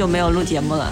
[0.00, 0.90] 久没有录节目了。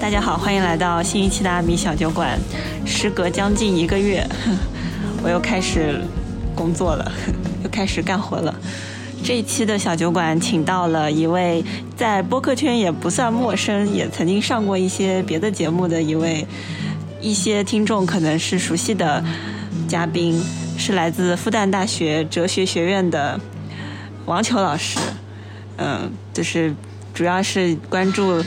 [0.00, 2.40] 大家好，欢迎来到新一期的阿米小酒馆。
[2.86, 4.26] 时隔将近一个月，
[5.22, 6.00] 我又开始
[6.54, 7.12] 工作了，
[7.62, 8.54] 又开始干活了。
[9.22, 11.62] 这一期的小酒馆请到了一位
[11.94, 16.46] 在播客圈也不算陌生，也曾经上过一些别的节目的一位，
[17.20, 19.22] 一些听众可能是熟悉的
[19.86, 20.42] 嘉宾，
[20.78, 23.38] 是来自复旦大学哲学学院的
[24.24, 24.98] 王球老师。
[25.76, 26.74] 嗯，就是
[27.20, 28.42] 主要是关注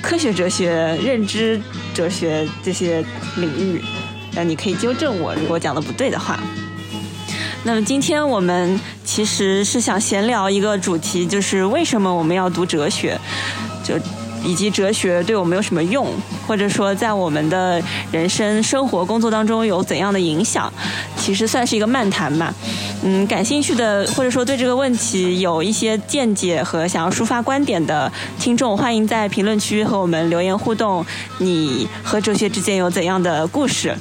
[0.00, 1.60] 科学哲学、认知
[1.92, 3.04] 哲学这些
[3.36, 3.82] 领域。
[4.32, 6.40] 那你可以纠正我，如果讲的不对的话。
[7.62, 13.20] 那么今天我们其实是想闲聊一个主题，就是为什么我们要读哲学，
[13.84, 13.96] 就
[14.42, 16.08] 以及哲学对我们有什么用，
[16.46, 20.72] 或者说在我们的人生、生活、工作当中有怎样的影响，
[21.18, 22.54] 其实算是一个漫谈吧。
[23.02, 31.04] 嗯，感兴趣的或者说对这个问题有一些见解和想要抒发观点的听众，欢迎在评论区和我们留言互动。
[31.38, 33.96] 你和哲学之间有怎样的故事？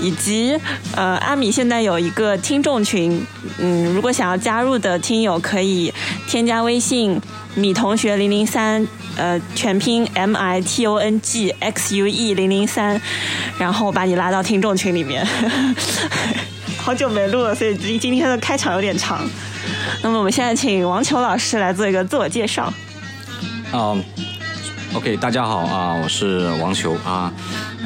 [0.00, 0.58] 以及
[0.96, 3.24] 呃，阿米现在有一个听众群，
[3.58, 5.94] 嗯，如果想要加入的听友可以
[6.26, 7.18] 添加微信
[7.54, 8.86] 米同学零零三，
[9.16, 13.00] 呃，全拼 M I T O N G X U E 零零三，
[13.56, 15.24] 然后把你拉到听众群里面。
[16.84, 19.26] 好久没录了，所以今天的开场有点长。
[20.02, 22.70] 那么我们现在请王球老师来做一个自我介绍。
[23.72, 24.04] 嗯
[24.94, 27.32] ，OK，大家好啊，我是王球啊。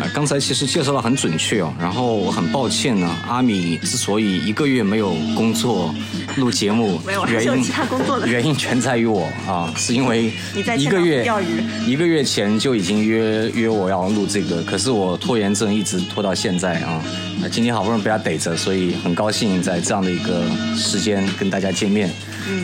[0.01, 1.73] 呃，刚才其实介绍的很准确哦。
[1.81, 5.95] 然后我很抱歉呢，阿米之所以一个月没有工作
[6.37, 10.33] 录节目，原因其他工作的 原因全在于我啊，是因为
[10.77, 17.03] 一个月钓鱼，一个月前就已经约约我要录这个，可是我拖延症一直拖到现在啊。
[17.41, 20.43] 那今天好不容易被他逮着，所以很高兴在这样的一个
[20.77, 22.10] 时间跟大家见面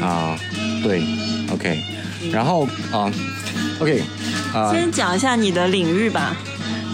[0.01, 0.39] 啊。
[0.83, 1.03] 对
[1.53, 1.83] ，OK，
[2.31, 3.11] 然后啊
[3.81, 4.03] ，OK，
[4.55, 6.37] 啊，先讲一下你的领域吧。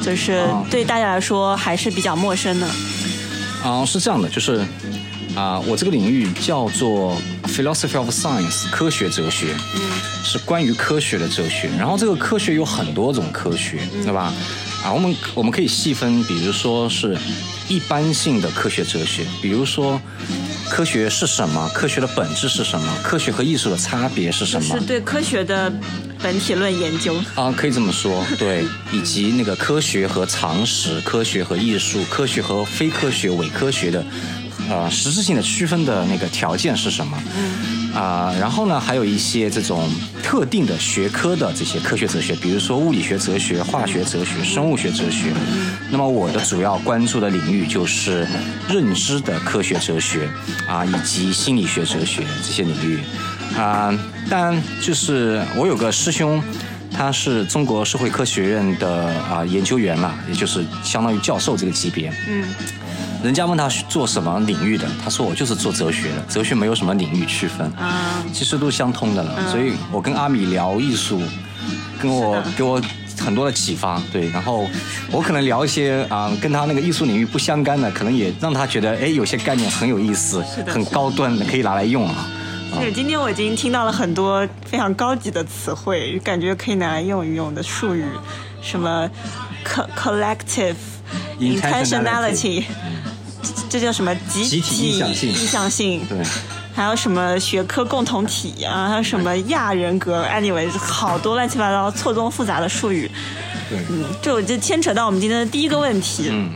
[0.03, 2.67] 就是对大家来说还是比较陌生的。
[3.63, 4.65] 啊，是这样的，就是
[5.35, 9.81] 啊，我这个领域叫做 philosophy of science，科学哲学，嗯，
[10.25, 11.71] 是关于科学的哲学。
[11.79, 14.33] 然后这个科学有很多种科学，对吧？
[14.85, 17.17] 啊，我们我们可以细分，比如说是
[17.69, 20.01] 一般性的科学哲学，比如说
[20.69, 24.79] 科学是什么，科学的本质是什么，科学和艺术的差别是什么？
[24.79, 25.73] 是对科学的。
[26.23, 34.05] 本体论研究啊，可以这么说，对， 以及那个科学和常识、科学和艺术、科学和非科学、伪科学的，
[34.71, 37.21] 呃，实质性的区分的那个条件是什么？
[37.37, 39.91] 嗯，啊，然后呢，还有一些这种
[40.23, 45.33] 特定的学科的这些科学哲学，比如说物理学哲学、化学哲学、生物学哲学。
[45.91, 48.25] 那么我的主要关注的领域就是
[48.69, 50.29] 认知的科学哲学
[50.69, 53.01] 啊，以及心理学哲学这些领域。
[53.59, 53.93] 啊，
[54.31, 56.41] 但就是我有个师兄，
[56.93, 62.13] 他是中国社会科学院的啊研究员嘛，也就是相当于教授这个级别。
[62.29, 62.45] 嗯，
[63.23, 69.51] 人家问他做什么领域的，他说我就是做哲学的，哲学没有什么领域区分，啊，其实都相通的了。
[69.51, 71.21] 所以我跟阿米聊艺术，
[72.01, 72.81] 跟我给我
[73.19, 74.01] 很多的启发。
[74.13, 74.67] 对，然后
[75.11, 82.27] 我可能聊一些啊跟他那个艺术领域不相干的，可能也让他觉得哎有些概念很有意思，很高端的，可以拿来用啊。
[82.79, 88.05] 对，今天我已经听到了很多非常高级的词汇，感觉可以拿来用一用的术语，
[88.63, 89.11] 什么
[89.65, 90.77] co collective
[91.41, 92.63] intentionality，
[93.69, 96.05] 这叫什么集体意向性？
[96.09, 96.19] 对，
[96.75, 98.89] 还有什么学科共同体啊？
[98.89, 103.11] 还有什么亚人格？Anyway，好多乱七八糟、错综复杂的术语。
[103.69, 106.29] 对，嗯，这我就牵扯到我们今天的第一个问题。
[106.31, 106.51] 嗯。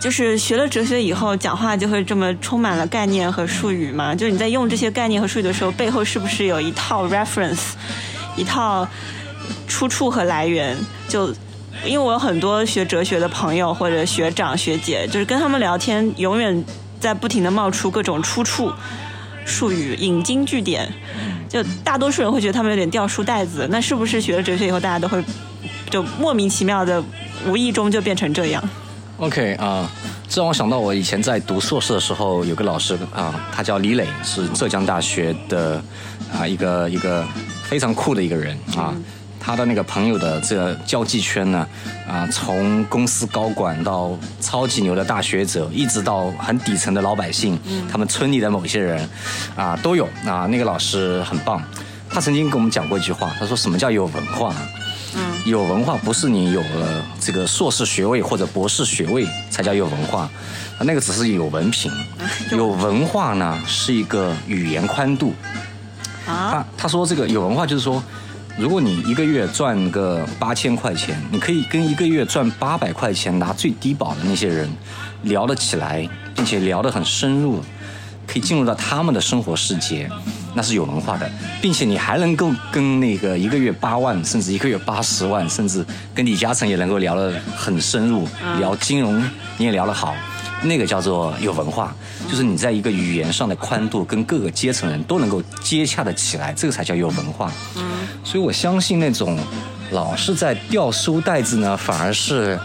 [0.00, 4.14] 就是学了哲学以后，讲话就会这么充满了概念和术语嘛？
[4.14, 7.70] 就是你在用这些概念和术语的时候，背后是不是有一套 reference，
[8.36, 8.86] 一套
[9.66, 10.76] 出处和来源？
[11.08, 11.34] 就
[11.86, 16.64] 因为我有很多学哲学的朋友或者学长学姐，就是跟他们聊天，永远
[16.98, 18.72] 在不停的冒出各种出处、
[19.44, 20.90] 术语、引经据典。
[21.48, 23.68] 就大多数人会觉得他们有点掉书袋子。
[23.70, 25.22] 那是不是学了哲学以后，大家都会
[25.90, 27.02] 就莫名其妙的
[27.46, 28.62] 无意中就变成这样
[29.18, 29.88] ？OK 啊，
[30.26, 35.80] 这让我想到我以前在读硕士的时候，有个老师啊，他叫李磊，是浙江大学的
[36.36, 37.24] 啊一个一个
[37.62, 38.92] 非常酷的一个人啊。
[39.44, 41.68] 他的那个朋友的这个交际圈呢，
[42.08, 47.58] 啊，从公司高管到超级牛的大学者，一直到很底层的老百姓，
[47.92, 49.06] 他们村里的某些人
[49.54, 50.46] 啊都有啊。
[50.50, 51.62] 那个老师很棒，
[52.08, 54.54] 他曾经跟我们讲过一句话，他说：“什么叫有文化？”
[55.44, 60.26] 有文化不是你有了这个硕士学位或者博士学位才叫有文化，
[60.80, 61.92] 那个只是有文凭。
[62.50, 65.34] 有文化呢是一个语言宽度。
[66.26, 68.02] 啊，他他说这个有文化就是说，
[68.56, 74.70] 如果你一个月赚个八千块钱，你可以跟一个月赚八百块钱拿最低保的那些人
[75.22, 77.60] 聊得起来，并且聊得很深入，
[78.28, 80.08] 可以进入到他们的生活世界，
[80.54, 81.28] 那是有文化的，
[81.60, 85.84] 并且你还能够跟那个一个月八万，甚至一个月八十万，甚至
[86.14, 88.28] 跟李嘉诚也能够聊得很深入，
[88.60, 89.20] 聊金融
[89.58, 90.14] 你也聊得好。
[90.64, 91.94] 那个叫做有文化，
[92.28, 97.52] 就是你在一个语言上的宽度跟各个阶层人都能够接洽的起来，这个才叫有文化。
[97.76, 97.82] 嗯，
[98.24, 99.38] 所以我相信那种
[99.90, 102.58] 老是在掉书袋子呢，反而是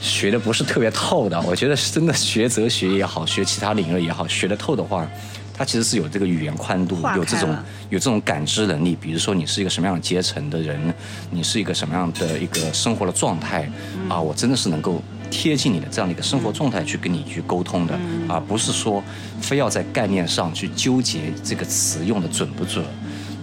[0.00, 1.40] 学的不是特别透的。
[1.42, 5.06] 我觉得真的学哲学也好，学其他领域也好，学得透的话，
[5.52, 7.56] 他其实是有这个语言宽度，有这种
[7.90, 8.96] 有这种感知能力。
[9.00, 10.94] 比如说你是一个什么样的阶层的人，
[11.30, 13.68] 你是一个什么样的一个生活的状态
[14.08, 15.02] 啊，我真的是能够。
[15.32, 17.98] 贴近你的这样的一个生活状态去跟你去沟通的，
[18.28, 19.02] 而不是说
[19.40, 22.84] 非要在概念上去纠结这个词用的准不准。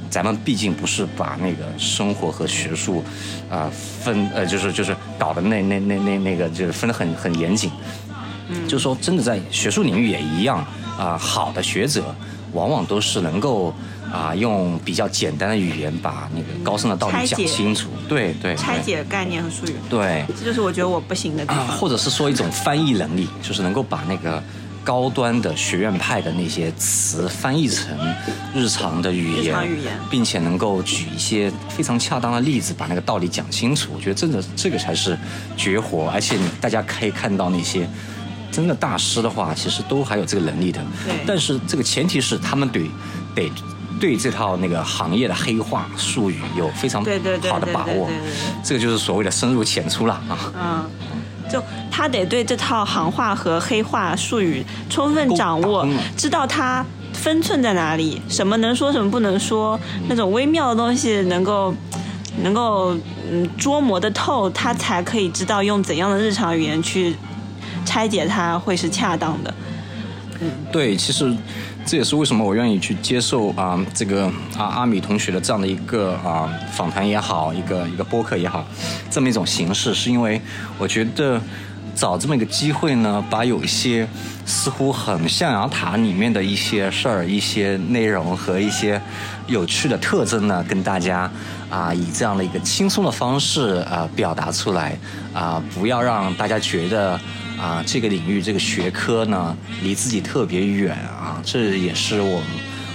[0.08, 3.04] 咱们毕竟不是把那个生活和学术
[3.50, 3.70] 啊
[4.02, 7.72] 分呃，就是就是搞的那那那那那个就是分得很很严谨。
[8.50, 10.64] 嗯，就是说真的在学术领域也一样
[10.98, 12.16] 啊，好的学者
[12.54, 13.74] 往往都是能够。
[14.12, 21.68] 啊，用比较简单的语言把那个高深的道理讲清楚，对对，拆解概念和术语，对，这就是我觉得我不行的地方。
[21.68, 24.42] 或者是说一种翻译能力，就是能够把那个
[24.84, 27.96] 高端的学院派的那些词翻译成
[28.56, 29.56] 日常的语言，
[30.10, 33.92] 并且能够举一些非常恰当的例子，把那个道理讲清楚。
[33.94, 35.16] 我觉得真的这个才是
[35.56, 37.88] 绝活，而且大家可以看到那些
[38.52, 40.82] 真的大师的话，其实都还有这个能力的。
[41.06, 42.90] 对，但是这个前提是他们得
[43.36, 43.52] 得。
[44.00, 47.04] 对这套那个行业的黑话术语有非常
[47.50, 48.10] 好的把握，
[48.64, 50.52] 这个就是所谓的深入浅出了啊。
[50.58, 50.90] 嗯，
[51.52, 51.62] 就
[51.92, 55.86] 他得对这套行话和黑话术语充分掌握，
[56.16, 61.74] 知道它分寸在哪里，什么能说，什么不能说，那种微妙的东西能够
[62.42, 62.96] 能够
[63.30, 67.16] 嗯捉摸的透，他才可以知道用怎样的日常语言去
[67.86, 69.54] 拆解它会是恰当的。
[70.40, 71.36] 嗯，对，其实。
[71.90, 78.64] 这也是为什么我愿意去接受啊，这个啊阿米同学的这样的一个啊访谈也好，一个一个播客也好，
[79.10, 80.40] 这么一种形式，是因为
[80.78, 81.42] 我觉得
[81.96, 84.08] 找这么一个机会呢，把有一些
[84.46, 89.02] 似乎很象牙塔里面的一些事儿、一些内容和一些
[89.48, 91.28] 有趣的特征呢，跟大家
[91.72, 94.96] 啊以这样的一个轻松的方式啊表达出来
[95.34, 97.20] 啊，不要让大家觉得。
[97.60, 102.44] 啊，这个领域这个学科呢，离自己特别远啊，这也是我们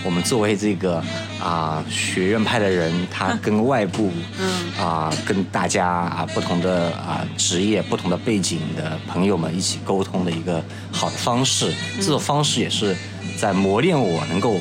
[0.04, 1.02] 我们作为这个
[1.42, 11.72] 啊学院派的人，他跟外部嗯啊跟大家啊不同的啊职业、不同的背景的朋友们一起沟通的一个好的方式。
[11.96, 12.96] 这种方式也是
[13.38, 14.60] 在磨练我能够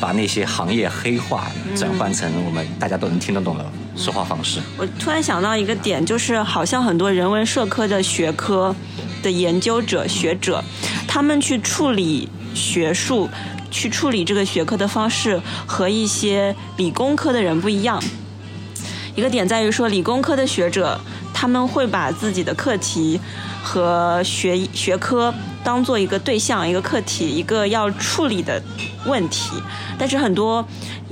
[0.00, 3.64] 把那些行业黑话转换成我们大家都能听得懂的
[3.96, 4.60] 说话方式。
[4.76, 8.74] 我突然想到一个点，就是好像很多人文社科的学科。
[9.22, 10.62] 的研究者、学者，
[11.08, 13.30] 他们去处理学术、
[13.70, 18.02] 去处理这个学科的方式和一些理工科的人不一样。
[19.14, 21.00] 一个点在于说，理工科的学者
[21.42, 23.20] 他们会把自己的课题
[23.64, 25.34] 和学学科
[25.64, 28.62] 当做一个对象、一个课题、一个要处理的
[29.06, 29.50] 问题，
[29.98, 30.64] 但是很多。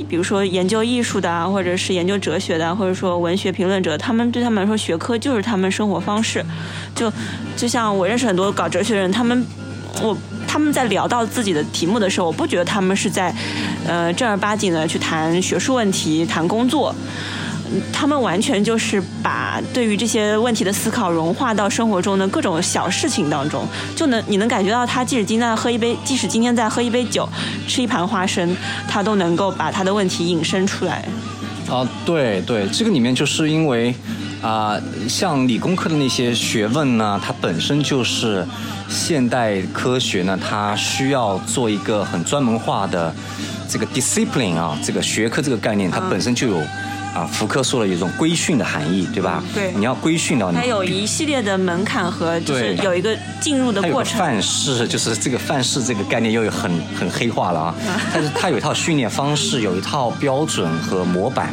[0.09, 6.47] 比如说研究艺术的啊，或者是研究哲学的，或者说文学评论者，他们对他们来说，学科就是他们生活方式。
[6.95, 7.13] 就
[7.57, 9.45] 就像我认识很多搞哲学的人，他们
[10.01, 13.35] 我他们在聊到自己的题目的时候，我不觉得他们是在
[13.85, 16.95] 呃正儿八经的去谈学术问题、谈工作。
[17.93, 27.29] 他们完全就是把对于这些问题的思考融化到生活中的各种小事情当中，就能你能感觉到他即使今天喝一杯，即使今天在喝一杯酒，
[27.69, 28.57] 吃一盘花生，
[28.89, 31.05] 他都能够把他的问题引申出来。
[31.69, 33.95] 啊，对对，这个里面就是因为
[34.43, 34.77] 啊，
[35.09, 38.45] 像理工科的那些学问呢，它本身就是
[38.89, 43.15] 现代科学呢，它需要做一个很专门化的
[43.69, 46.61] 这个 discipline 啊，这个学科这个概念，它本身就有。
[47.15, 49.43] 啊，福柯说了一种规训的含义，对吧？
[49.53, 50.57] 对，你要规训到你。
[50.57, 54.17] 它有一系列的门槛和就是有一个进入的过程。
[54.19, 57.75] 范式就是这个范式这个概念又有很很黑化了啊，
[58.15, 61.53] 但是它有一套训练方式，有一套标准和模板，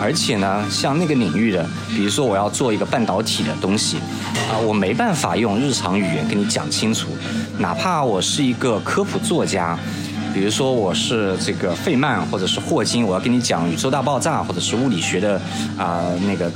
[0.00, 3.98] 而且呢，像那个领域的，比如说我要做一个半导体的东西，
[4.50, 7.16] 啊，我没办法用日常语言跟你讲清楚，
[7.58, 9.78] 哪怕我是一个科普作家。
[10.38, 15.34] 比如说我是这个费曼或者是霍金，我要跟你讲宇宙大爆炸或者是物理学的
[15.76, 16.48] 啊那个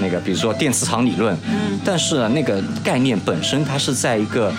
[0.00, 1.36] 那个，比如说电磁场理论。
[1.46, 1.78] 嗯。
[1.84, 4.50] 但是那个概念本身它是在一个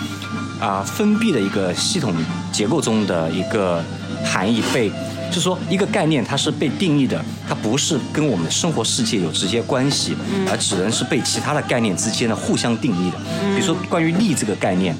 [0.60, 2.14] 啊封闭的一个系统
[2.52, 3.82] 结构中的一个
[4.24, 4.88] 含义被
[5.28, 10.14] 就是说一个概念它是被定义的，它不是跟我们的生活世界有直接关系，
[10.48, 13.18] 而只能是被其他的概念之间的互相定义的。
[13.56, 14.96] 比如说关于力这个概念。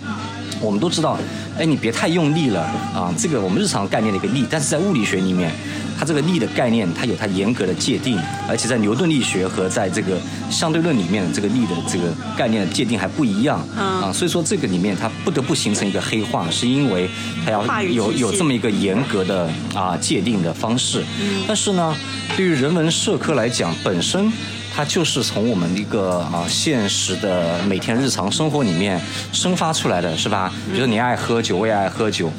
[0.61, 1.19] 我们都知道，
[1.59, 2.63] 哎，你别太用力了
[2.95, 3.13] 啊！
[3.17, 5.53] 这个我们日常概念的一个力，但是在物理学里面，
[5.99, 10.19] 它这个力的概念，它有它严格的界定，而且在牛顿力学和在这个
[10.51, 14.11] 相对论里面，这个力的这个概念的界定还不一样啊。
[14.13, 17.09] 所以说这个里面它不得不形成一个黑化，是因为
[17.45, 21.03] 它要有有这么一个严格的啊界定的方式。
[21.47, 21.95] 但是呢，
[22.37, 24.31] 对于人文社科来讲，本身。
[24.79, 29.01] 它就是从我们一个啊现实的每天日常生活里面
[29.33, 30.53] 生发出来的，是吧？
[30.73, 32.31] 比如你爱喝酒，我也爱喝酒。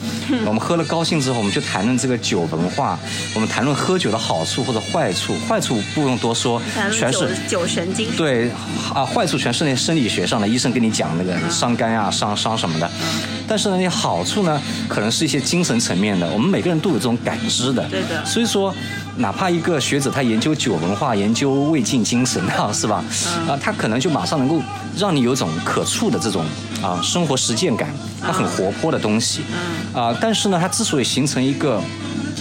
[0.46, 2.98] 我们喝了高兴之后，我们就谈论这个酒文化，
[3.36, 5.36] 我们谈论喝酒的好处或者坏处。
[5.50, 6.62] 坏处不用多说，
[6.94, 8.10] 全是酒神经。
[8.16, 8.50] 对
[8.96, 12.90] 啊，坏处全是那生理学上的医生跟你讲那个伤肝啊、伤伤什么的。
[13.50, 17.84] 但是呢，那好处呢，可能是一些精神层面的，我们每个人都有这种感知的。
[17.90, 18.24] 对的。
[18.26, 18.74] 所以说。
[19.18, 23.04] 哪怕一个学者他研究酒文化、研究魏晋精神啊，是吧？
[23.50, 24.62] 啊，他可能就马上能够
[24.96, 26.46] 让你有种可触的这种
[26.82, 27.90] 啊生活实践感，
[28.22, 29.42] 它很活泼的东西。
[29.94, 31.82] 啊，但是呢，它之所以形成一个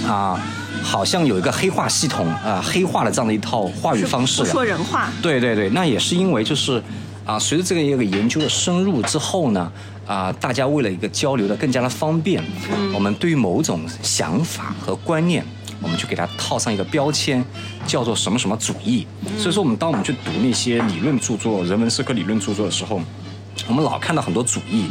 [0.06, 0.40] 啊，
[0.80, 5.10] 好像有一个黑化系统啊，黑化的这样的一套话语方式，说人话。
[5.20, 6.80] 对对对，那也是因为就是
[7.28, 9.70] 啊，随着这个一个研究的深入之后呢，
[10.06, 12.42] 啊，大家为了一个交流的更加的方便，
[12.94, 15.44] 我们对于某种想法和观念。
[15.80, 17.44] 我们就给它套上一个标签，
[17.86, 19.06] 叫做什么什么主义。
[19.38, 23.00] 所以说，我们当我们去读那些理论著作、人文社科理论著作的时候，
[23.68, 24.86] 我们老看到很多主义，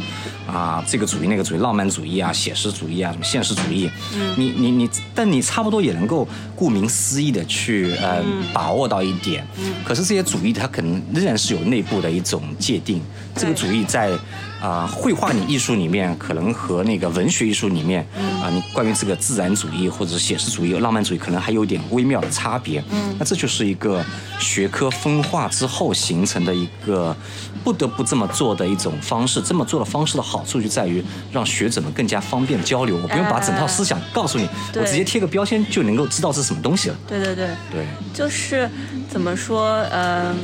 [0.48, 3.88] 啊，这个主义那个主义，浪漫主义啊，写实主义啊，什么现实主义。
[4.14, 4.34] 嗯。
[4.36, 6.26] 你你你，但你差不多也能够
[6.56, 9.46] 顾名思义的去呃把握到一点。
[9.58, 9.74] 嗯。
[9.84, 13.00] 可是这些主义它可能仍然是有内部的一种界定。
[13.36, 14.18] 这个主义在。
[14.60, 18.04] 啊，绘画你艺术里面可能和那个文学艺术里面，
[18.42, 22.82] 啊，你关于这个自然主义或者是写实主义、浪漫主义，可能还有点微妙的差别。
[22.90, 24.04] 嗯，那这就是一个
[24.40, 27.16] 学科分化之后形成的一个
[27.62, 29.40] 不得不这么做的一种方式。
[29.40, 31.02] 这么做的方式的好处就在于
[31.32, 36.96] 让学者们更加方便交流，我不用把整套思想告诉你，我直接贴个标签就能够知道是什么东西了。
[37.06, 38.68] 对对对，对，就是
[39.08, 40.34] 怎么说，嗯。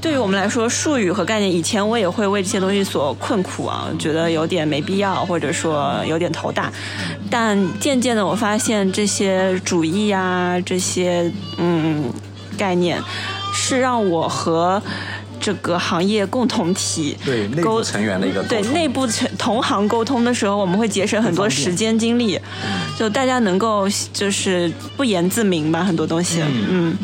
[0.00, 6.70] 对于我们来说，术语和概念，以前我也会为这些东西所困苦啊，觉得有点没必要，或者说有点头大。
[7.30, 12.12] 但渐渐的，我发现这些主义啊，这些嗯
[12.58, 13.00] 概念，
[13.54, 14.82] 是让我和
[15.40, 22.38] 这个行业共同体对内部成员的一个对内部成同行沟通的时候，我们会节省很多时间精力，
[22.98, 26.96] 就大家能够就是不言自明吧，很多东西，嗯。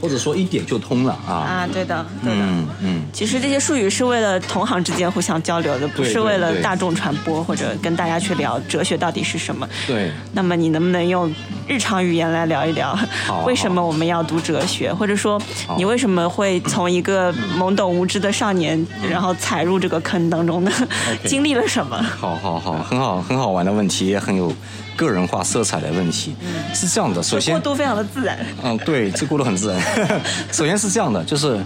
[0.00, 3.02] 或者说一点就通了啊啊，对的，对的，嗯嗯。
[3.12, 9.68] 其实这些术语是为了同行之间互相交流的，不是为了大众传播或者跟大家去聊哲学到底是什么。
[9.86, 10.10] 对。
[10.32, 11.32] 那么你能不能用
[11.66, 12.98] 日常语言来聊一聊，
[13.46, 14.92] 为什么我们要读哲学？
[14.92, 15.40] 或者说
[15.76, 20.70] 你为什么会从一个懵懂无知的少年，然后踩入这个坑当中呢？
[21.24, 21.96] 经历了什么？
[22.18, 24.52] 好好好，很好很好玩的问题，也很有。
[24.98, 26.34] 个人化色彩的问题
[26.74, 28.44] 是这样的，首先过渡非常的自然。
[28.64, 29.80] 嗯，对，这过渡很自然。
[30.50, 31.56] 首先是这样的，就是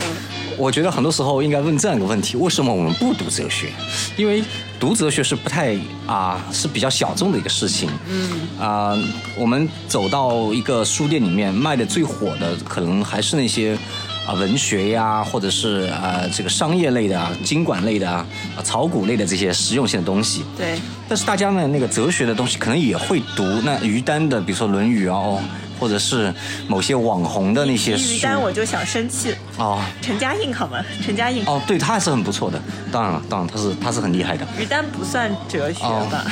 [0.59, 3.71] 我觉得很多时候应该问这样一个问题：为什么我们不读哲学？
[4.19, 4.45] 因为
[4.79, 5.75] 读哲学是不太
[6.07, 7.89] 啊，是比较小众的一个事情。
[8.07, 8.95] 嗯啊，
[9.39, 13.79] 我们走到一个书店里面，卖的最火的可能还是那些。
[14.27, 18.25] 啊，文学呀，或者是呃这个商业类的啊，经管类的啊，
[18.63, 20.45] 炒股类的这些实用性的东西。
[20.57, 20.79] 对。
[21.09, 23.45] 但是大家呢，那个哲学的东西可能也会读。
[23.65, 25.39] 那于丹的，比如说《论语》啊，
[25.79, 26.33] 或者是
[26.69, 28.15] 某些网红的那些书。
[28.15, 29.35] 于丹我就想生气。
[29.59, 29.83] 哦。
[30.01, 30.79] 陈嘉映好吗？
[31.05, 31.45] 陈嘉映。
[31.45, 32.63] 哦，对他还是很不错的。
[32.93, 34.47] 当然了，当然他是他是很厉害的。
[34.59, 36.25] 于丹不算哲学吧？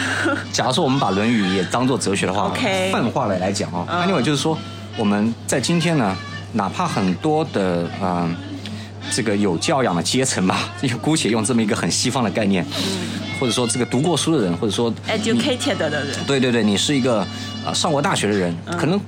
[0.53, 2.91] 假如说我们把《论语》也当做哲学的话， OK。
[2.93, 4.57] 泛化的来讲啊，另外就是说
[4.97, 6.17] 我们在今天呢。
[6.53, 8.35] 哪怕很多的嗯，
[9.11, 12.65] 这个有教养的阶层吧， 姑且用这么一个很西方的概念，
[13.39, 17.27] 或者说这个读过书的人，或者说 educated 的人，对对对，你是一个
[17.65, 19.01] 呃上过大学的人，可能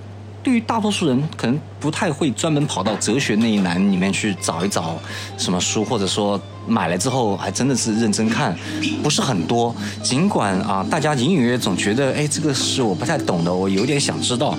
[0.43, 4.99] 对于大多数人可能不太会专门跑到哲学那一栏里面去找一找
[5.37, 8.57] 什么书，或者说买了之后还真的是认真看，
[9.03, 9.75] 不是很多。
[10.03, 14.57] 尽管啊，大家隐隐约约总觉得，哎，这个是我不太懂的，我有点想知道。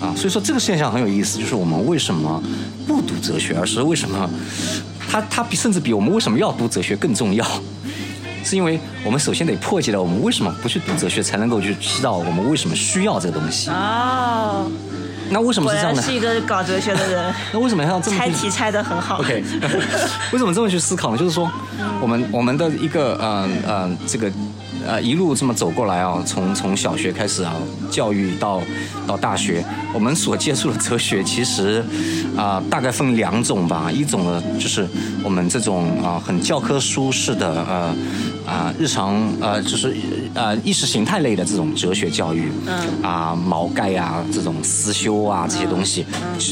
[0.00, 2.42] 啊，所以说这个现象很有意思，就是我们为什么
[2.86, 4.30] 不读哲学，而是为什么，
[5.08, 7.44] 它它比甚至比我们为什么要读哲学更重要，
[8.44, 13.70] 是因为我们首先得破解了我们为什么不去读哲学，才能够去知道我们为什么需要这个东西。
[13.70, 14.70] 哦，
[15.32, 16.02] 那为什么是这样呢？
[16.02, 17.34] 是一个搞哲学的人。
[17.52, 19.44] 那为什么要这么猜题猜的很好？OK，
[20.32, 21.18] 为什么这么去思考呢？
[21.18, 21.50] 就是说，
[22.00, 24.30] 我们我们的一个呃呃这个。
[24.88, 27.54] 呃一路这么走过来啊，从从小学开始啊，
[27.90, 28.62] 教育到
[29.06, 31.84] 到大学，我们所接触的哲学其实
[32.36, 34.88] 啊、大概分两种吧，一种呢就是
[35.22, 37.94] 我们这种啊、很教科书式的呃
[38.46, 39.94] 啊、日常呃就是
[40.32, 43.02] 呃意识形态类的这种哲学教育，嗯。
[43.02, 46.04] 啊毛概啊这种思修啊这些东西，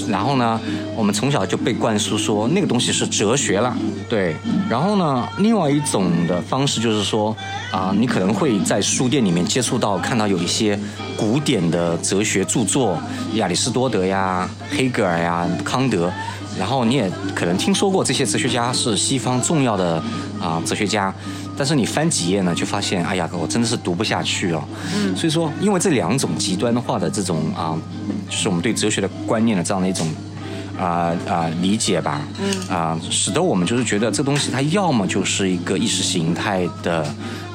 [0.09, 0.61] 然后呢，
[0.95, 3.75] 我们从小就被灌输说那个东西是哲学了，
[4.09, 4.37] 对。
[4.69, 7.35] 然后呢，另外一种的方式就是说
[7.71, 10.79] 啊、你可能会在书店里面接触到看到有一些
[11.17, 12.99] 古典的哲学著作，
[13.35, 16.13] 亚里士多德呀、黑格尔呀、康德。
[16.59, 20.03] 然后你也可能听说过这些哲学家是西方重要的
[20.41, 21.15] 啊、哲学家，
[21.55, 24.65] 但是你翻几页呢，就发现，哎呀，我真的是读不下去哦。
[24.95, 25.15] 嗯。
[25.15, 27.77] 所以说，因为这两种极端化的这种啊、
[28.31, 30.09] 就是我们对哲学的观念的这样的一种
[30.79, 37.05] 啊啊、理解吧，嗯啊、使得我们就是觉得这东西它要么就是一个意识形态的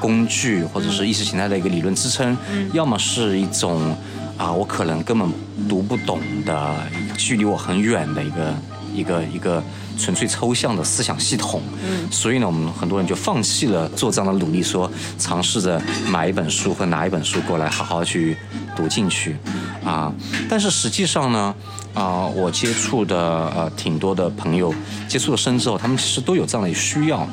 [0.01, 2.35] 工具，或者是意识形态的一个理论支撑，
[2.73, 3.95] 要么是一种
[4.37, 5.31] 啊、我可能根本
[5.69, 6.75] 读不懂的，
[7.15, 8.55] 距离我很远的一个
[8.95, 9.63] 一个一个
[9.99, 11.61] 纯粹抽象的思想系统。
[11.87, 15.79] 嗯，所以呢，我们很多人就放弃了做这样的努力，说尝试着
[16.09, 18.35] 买一本书或拿一本书过来好好去
[18.75, 19.37] 读进去，
[19.85, 20.11] 啊，
[20.49, 21.53] 但是实际上呢，
[21.93, 23.15] 啊，我接触的
[23.55, 24.73] 呃挺多的朋友
[25.07, 27.27] 接触了深之后，他们其实都有这样的需要。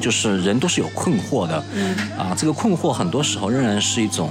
[0.00, 4.30] 就是人都是有困惑的，嗯，啊，这个困惑很多时候仍然是一种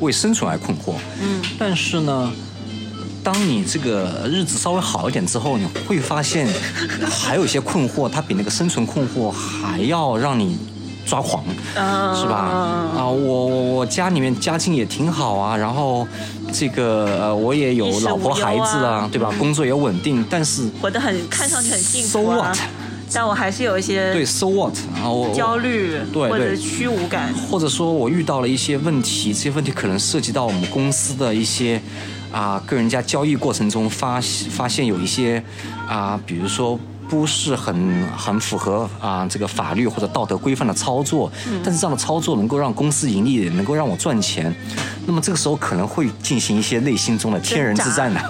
[0.00, 2.30] 为生存而困惑，嗯，但是呢，
[3.24, 6.46] 当你这个日子稍微好一点之后，你会发现
[7.10, 10.56] 还有一些困惑，它比那个生存困惑还要让你
[11.04, 11.42] 抓狂，
[11.74, 12.36] 嗯是吧？
[12.96, 16.06] 啊，我我我家里面家境也挺好啊，然后
[16.52, 19.32] 这个呃我也有老婆孩子啊啊，对吧？
[19.38, 22.52] 工作也稳定，但是活得很看上去很幸福啊。
[22.52, 22.58] What？
[23.12, 27.32] 但我还是有一些对，so what 啊，我焦虑或者虚无感。
[27.34, 31.80] 或者说我遇到了一些问题，这些问题可能涉及到我们公司的一些
[32.30, 35.42] 啊，跟人家交易过程中发发现有一些
[35.88, 36.78] 啊，比如说。
[37.10, 41.32] 不是很很符合啊这个法律或者道德规范的操作，
[41.64, 44.54] 但是这样的操作能够让公司盈利，能够让我赚钱，
[45.06, 48.20] 那么这个时候可能会进行一些内心中的天人之战呢、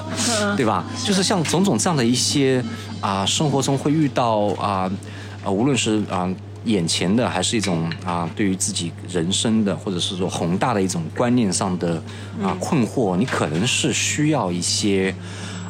[0.56, 0.84] 对吧？
[1.04, 2.64] 就是像种种这样的一些
[3.00, 4.90] 啊生活中会遇到啊
[5.44, 6.28] 呃无论是啊
[6.64, 12.02] 眼前的，还是一种啊对于自己人生的，或者是说宏大的一种观念上的
[12.42, 15.14] 啊困惑，你可能是需要一些。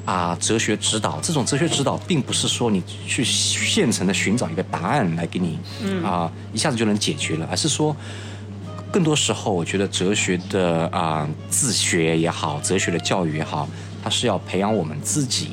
[0.04, 5.58] 啊，哲学指导这种哲学指导，并不是说你去现成的寻找一个答案来给你，
[6.02, 7.94] 啊，一下子就能解决了，而是说，
[8.90, 13.68] 更多时候，我觉得哲学的啊、自学也好，哲学的教育也好，
[14.02, 15.50] 它是要培养我们自己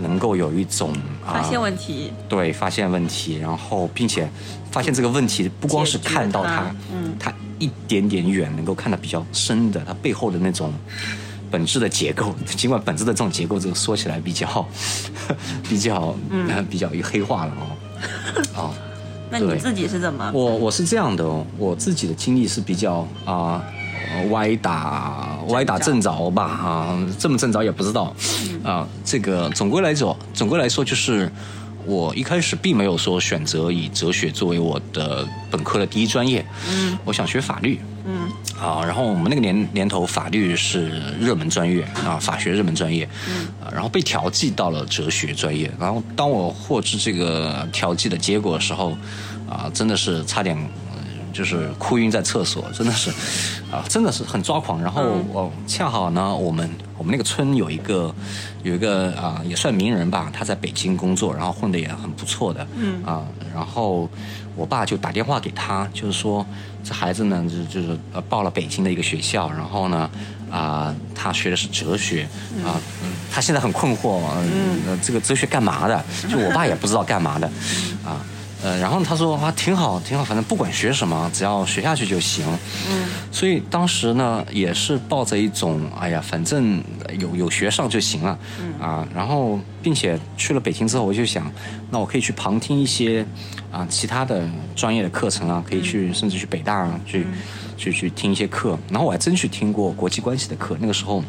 [0.00, 0.92] 能够有一种
[1.24, 4.28] 啊，发现问题，对，发现问题，然后并且
[4.70, 10.72] 发现这个问题不光是看到它，嗯它一点点远能够看到比较深的，它背后的那种
[11.50, 12.34] 本质的结构。
[12.56, 14.66] 尽管本质的这种结构，这个说起来比较
[15.68, 17.64] 比较嗯、 比较黑化了哦，
[18.56, 18.74] 哦。
[19.28, 20.30] 那你自己是怎么？
[20.32, 23.62] 我我是这样的哦，我自己的经历是比较啊、呃
[24.30, 28.14] 歪打歪打正着吧啊，正不正着也不知道。
[28.62, 31.30] 啊、这个总归来说，总归来说就是
[31.84, 38.28] 我一开始并没有说选择以哲学作为我的本科的第一专业，嗯，我想学法律，嗯。
[38.58, 40.88] 啊，然后我们那个年年头法律是
[41.20, 48.96] 热门专业啊，法学热门专业，嗯，然后被调剂到了哲学专业，然后当我获知这个调剂的结果的时候，
[49.46, 50.56] 啊，真的是差点。
[51.36, 53.10] 呃就是哭晕在厕所，真的是，
[53.70, 54.82] 啊，真的是很抓狂。
[54.82, 55.02] 然后
[55.34, 58.14] 哦、恰好呢，我们我们那个村有一个
[58.62, 63.22] 有一个啊、也算名人吧，他在北京工作，然后混得也很不错的，嗯啊，
[63.54, 64.08] 然后
[64.54, 66.44] 我爸就打电话给他，就是说
[66.82, 70.08] 这孩子呢，就就是呃报了北京的一个学校，然后呢
[70.50, 72.22] 啊、他学的是哲学
[72.64, 74.20] 啊、嗯他现在很困惑，
[74.54, 76.02] 嗯、呃这个哲学干嘛的？
[76.30, 77.46] 就我爸也不知道干嘛的，
[78.02, 78.16] 啊。
[78.16, 78.35] 呃，
[78.78, 82.44] 然后他说啊，挺好，挺好，反正不管学什么，只要学下去就行。
[82.90, 86.82] 嗯，所以当时呢，也是抱着一种，哎呀，反正
[87.18, 88.38] 有有学上就行了，
[88.80, 91.50] 啊，然后并且去了北京之后，我就想，
[91.90, 93.24] 那我可以去旁听一些
[93.70, 97.26] 啊其他的专业的课程啊，可以去甚至去北大啊去、
[97.76, 101.22] 去去听一些课，然后我还真去听过国际关系的课，那个时候。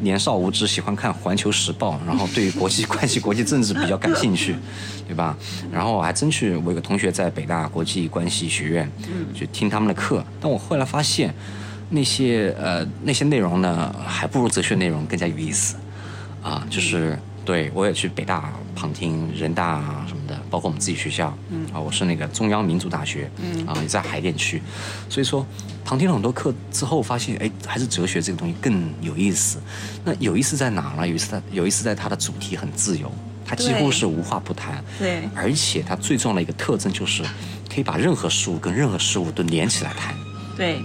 [0.00, 4.56] 年少无知，喜欢看《环球时报》， 然后对于国际关系、国际政治比较感兴趣，
[5.06, 5.36] 对吧？
[5.70, 8.90] 然后我还真去，我有个同学在北大国际关系学院，
[9.34, 10.24] 去听他们的课。
[10.40, 11.34] 但我后来发现，
[11.90, 15.76] 那些呃那些内容呢，还不如哲学内容更加有意思，
[16.42, 21.66] 啊，就是对我也去北大旁听、人大啊什么的，包括我们自己学校，嗯。
[21.72, 23.66] 啊，我是那个中央民族大学，嗯。
[23.66, 24.62] 啊，也在海淀区，
[25.08, 25.46] 所以说
[25.84, 29.58] 旁听了很多课之后，发现哎，还是哲学这个东西更有意思。
[30.04, 31.06] 那有意思在哪呢？
[31.06, 33.10] 有意思在有意思在它的主题很自由，
[33.44, 37.22] 它几乎是无话不谈，对，而且它最重要的一个特征就是
[37.72, 40.14] 可以把任何事物跟任何事物都连起来谈，
[40.56, 40.80] 对，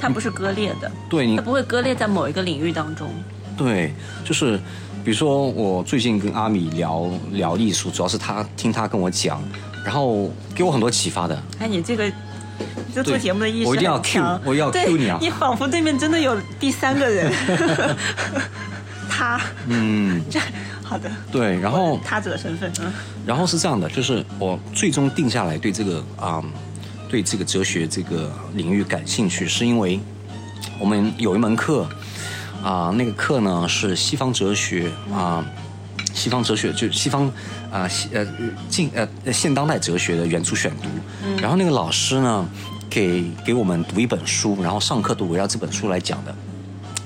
[0.00, 3.08] 它不是割裂的，对它不会割裂在某一个领域当中，
[3.56, 3.92] 对，
[4.24, 4.60] 就是。
[5.04, 9.42] 比如说，我最近跟阿米聊聊艺术，主要是他听他跟我讲，
[9.84, 11.42] 然后给我很多启发的。
[11.58, 12.12] 哎，你这个，
[12.94, 15.18] 这做节目的意识我一定要 Q，我要 Q 你啊！
[15.20, 17.32] 你仿佛对面真的有第三个人，
[19.10, 20.38] 他，嗯，这
[20.84, 22.92] 好的，对，然后他者身份，嗯，
[23.26, 26.40] 然后是这样的，就是我最终定下来对这个啊，
[27.08, 29.98] 对这个哲学这个领域感兴趣，是因为
[30.78, 31.88] 我们有一门课。
[32.62, 35.44] 啊，那个课呢是西方哲学啊，
[36.14, 37.26] 西方哲学就西方
[37.72, 38.24] 啊，呃，
[38.68, 40.88] 近呃现当代哲学的原著选读。
[41.40, 42.48] 然后那个老师呢，
[42.88, 46.34] 给给我们读一本书，然后上课都围绕这本书来讲的。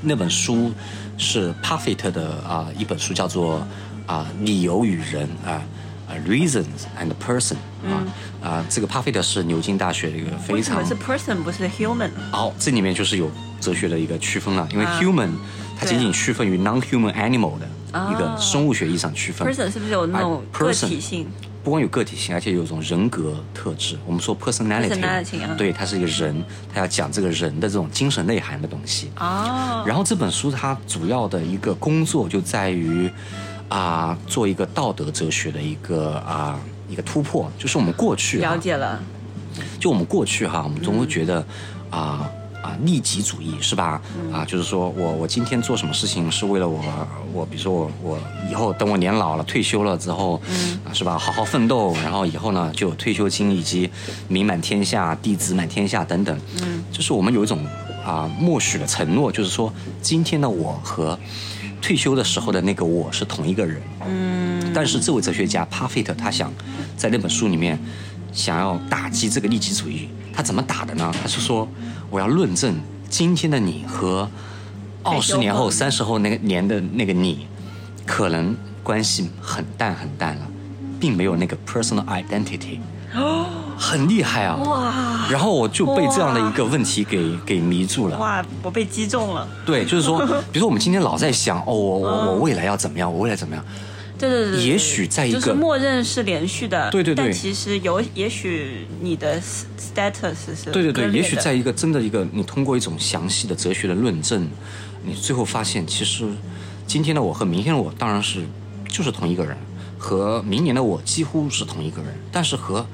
[0.02, 0.70] 那本书
[1.16, 3.66] 是 Parfit 的啊一本书，叫做
[4.06, 5.62] 啊理由与人啊
[6.06, 7.56] 啊 Reasons and Person
[7.88, 8.04] 啊
[8.42, 13.30] 啊这个 Parfit 是牛津大学的一个非常是 Person 不是 Human 哦，这里面就是有。
[13.66, 15.30] 哲学的一个区分了，因为 human
[15.76, 17.66] 它仅仅区分于 non-human animal 的
[18.12, 19.48] 一个生物学意义上区分。
[19.48, 21.26] person 是不是有那种个体性？
[21.64, 23.98] 不光有个体性，而且有一种人格特质。
[24.06, 29.10] 我们说 personality，对，它是一个人，他要讲这个人的这种精神内涵的东西。
[29.18, 29.82] 哦。
[29.84, 33.10] 然后这本书它主要的一个工作就在于
[33.68, 36.56] 啊，做一个道德哲学的一个啊
[36.88, 39.02] 一个突破，就是我们过去了解了，
[39.80, 41.44] 就我们过去哈，我们总会觉得
[41.90, 42.30] 啊。
[42.66, 44.02] 啊，利己主义是吧？
[44.32, 46.82] 啊，就是说我我今天做什么事情是为了我
[47.32, 48.18] 我，比如说我我
[48.50, 50.40] 以后等我年老了退休了之后，
[50.84, 51.16] 啊是吧？
[51.16, 53.88] 好好奋斗，然后以后呢就有退休金以及
[54.26, 56.36] 名满天下、弟子满天下等等。
[56.60, 57.64] 嗯，就是我们有一种
[58.04, 61.16] 啊默许的承诺，就是说今天的我和
[61.80, 63.80] 退休的时候的那个我是同一个人。
[64.08, 66.52] 嗯，但是这位哲学家帕菲特他想
[66.96, 67.78] 在那本书里面
[68.32, 71.14] 想要打击这个利己主义，他怎么打的呢？
[71.22, 71.68] 他是说。
[72.10, 72.74] 我要论证
[73.08, 74.28] 今天的你和
[75.02, 77.46] 二十年后、三十后那个年的那个你，
[78.04, 80.46] 可能关系很淡很淡了，
[80.98, 82.78] 并没有那个 personal identity，
[83.14, 83.46] 哦，
[83.78, 84.56] 很厉害啊！
[84.64, 85.28] 哇！
[85.30, 88.18] 然后我就被这样的一个问题给给迷住了。
[88.18, 88.44] 哇！
[88.62, 89.46] 我被击中了。
[89.64, 90.18] 对，就是说，
[90.52, 93.12] 比如说我们今天老在想，哦，我我我未来要怎么样？
[93.12, 93.64] 我未来怎么样？
[94.18, 104.48] 对对对，也许在一个就是默认是连续的，对对对，但其实有也许你的 status 是对对对，也许在一个真的一个你通过一种详细的哲学的论证，
[105.04, 106.26] 你最后发现其实
[106.86, 108.44] 今天的我和明天的我当然是
[108.88, 109.56] 就是同一个人，
[109.98, 112.86] 和明年的我几乎是同一个人，但是和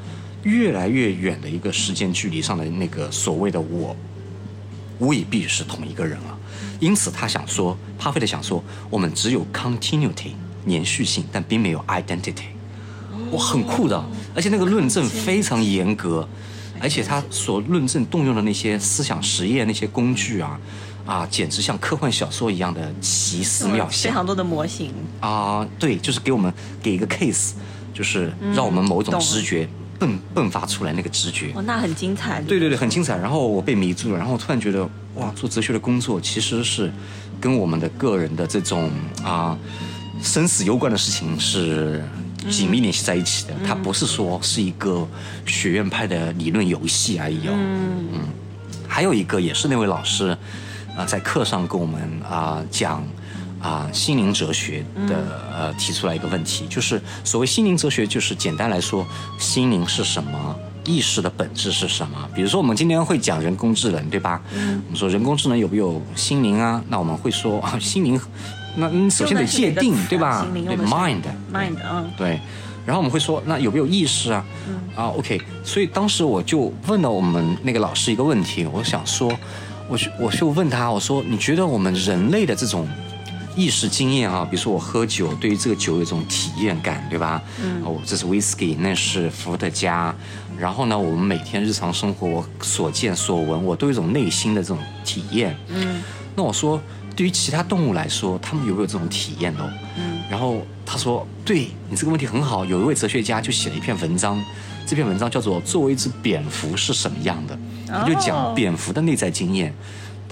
[0.43, 3.97] 越来越远的一个时间距离上的那个所谓的我
[4.99, 6.39] 未必是同一个人了，
[6.81, 10.33] 因此他想说，帕菲特想说，我们只有 continuity。
[10.65, 12.45] 连续性，但并没有 identity，
[13.33, 16.27] 哇，很酷的，而且那个论证非常严格，
[16.81, 20.61] 而且他所论证动用的那些思想实验那些工具啊，
[21.05, 24.93] 啊，简直像科幻小说一样的奇思妙想，非常多的模型。
[25.21, 27.53] 啊，对，就是给我们给一个 case，
[27.93, 29.69] 就是让我们某种直觉
[30.01, 33.17] 迸迸发出来那个直觉，哦，那很精彩，对对对，很精彩。
[33.17, 36.93] 然后我被迷住了，然后我突然觉得，哇，做哲学的工作其实是
[37.41, 38.91] 跟我们的个人的这种
[39.23, 39.57] 啊。
[40.23, 42.03] 生死攸关的事情是
[42.49, 45.07] 紧密联系在一起的，它不是说是一个
[45.45, 47.53] 学院派的理论游戏而已哦。
[47.53, 48.21] 嗯，
[48.89, 50.37] 还有一个也是那位老师
[50.97, 53.05] 啊，在课上跟我们啊讲
[53.61, 59.07] 啊心灵哲学的呃提出来一个问题，就是所谓心灵哲学，就是简单来说，
[59.39, 62.29] 心灵是什么，意识的本质是什么？
[62.35, 64.41] 比如说我们今天会讲人工智能，对吧？
[64.55, 66.83] 嗯，我们说人工智能有没有心灵啊？
[66.89, 68.21] 那我们会说啊，心灵。
[68.77, 70.47] 那你首先得界定，对吧？
[70.53, 72.41] 对，mind，mind，嗯，对。
[72.85, 74.45] 然后我们会说，那有没有意识啊？
[74.97, 75.41] 啊，OK。
[75.63, 79.33] 所以当时我就问了我们那个老师一个问题，我想说，
[79.89, 82.89] 我就我就问他，我说，你觉得我们人类的这种
[83.55, 87.41] 意识经验啊，比如说我喝酒，对于这个酒有一种体验感，对吧？
[87.63, 87.85] 嗯。
[87.85, 90.13] 哦，这是 whisky，那是伏特加。
[90.59, 95.57] 然后呢，我们每天日常生活我所见所闻，我都有一种内心的这种体验。
[95.69, 96.03] 嗯。
[96.35, 96.81] 那我说。
[97.15, 99.71] 对于其他动物来说，他们有没有这种体验哦？
[99.97, 104.43] 嗯，然后他说：“对你这个问题很好。”有一位哲学家就写了一篇文章，
[104.87, 107.55] 这篇文章叫做《作为一只蝙蝠是什么样的》，
[107.87, 109.75] 他就讲蝙蝠的内在经验。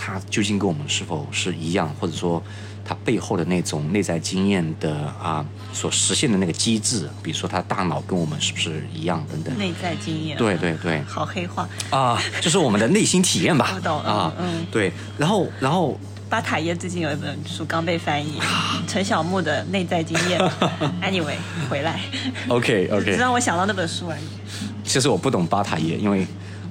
[0.03, 2.43] 它究竟跟我们是否是一样，或者说
[2.83, 9.55] 它背后的那种内在经验的啊所实现的那个机制，比如说它大脑跟我们是不是一样等等。
[9.59, 10.39] 内在经验。
[10.39, 11.03] 对对对。
[11.03, 13.73] 好黑化啊，就是我们的内心体验吧。
[13.77, 14.91] 我懂啊，嗯，对。
[15.19, 16.01] 然后然后。
[16.31, 18.39] 巴塔耶最近有一本书刚被翻译，
[18.87, 20.41] 陈小木的内在经验。
[21.03, 21.35] Anyway，
[21.69, 22.01] 回来。
[22.47, 23.05] OK OK。
[23.13, 24.23] 只让我想到那本书而已。
[24.85, 26.25] 其实我不懂巴塔耶，因为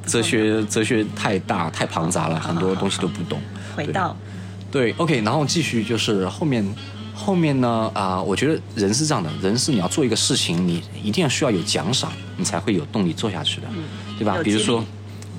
[0.05, 3.41] 哲学哲学太大太庞杂了，很多东西都不懂。
[3.75, 4.15] 回到。
[4.71, 6.65] 对 OK，然后继续就是后面
[7.13, 13.67] 后面呢啊，我觉得人是这样的，人是你要做一个事情，你一定要需要有奖赏，你才会有动力做下去的，
[14.17, 14.37] 对吧？
[14.41, 14.85] 比如说。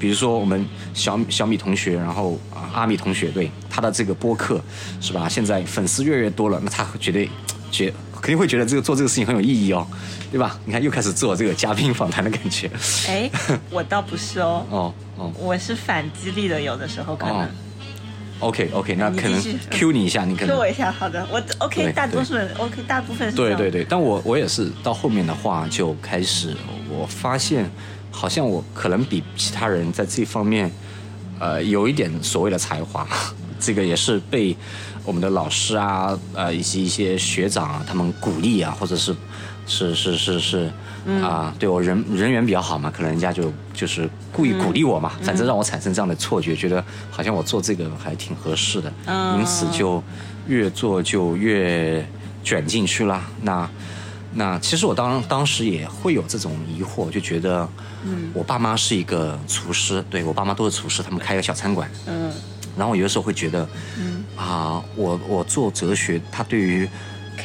[0.00, 4.60] 比如说我们小小米同学，然后啊阿米同学，对他的这个播客，
[5.00, 5.28] 是吧？
[5.28, 7.28] 现在粉丝越来越多了，那他绝对
[7.70, 9.86] 觉肯定会觉得这个做这个事情很有意义哦，
[10.32, 10.58] 对吧？
[10.64, 12.70] 你看又开始做这个嘉宾访谈的感觉。
[13.06, 13.30] 哎，
[13.70, 14.64] 我倒不是哦。
[14.72, 17.48] 哦哦，我是反激励的，有的时候可能。
[18.40, 19.38] OK OK，那可能
[19.70, 23.36] Q 你一下，你可能 Q 我一下，好的，我 OK，大多数人 OK，大部分是。
[23.36, 26.56] 对对对，但我我也是到后面的话就开始，
[26.88, 27.70] 我发现。
[28.10, 30.70] 好像我可能比其他人在这方面，
[31.38, 33.06] 呃，有一点所谓的才华，
[33.58, 34.56] 这个也是被
[35.04, 39.14] 我们的老师啊，呃，以及一些学长啊，他们鼓励啊，或者是
[39.66, 40.70] 是是是是
[41.22, 48.92] 啊，对我人人缘比较好嘛，可能人家就就是故意鼓励我嘛，反正让我产生这样的错觉，觉得好像我做这个还挺合适的，
[49.38, 50.02] 因此就
[50.46, 52.06] 越做就越
[52.44, 53.22] 卷进去了。
[53.42, 53.68] 那。
[54.32, 57.68] 那其实我当当时也会有这种疑惑，就觉得，
[58.04, 62.32] 嗯，我爸妈是一个厨师，对我爸妈都是厨师，他们开个小餐馆，嗯，
[62.76, 66.88] 然后我有的时候会觉得，嗯，啊，我我做哲学，他对于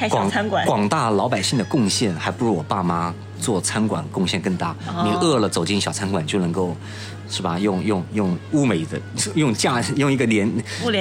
[0.10, 0.30] 广
[0.66, 4.76] 广大老百姓的贡献，还不如我爸妈做餐馆贡献更大。
[5.04, 6.76] 你饿了走进小餐馆就能够。
[7.30, 7.58] 是吧？
[7.58, 9.00] 用用用物美的，
[9.36, 10.50] 用价 用一个廉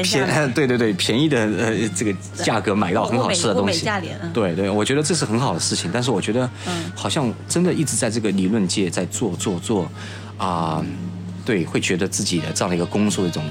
[0.02, 3.86] 便， 对对对，便宜的呃这个价格买到很好吃的东西。
[4.32, 5.90] 对对，我觉得这是很好的事情。
[5.92, 6.48] 但是我觉得，
[6.94, 9.90] 好像真的一直在这个理论界在做做做，
[10.38, 10.84] 啊，
[11.44, 13.44] 对，会觉得自己的这样的一个工作的一种，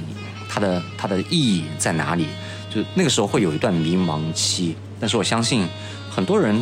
[0.50, 2.28] 它的它的意义在哪里？
[2.74, 4.76] 就那个时候会有一段迷茫期。
[5.00, 5.68] 但是我相信，
[6.10, 6.60] 很多人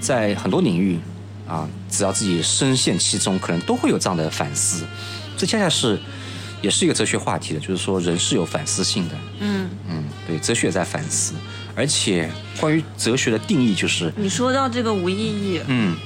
[0.00, 0.98] 在很多领域
[1.48, 4.84] 啊，只要自己深陷其中，可能都会有这样的反思。
[5.38, 5.98] 这恰恰是，
[6.60, 9.14] 也是一个哲学话题的，就是说人是有反思性的。
[9.38, 11.34] 嗯嗯，对，哲学在反思，
[11.76, 12.28] 而且
[12.60, 15.96] 关于哲学的定义，就是你说到这个无意义，嗯，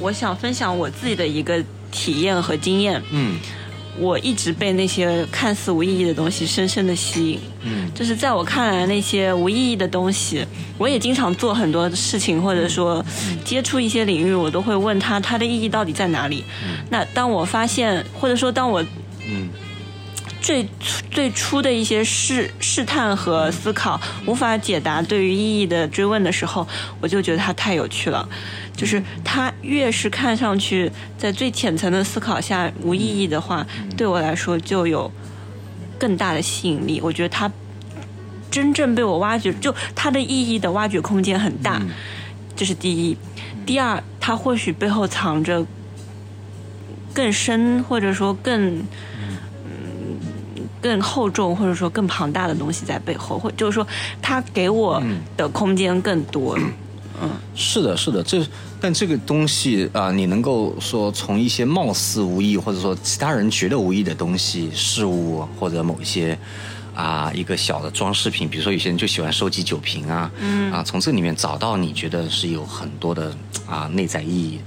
[0.00, 3.00] 我想分享我自己的一个体验和经验。
[3.10, 3.38] 嗯。
[3.98, 10.46] 我一直被那些看似无意义的东西深深的吸引，嗯，就是在我看来那些无意义的东西，
[10.78, 13.04] 我也经常做很多事情，或者说
[13.44, 16.44] 接触一些领域，我都会问他它的意义到底在哪里。
[16.88, 18.82] 那当我发现，或者说当我，
[19.28, 19.48] 嗯。
[20.42, 20.66] 最
[21.10, 26.66] 最初的一些试试探和思考无法解答对于意义的追问的时候，
[26.98, 28.26] 我就觉得它太有趣了。
[28.76, 35.10] 就是它越是看上去在最浅层的思考下无意义的话，对我来说就有
[35.98, 37.00] 更大的吸引力。
[37.02, 37.50] 我觉得它
[38.50, 41.80] 真正被我挖掘，就它的意义的挖掘空间很大。
[42.56, 43.16] 这是第一。
[43.66, 45.64] 第二，它或许背后藏着
[47.12, 49.38] 更深，或者说更嗯。
[50.82, 53.86] 更厚重或者说更庞大的东西在背后，或就是说，
[54.22, 55.02] 它给我
[55.36, 56.56] 的空间更多。
[56.58, 56.72] 嗯，
[57.54, 58.44] 是的，是的，这
[58.80, 66.38] 但这个东西啊，你能够说从一些貌似无意或者说其他人觉得无意的东西、事物或者某一些
[66.94, 73.34] 啊一个小的装饰品，比如说有些人就喜欢收集酒瓶啊，嗯啊，从这里面找到你觉得是有很多的
[73.66, 74.60] 啊内在意义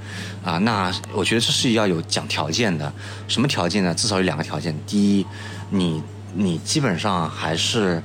[0.43, 2.91] 啊，那我觉得这是要有讲条件的，
[3.27, 3.93] 什么条件呢？
[3.93, 5.25] 至少有两个条件，第一。
[5.75, 6.03] 你
[6.35, 7.99] 你基本上还是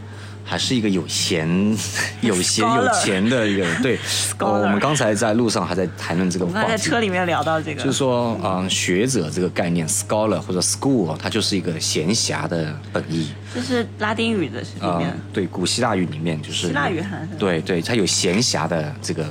[0.49, 1.47] 还是一个有闲
[2.23, 3.99] 有闲有钱的一个人，对。
[4.41, 6.69] 我们刚才在路上还在谈论这个话题。
[6.69, 13.31] 在车里面聊到这个，就是说，嗯，学者这个概念，scholar 或者 school，它就是一个闲暇的本意。
[13.55, 15.15] 这是拉丁语的里面。
[15.35, 16.69] 对，古希腊语里面就是。
[16.69, 19.27] 希腊语还对对，它有闲暇的这个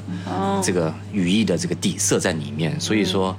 [0.62, 3.36] 这个语义的这个底色在里面，所以说。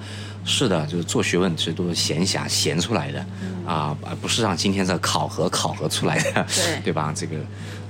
[0.48, 3.24] 是的，就是做学问其实都是闲暇闲出来的，
[3.66, 7.12] 啊，而不是让今天这考核考核出来的，对对吧？
[7.14, 7.36] 这个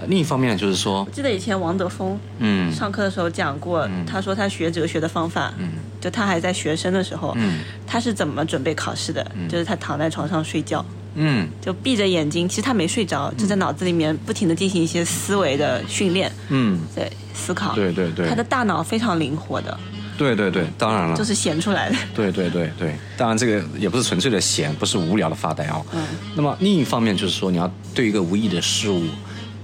[0.08, 2.72] 另一方面就是说，我记得以前王德峰嗯。
[2.74, 9.24] 上课的时候讲过，他说他学哲学的方法，嗯，就他还在学生的时候，嗯，他是怎么准备考试的？
[9.34, 9.48] 嗯？
[9.48, 19.78] 就是他躺在床上睡觉，嗯，就闭着眼睛，其实他没睡着，就在脑子里面不停的进行一些思维的训练，嗯，在思考，对对对，他的大脑非常灵活的。
[20.18, 21.96] 对对对，当然了，就是闲出来的。
[22.14, 25.83] 对对对对，当然这个也不是纯粹的闲，不是无聊的发呆哦。
[25.94, 26.02] 嗯。
[26.35, 29.04] 那么另一方面就是说，你要对一个无意义的事物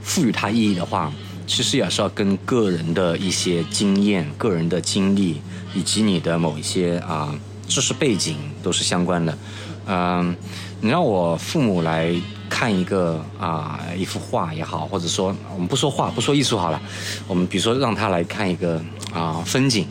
[0.00, 1.12] 赋予它意义的话，
[1.46, 5.42] 其实也是要跟个人的一些经验、个人的经历
[5.74, 7.34] 以及你的某一些啊
[7.66, 9.38] 知识背景都是相关的。
[9.86, 10.34] 嗯，
[10.80, 12.14] 你让我父母来。
[12.46, 16.80] 看一个啊，一幅画也好，或者说我们不说画，不说艺术好了，
[17.26, 18.80] 我们比如说让他来看一个
[19.14, 19.86] 啊风景，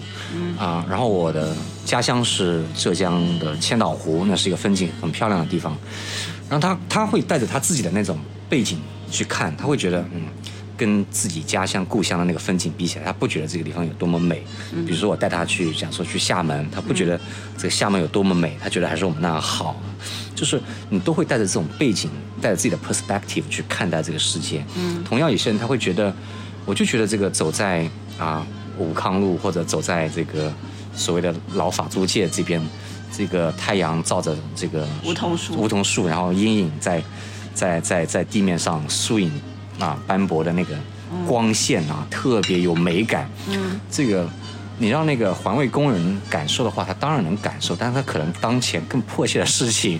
[0.59, 1.55] 啊，然后我的
[1.85, 5.75] 家乡是浙江的千岛湖，那是一个风景很漂亮的地方，
[6.49, 10.23] 然后他他会带着他自己的那种背景去看，他会觉得嗯。
[10.75, 14.43] 跟自己家乡故乡的那个风景比起来，他不觉得这个地方有多么美。
[14.87, 17.17] 比如说我带他去，讲说去厦门，他不觉得
[17.55, 19.79] 这个厦门有多么美，他觉得还是我们那好。
[20.33, 20.59] 就是
[20.89, 22.09] 你都会带着这种背景，
[22.41, 24.65] 带着自己的 perspective 去看待这个世界。
[24.75, 26.11] 嗯，同样有些人他会觉得，
[26.65, 28.45] 我就觉得这个走在啊
[28.77, 30.53] 武康路或者走在这个
[30.95, 32.61] 所谓的老法租界这边，
[33.11, 37.03] 这个太阳照着这个梧桐树，梧桐树，然后阴影在
[37.53, 39.31] 在在在地面上树影。
[39.79, 40.75] 啊，斑驳的那个
[41.27, 43.27] 光线啊，特别有美感。
[43.49, 44.29] 嗯，这个
[44.77, 49.99] 你让那个环卫工人感受的话，他当然能感受，但是他可能当前更迫切的事情，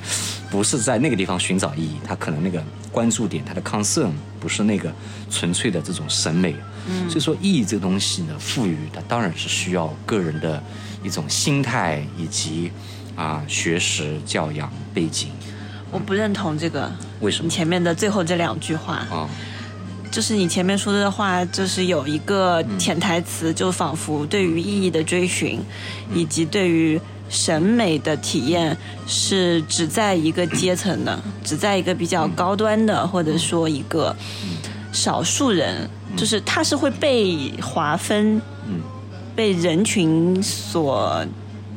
[0.51, 4.93] 不是在那个地方寻找意义，他可能那个关注点，他的 concern 不是那个
[5.31, 6.55] 纯粹的这种审美。
[6.87, 10.61] 嗯，所以说意义这个东西呢，赋予它当然是需要个人的
[11.03, 12.71] 一种心态以及
[13.15, 15.29] 啊学识教养背景。
[15.91, 16.91] 我不认同这个，
[17.21, 17.45] 为什么？
[17.45, 19.29] 你前面的最后这两句话啊。
[20.11, 25.59] 就是你前面说的话，就是有一个潜台词，就仿佛对于意义的追寻，
[26.13, 34.15] 以及对于审美的体验，是只在一个阶层的，只在一个比较高端的，或者说一个
[34.91, 38.81] 少数人，就是它是会被划分，嗯
[39.35, 41.25] 被人群所。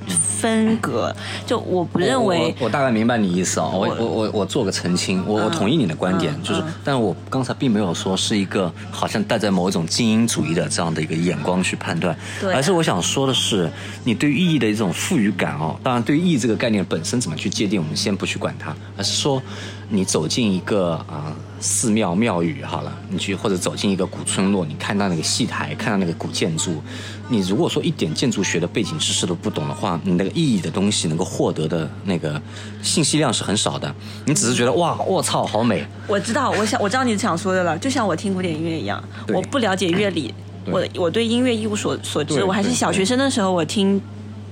[0.08, 1.12] 分隔，
[1.46, 2.54] 就我不认为。
[2.60, 12.16] 我大概明白你意思啊，我我我我做个澄清，我我同意你的观点，就是，但我刚才并没有说是一个好像带着某一种精英主义的这样的一个眼光去判断，
[12.54, 13.68] 而是我想说的是，
[14.04, 19.42] 你对意义的一种赋予感哦，当然对意义这个概念本身怎么去界定，我们先不去管它，而是说。
[19.88, 26.82] 你走进一个啊寺庙庙宇好了，你去或者走进一个古村落，你看到那个戏台，看到那个古建筑，
[27.28, 32.40] 你如果说一点建筑学的背景知识都不懂的话，你那个意义的东西能够获得的那个
[32.82, 33.94] 信息量是很少的。
[34.24, 35.86] 你只是觉得哇，我操，好美。
[36.08, 40.34] 我知道，我想我知道你想说的了，就像我听古典音乐一样，我不了解乐理，
[40.66, 44.00] 我我对音乐一无所所知，我还是小学生的时候，我听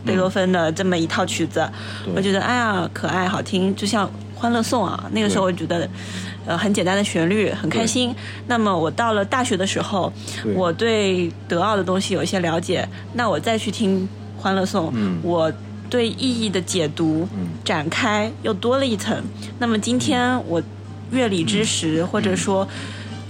[0.06, 1.68] 贝多芬的这么一套曲子，
[2.14, 4.08] 我觉得哎呀可爱好听，就像。
[4.44, 5.88] 欢乐颂啊，那个时候我觉得，
[6.44, 8.14] 呃，很简单的旋律，很开心。
[8.46, 10.12] 那么我到了大学的时候，
[10.54, 15.50] 我对德奥的东西有一些了解，那我再去听欢乐颂，我
[15.88, 17.26] 对意义的解读
[17.64, 19.16] 展开又多了一层。
[19.58, 20.62] 那么今天我
[21.10, 22.68] 乐理知识或者说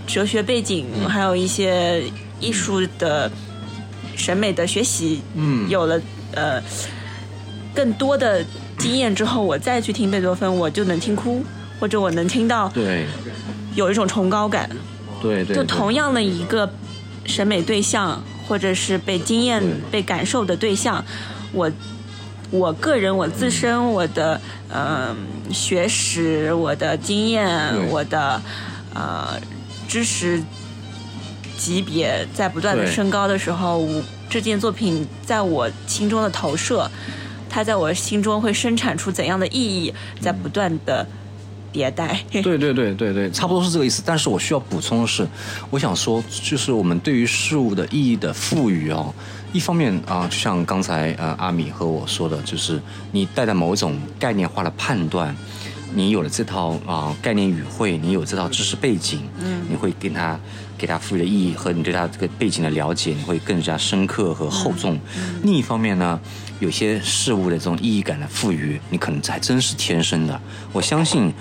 [0.08, 2.02] 哲学背景，还有一些
[2.40, 3.30] 艺术的
[4.16, 6.00] 审美的学习，嗯，有了
[6.34, 6.60] 呃
[7.72, 8.44] 更多的。
[8.78, 11.44] 经验之后，我再去听贝多芬，我就能听哭，
[11.80, 13.06] 或者我能听到，对，
[13.74, 14.68] 有一种崇高感，
[15.22, 16.70] 对对，就同样的一个
[17.24, 21.04] 审美对象，或者是被经验、被感受的对象，
[21.52, 21.70] 我
[22.50, 25.14] 我个人我自身我的呃
[25.50, 27.48] 学识、我的经验、
[27.90, 28.40] 我的
[28.92, 29.40] 呃
[29.88, 30.42] 知识
[31.56, 33.86] 级别在不断的升高的时候，
[34.28, 36.90] 这件作品在我心中的投射。
[37.54, 41.06] 它在我心中会生产出怎样的意义，在不断的
[41.72, 42.18] 迭代。
[42.32, 44.02] 对对对对对，差不多是这个意思。
[44.04, 45.24] 但是我需要补充的是，
[45.70, 49.14] 我想说，就是我们对于事物的意义的赋予哦，
[49.52, 55.32] 一方面啊，就像刚才呃阿米和我说的，就是你带着某一种概念化的判断，
[55.94, 60.36] 你有了这套啊概念语汇，你有这套知识背景，嗯，你会跟他。
[60.76, 64.98] 给它赋予的意义和你对它这个背景的了解，你会更加深刻和厚重。
[65.42, 66.18] 另一方面呢，
[66.60, 70.40] 有些事物的这种意义感的赋予，你可能还真是天生的。
[70.72, 71.32] 我相信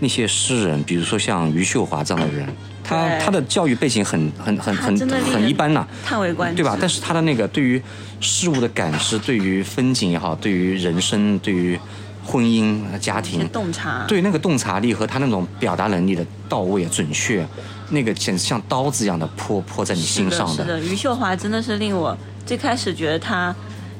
[0.00, 2.46] 那些诗人，比如说像余秀华这样的人，
[2.84, 6.76] 他他的教育背景很很很很很一般呐，叹为观止，对吧？
[6.80, 7.80] 但是他的那个对于
[8.20, 11.78] 事物的感知，对于风景也好，对于人生，对于
[12.24, 17.46] 婚姻、家庭，洞察，对那个洞察力和他那种表达能力的到位、准确。
[17.92, 20.64] 那个简直像刀子一样的泼泼在你心上的。
[20.64, 23.54] 是的，余秀华真的是令我最开始觉得她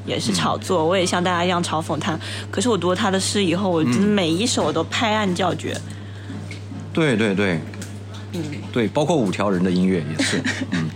[0.06, 2.18] 也是炒作，我也像大家一样嘲讽她。
[2.50, 5.78] 可是我读了他的诗以后，我真的每一首都拍案叫绝。
[6.92, 7.60] 对对对，
[8.32, 10.42] 嗯，对，包括五条人的音乐也是。
[10.72, 10.90] 嗯，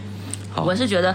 [0.53, 0.65] 好。
[0.65, 1.15] 我是觉得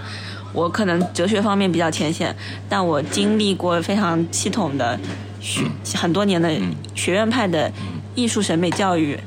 [0.52, 2.34] 我可能哲学方面比较浅显，
[2.68, 4.98] 但我经历过非常系统的
[5.40, 5.64] 学
[5.94, 6.50] 很多年的
[6.94, 7.70] 学院派的
[8.14, 9.18] 艺术审美教育、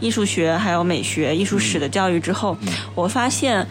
[0.00, 2.56] 艺术学还有美学、艺术史的教育之后，
[2.94, 3.66] 我发现。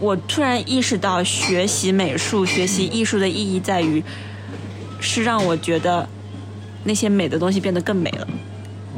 [0.00, 4.02] 我突然意识到，学习美术、学习艺术的意义在于，
[5.00, 6.06] 是让我觉得
[6.82, 8.26] 那些美的东西变得更美了。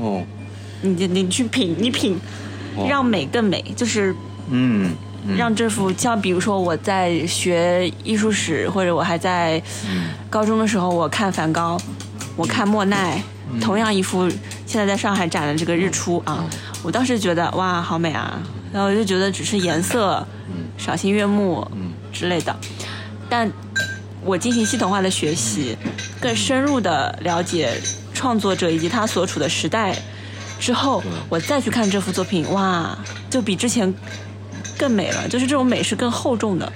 [0.00, 0.22] 哦，
[0.80, 2.18] 你你去品，你品，
[2.88, 4.12] 让美更美，就是
[4.50, 4.90] 嗯，
[5.36, 9.62] 让这幅像比如说我在学艺术史，或者我还在
[10.30, 11.78] 高中的时候，我看梵高，
[12.34, 13.22] 我看莫奈，
[13.60, 14.28] 同样一幅
[14.66, 16.44] 现在在上海展的这个日出啊，
[16.82, 18.38] 我当时觉得哇，好美啊，
[18.72, 20.26] 然后我就觉得只是颜色。
[20.76, 21.92] 赏心悦目，嗯。
[22.12, 22.56] 之类的，
[23.28, 23.50] 但
[24.24, 25.76] 我进行系统化的学习，
[26.18, 27.78] 更深入的了解
[28.14, 29.94] 创作者以及他所处的时代
[30.58, 32.96] 之后，我再去看这幅作品，哇，
[33.28, 33.92] 就比之前
[34.78, 35.28] 更美了。
[35.28, 36.72] 就是这种美是更厚重的，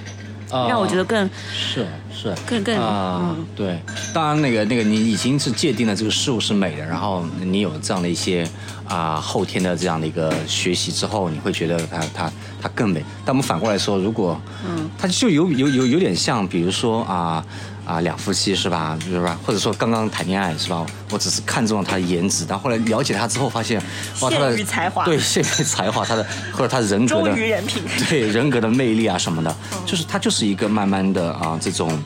[0.51, 3.79] 让我觉得更是是更更啊对。
[4.13, 8.49] 当然，那个那个你已经是界定了这个事物是美的，然后你有这样的一些
[8.89, 12.33] 啊后天的这样的一个学习之后，你会觉得它它。
[12.63, 14.39] 它更美，但我们反过来说，如果，
[14.69, 17.43] 嗯，它就有有有有点像，比如说啊
[17.85, 19.39] 啊两夫妻是吧，是吧？
[19.45, 20.85] 或者说刚刚谈恋爱是吧？
[21.11, 23.83] 我只是看中了他的颜值，但后来了解他之后发现，
[24.21, 29.55] 哇，他的才华，对，限于才华，他的或者他人格的，人品， 对人格的魅力啊什么的，
[29.85, 32.01] 就是他就是一个慢慢的啊这种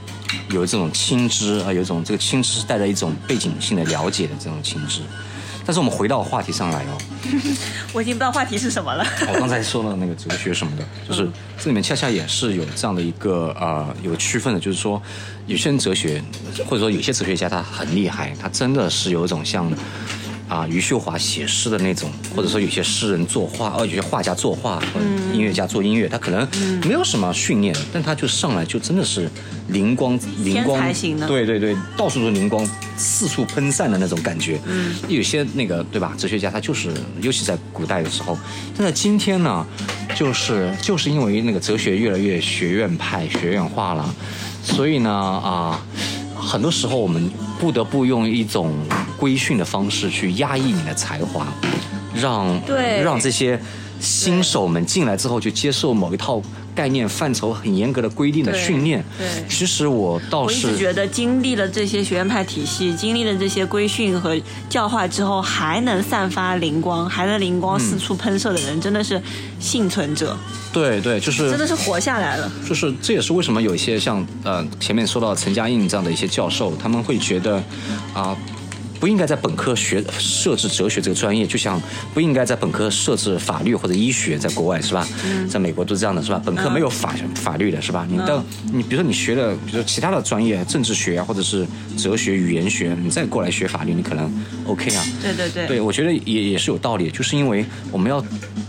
[0.51, 5.01] 有这种亲知啊，有一种这个亲知是带着一种背景性的了解的这种亲知。
[5.67, 6.99] 但是我们回到话题上来哦，
[7.93, 9.05] 我已经不知道话题是什么了。
[9.29, 15.01] 我刚才说了那个哲学什么的，就是这里面恰恰也是有这样的一个呃有区分的，就是说
[15.47, 16.23] 有些人哲学
[16.67, 19.71] 或者说有些哲学家他很厉害，他真的是有一种像
[20.49, 24.83] 啊余秀华写诗的那种，或者说有些诗人作画，哦有些画家作画，
[25.33, 26.47] 音乐家做音乐，他可能
[26.87, 29.29] 没有什么训练，但他就上来就真的是。
[29.69, 30.79] 灵光，灵光，
[31.27, 32.69] 对对对，到处都是灵光，
[32.99, 34.61] 四处喷散的那种感觉。
[34.67, 36.13] 嗯，有些那个对吧？
[36.19, 36.93] 哲学家他就是，
[37.23, 38.37] 尤其在古代的时候，
[38.77, 39.67] 但在今天呢，
[40.15, 44.15] 就是就是因为那个哲学越来越学院派、学院化了，
[44.63, 45.83] 所以呢啊，
[46.45, 48.73] 很多时候我们不得不用一种
[49.17, 51.47] 规训的方式去压抑你的才华，
[52.15, 53.59] 让对让这些
[53.99, 56.41] 新手们进来之后就接受某一套。
[56.75, 64.37] 概念范畴很严格的规定的训练，对，其实我倒是我一直觉得经历了这些学院派体系，经历了这些规训和
[64.69, 69.21] 教化之后，还能散发灵光，还能灵光四处喷射的人，真的是
[69.61, 70.37] 幸存者。
[70.73, 72.51] 对对，就是真的是活下来了。
[72.69, 77.63] 就是这也是为什么有一些像呃前面说到陈嘉映这样的一些教授，他们会觉得
[78.13, 78.37] 啊。
[79.05, 81.79] 不应该在本科学设置哲学这个专业，就像
[82.15, 85.07] 不应该在本科设置法律或者医学，在国外是吧？
[85.47, 86.41] 在美国都是这样的，是吧？
[86.43, 88.07] 本科没有法法律的是吧？
[88.09, 88.43] 你到
[88.73, 91.67] 你比如说你学的，比如说其他的专业，政治学啊，或者是
[91.99, 94.33] 哲学、语言学，你再过来学法律，你可能
[94.67, 95.05] OK 啊？
[95.21, 98.25] 对对对，对我觉得也也是有道理，就是因为我们要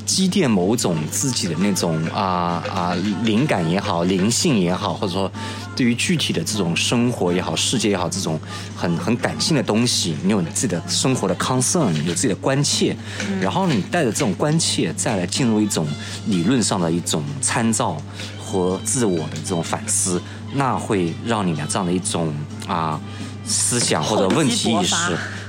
[0.06, 5.32] 积淀某种自己的那种啊啊灵感也好，灵性也好，或者说。
[5.76, 8.40] 对于具体的这种生活也好，世界也好，这种
[8.78, 12.96] 很很感性的东西，你有你自己的生活的 concern，有自己的关切，
[13.42, 15.86] 然后你带着这种关切，再来进入一种
[16.28, 18.02] 理论上的一种参照
[18.40, 20.22] 和自我的这种反思，
[20.54, 22.34] 那会让你的这样的一种
[22.68, 22.98] 啊
[23.44, 24.96] 思想或者问题意识，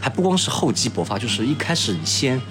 [0.01, 2.43] 还不光是厚积薄发，就是一开始你先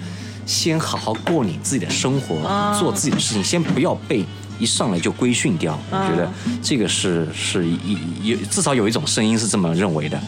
[0.46, 2.36] 先好好过你自己的生活，
[2.78, 4.24] 做自己的事情，先不要被。
[4.58, 6.26] 一上来就规训掉，我觉得
[6.62, 10.18] 这个是是一有至少有一种声音是这么认为的，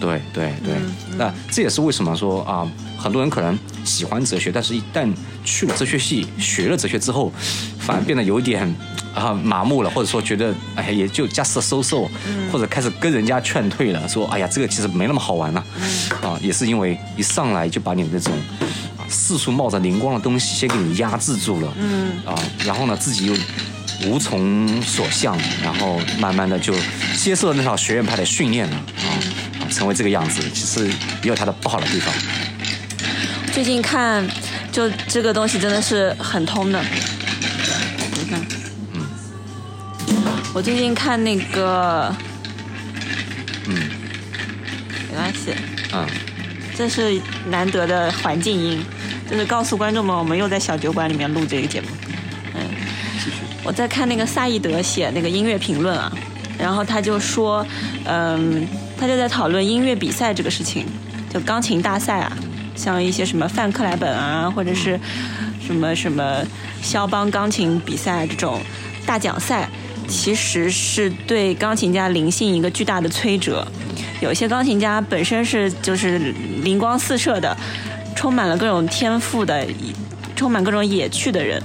[0.00, 0.74] 对对对。
[1.16, 5.08] 那这也是为什么说啊，很多人可能喜欢哲学，但是一旦
[5.44, 7.32] 去了哲学系学了哲学之后，
[7.78, 8.68] 反而变得有点
[9.14, 12.08] 啊麻木了，或者说觉得哎也就 just so so，
[12.50, 15.64] 或者开始跟人家劝退了，说哎呀这个其实没那么好玩了，
[16.20, 18.32] 啊也是因为一上来就把你那种
[19.08, 22.12] 四处冒着灵光的东西先给你压制住了，嗯。
[22.24, 22.34] 啊
[22.64, 23.36] 然后呢自己又。
[24.06, 26.72] 无从所向，然后慢慢的就
[27.16, 28.76] 接受了那套学院派的训练了。
[28.76, 30.94] 啊，成为这个样子，其实也
[31.24, 32.14] 有它的不好的地方。
[33.52, 34.24] 最近看，
[34.70, 36.80] 就这个东西真的是很通的。
[36.80, 38.40] 你看，
[38.92, 39.04] 嗯，
[40.54, 42.14] 我最近看那个，
[43.66, 43.74] 嗯，
[45.08, 45.52] 没关系，
[45.92, 46.06] 嗯，
[46.76, 48.80] 这是难得的环境音，
[49.30, 51.88] 就是告诉观众们，我们又在小酒馆里面录这个节目。
[52.54, 52.60] 嗯
[53.64, 56.10] 我在看那个萨义德写那个音乐评论啊，
[56.58, 57.66] 然后他就说，
[58.06, 58.66] 嗯，
[58.98, 60.86] 他就在讨论音乐比赛这个事情，
[61.28, 62.32] 就钢琴大赛啊，
[62.74, 64.98] 像一些什么范克莱本啊，或者是
[65.60, 66.42] 什么什么
[66.80, 68.58] 肖邦钢琴比赛这种
[69.04, 69.68] 大奖赛，
[70.06, 73.66] 其实是对钢琴家灵性一个巨大的摧折。
[74.22, 76.18] 有些钢琴家本身是就是
[76.62, 77.54] 灵光四射的，
[78.18, 79.64] 充满了各种天赋的，
[80.34, 81.62] 充满各种野趣的人，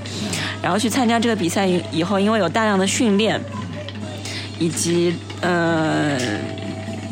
[0.62, 3.42] 然后去参加这个比赛以后，因为有大量的训练，
[4.60, 6.16] 以及呃，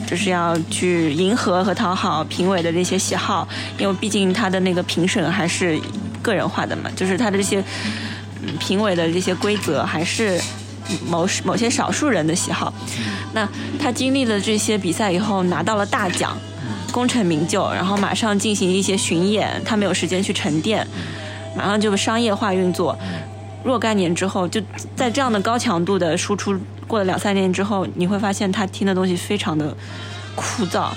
[0.05, 3.47] 就是要去迎合和讨好评委的这些喜好，
[3.79, 5.81] 因为毕竟他的那个评审还是
[6.21, 7.63] 个人化的嘛，就是他的这些
[8.59, 10.39] 评委的这些规则还是。
[11.07, 12.73] 某某些少数人的喜好，
[13.33, 13.47] 那
[13.79, 16.37] 他经历了这些比赛以后拿到了大奖，
[16.91, 20.85] 功成名就，然后马上进行一些巡演，他没有时间去沉淀，
[21.55, 22.97] 马上就商业化运作。
[23.63, 24.61] 若干年之后，就
[24.95, 29.75] 在这样的高强度的输出过了两三年之后，你会发现他听的东西非常的
[30.35, 30.89] 枯燥，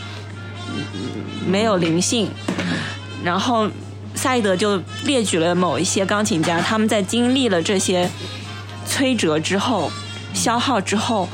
[1.46, 2.28] 没有灵性。
[3.22, 3.68] 然后
[4.14, 8.10] 萨义德就列举了某一些钢琴家，他们在经历了这些。
[8.86, 9.90] 摧折之后，
[10.34, 11.26] 消耗之后，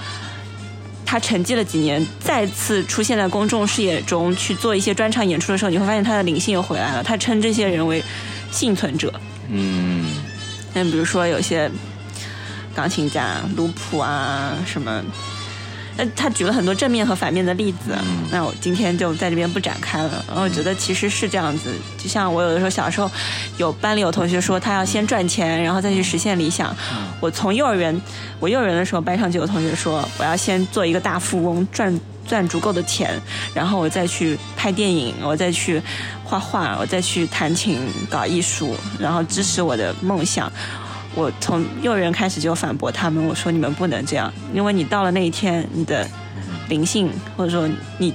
[1.10, 7.02] 他沉寂了几年，再次出现在公众视野中去做一些专场演出的时候，你会发现他的灵性又回来了。
[7.02, 8.00] 他称这些人为
[8.52, 9.12] 幸存者。
[9.48, 10.06] 嗯，
[10.72, 11.68] 那比如说有些
[12.76, 15.02] 钢琴家，卢普啊什么。
[16.14, 17.96] 他举了很多正面和反面的例子，
[18.30, 20.24] 那我今天就在这边不展开了。
[20.28, 23.10] 然后我觉得其实是这样子，就像我有的时候小时候，
[23.56, 26.74] 有班里有同学说他要先赚钱，然后再去实现理想。
[27.20, 28.00] 我从幼儿园，
[28.38, 33.20] 我幼儿园的时候，班上就有同学说我要先做一个大富翁，赚赚足够的钱，
[33.52, 35.82] 然后我再去拍电影，我再去
[36.24, 37.78] 画画，我再去弹琴
[38.08, 40.50] 搞艺术，然后支持我的梦想。
[41.14, 46.06] 我从幼儿园开始就反驳他们，我说你们不能这样，因为你到了那一天，你的
[46.68, 48.14] 灵性或者说你，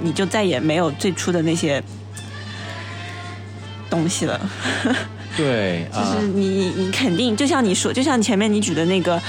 [0.00, 1.82] 你就再也没有最初的那些
[3.90, 4.40] 东西了。
[5.36, 9.20] 对，就是你你肯定就像你说，就像前面你举的那个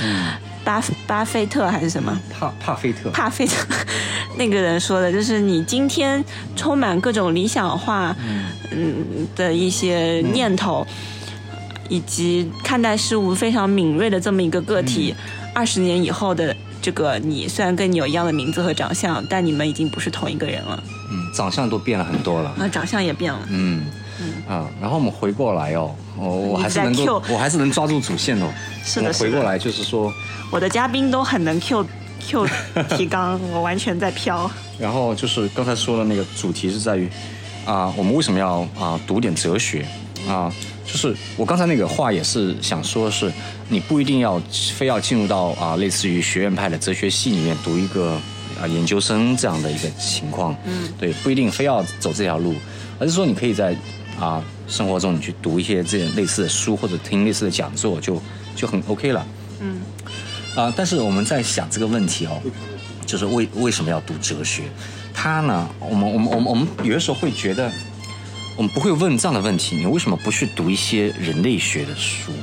[0.64, 2.20] 巴巴菲特还是什么？
[2.32, 3.10] 帕帕菲特。
[3.10, 3.66] 帕菲特
[4.38, 6.24] 那个人说的，就是你今天
[6.56, 8.16] 充满各种理想化
[8.72, 9.28] 嗯。
[9.36, 10.86] 的一些念头。
[11.90, 15.14] 以及看待事物非常敏锐的这么一个个体，
[15.54, 20.82] 二十年以后的这个你，虽然跟你有一样的名字和长相，但你们已经不是同一个人了。
[21.12, 22.54] 嗯，长相都变了很多了。
[22.58, 23.40] 啊，长相也变了。
[23.50, 23.86] 嗯
[24.22, 28.48] 嗯啊，然后我们回过来哦，我我还是能够，我还是能抓住主线哦。
[28.84, 30.14] 是的，回过来就是说，
[30.52, 31.86] 我的嘉宾都很能 Q
[32.20, 32.48] Q
[32.96, 34.50] 提纲，我完全在飘。
[34.78, 37.10] 然后就是刚才说的那个主题是在于，
[37.66, 39.86] 啊，我们为什么要啊读点哲学
[40.28, 40.54] 啊？
[40.92, 43.32] 就是我刚才那个话也是想说，是
[43.68, 44.42] 你不一定要
[44.76, 48.20] 非要进入到啊类似于学院派的哲学系里面读一个
[48.60, 52.56] 啊研究生这样的一个情况，嗯，对，不一定非要走这条路，
[52.98, 53.78] 而是说你可以在
[54.20, 58.20] 啊生活中你去读一些这类似的书或者听类似的讲座，就
[58.56, 59.28] 就很 OK 了，
[59.60, 59.82] 嗯，
[60.56, 62.42] 啊，但是我们在想这个问题哦，
[63.06, 64.64] 就是为为什么要读哲学？
[65.14, 67.72] 它呢，我们我们我们我们有的时候会觉得。
[68.60, 72.34] 我们不会问这样的问题：你为什么不去读一些人类学的书，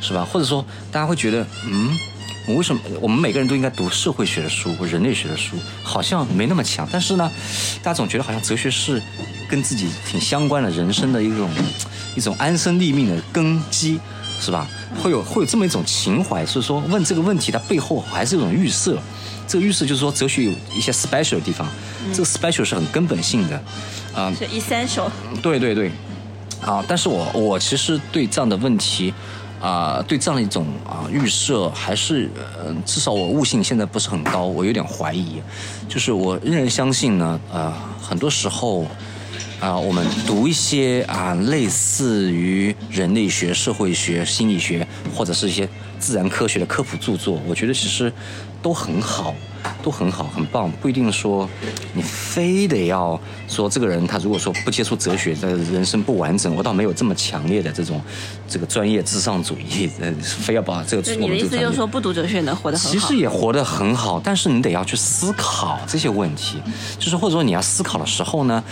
[0.00, 0.24] 是吧？
[0.24, 1.98] 或者说，大家会觉得，嗯，
[2.46, 5.56] 我为什么我们每个人都应该读社会学的书或人类学的书？
[5.82, 6.88] 好像没那么强。
[6.92, 7.28] 但是呢，
[7.82, 9.02] 大家总觉得好像哲学是
[9.48, 11.50] 跟自己挺相关的，人生的一种
[12.14, 13.98] 一种安身立命的根基，
[14.40, 14.68] 是吧？
[15.02, 18.96] 会有会有这么一种情怀，所以说问这个问题，它背后还是一种预设。
[19.48, 21.68] 这个预设就是说，哲学有一些 special 的地方，
[22.12, 23.62] 这个 special 是很根本性的。
[24.14, 25.10] 啊，是 essential。
[25.42, 25.90] 对对对，
[26.60, 29.12] 啊，但是我我其实对这样的问题，
[29.60, 35.42] 啊，对这样的一种啊预设，还是呃，至少我悟性现在不是很高，我有点怀疑。
[35.88, 38.86] 就是我仍然相信呢，呃，很多时候，
[39.58, 48.12] 啊，我们读一些啊类似于人类学、社会学、心理学或者是一些自然科学的科普著作，我觉得其实
[48.64, 49.32] 都很好。
[49.82, 51.48] 都很好，很棒，不一定说
[51.94, 56.54] 你非得要说这个人他如果说不接触哲学，他人生不完整。
[56.54, 58.00] 我倒没有这么强烈的这种
[58.46, 61.14] 这个专业至上主义，呃，非要把这个。
[61.14, 62.92] 你的意思就是说不读哲学能活得很好？
[62.92, 66.60] 其实也活得很好，但是你得要去思考这些问题，
[66.98, 68.62] 就是或者说你要思考的时候呢，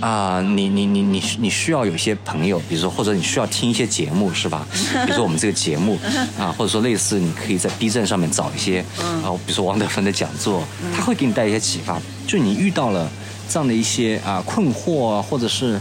[0.00, 4.66] 啊，你你你你你需要有一些朋友，比如说或者你需要听一些节目，是吧？
[5.06, 5.98] 比如说我们这个节目
[6.38, 8.84] 啊，或者说类似，你可以在 B 站上面找一些，
[9.22, 10.28] 啊，比如说王德芬的讲。
[10.38, 10.62] 座，
[10.92, 12.00] 他会给你带一些启发。
[12.26, 13.08] 就你遇到了
[13.48, 15.78] 这样的一些啊困惑，或者是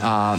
[0.00, 0.36] 啊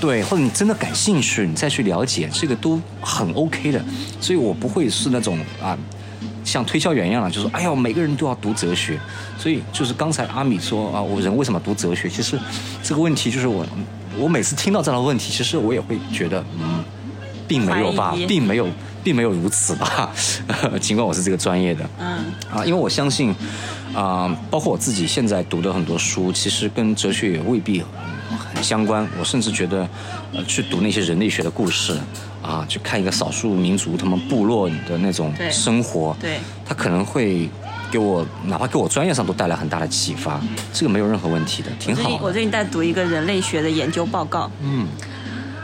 [0.00, 3.82] 对，或者你真的感兴趣，你再去了解，这个都很 OK 的。
[4.20, 5.76] 所以我不会是那种啊
[6.44, 9.00] 像推销员一样的，就说哎呀，每个人都要读哲学。
[9.36, 12.08] 所以就是刚才阿米说啊，我人为什么读哲学？
[12.08, 12.38] 其实
[12.84, 13.66] 这个问题就是我
[14.16, 16.84] 我每次听到这样的问题，其实我也会觉得嗯，
[17.48, 18.68] 并没有吧，并没有。
[19.02, 20.10] 并没有如此吧，
[20.80, 21.88] 尽管我是这个专业的。
[21.98, 23.34] 嗯啊，因为我相信，
[23.94, 27.82] 啊、包括我自己现在读的很多书，其实跟哲学也未必
[28.54, 29.06] 很相关。
[29.18, 29.88] 我甚至觉得，
[30.32, 31.96] 呃，去读那些人类学的故事，
[32.42, 37.48] 啊，去看一个少数民族他们部落的那种生活，对，它可能会
[37.90, 40.40] 给我，哪怕给我专业上都带来很大的启发。
[40.72, 42.18] 这个没有任何问题的，挺好的。
[42.22, 44.86] 我最近在读一个人类学的研究报告，嗯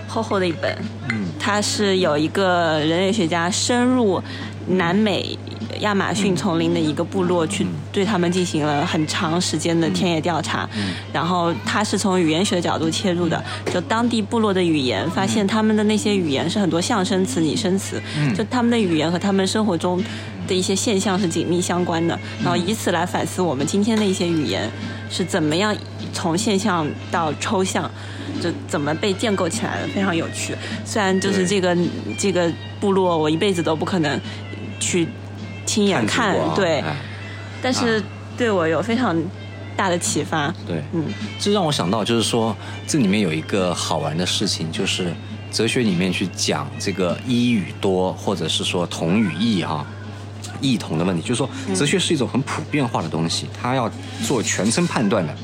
[0.09, 0.77] 厚厚的一本，
[1.11, 1.27] 嗯。
[1.39, 4.21] 它是有一个人类学家深入
[4.67, 5.39] 南美
[5.81, 10.69] 亚马逊丛林的一个部落，去对他们进行了很长时间的田野调查。
[11.11, 13.43] 然后他是从语言学角度切入的，
[13.73, 18.03] 就当地部落的语言，发现他们的那些语言是很多象声词、拟声词，
[18.37, 20.03] 就他们的语言和他们生活中
[20.47, 22.19] 的一些现象是紧密相关的。
[22.43, 24.69] 然后以此来反思我们今天的一些语言
[25.09, 25.75] 是怎么样
[26.13, 27.91] 从现象到抽象。
[28.41, 30.55] 就怎么被建构起来的，非常有趣。
[30.85, 31.77] 虽然就是这个
[32.19, 34.21] 这个部落，我一辈子都不可能
[34.81, 35.07] 去
[35.67, 36.97] 亲眼看，对，哎
[37.61, 38.03] 但是
[38.37, 39.21] 对我有非常
[39.77, 40.55] 大的启发。
[40.67, 41.05] 对，嗯，
[41.41, 45.13] 这让我想到，就是说这里面有一个好玩的事情，就是
[45.51, 49.85] 哲学里面去讲这个一与多，或者是说同与异哈、
[50.61, 53.91] 异同的问题，就是说哲学是一种很普遍化的东西，它要
[54.25, 55.35] 做全称判断的，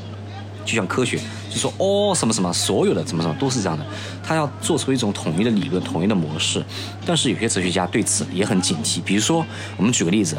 [0.63, 1.19] 就像科学，
[1.55, 3.85] 就说哦什么什么，所有的怎么怎么都是这样的，
[4.21, 6.63] 他要做出一种统一的理论、统一的模式。
[7.05, 9.45] 但是有些哲学家对此也很警惕，比如说
[9.77, 10.35] 我们举个例子，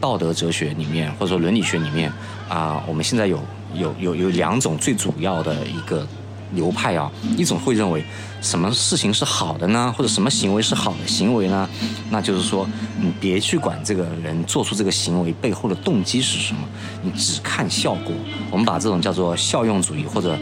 [0.00, 2.12] 道德哲学里面或者说伦理学里面
[2.48, 3.40] 啊、我们现在有
[3.74, 6.06] 有有有两种最主要的一个
[6.52, 8.04] 流派啊，一种会认为
[8.40, 11.68] 什么事情是好的呢，或者什么行为是好的行为呢？
[12.10, 12.68] 那就是说，
[13.00, 16.60] 你别去管这个人做出这个行为背后的动机是什么，
[17.02, 18.12] 你只看效果。
[18.50, 20.38] 我们把这种叫做效用主义，或者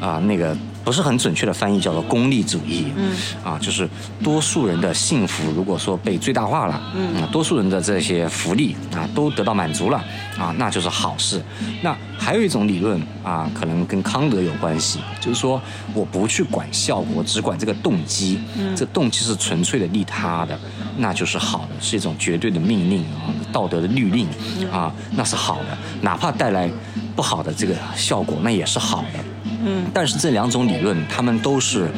[0.00, 0.56] 啊、那个
[0.86, 2.86] 不是很准确的翻译叫做功利主义。
[2.94, 3.10] 嗯，
[3.42, 3.88] 啊，就是
[4.22, 9.98] 多数人的幸福如果说被最大化了，嗯啊，多数人的这些福利啊都得到满足了
[10.38, 11.42] 啊，那就是好事。
[11.82, 15.60] 那还有一种理论啊，可能跟康德有关系，就是说
[15.92, 20.56] 我不去管效果，只管这个动机，嗯这动机是纯粹的利他的，
[20.98, 24.28] 那就是好的，是一种绝对的命令啊，道德的律令
[24.70, 26.70] 啊，那是好的，哪怕带来
[27.16, 29.18] 不好的这个效果，那也是好的。
[29.64, 31.90] 嗯，但是这两种理论，他们都是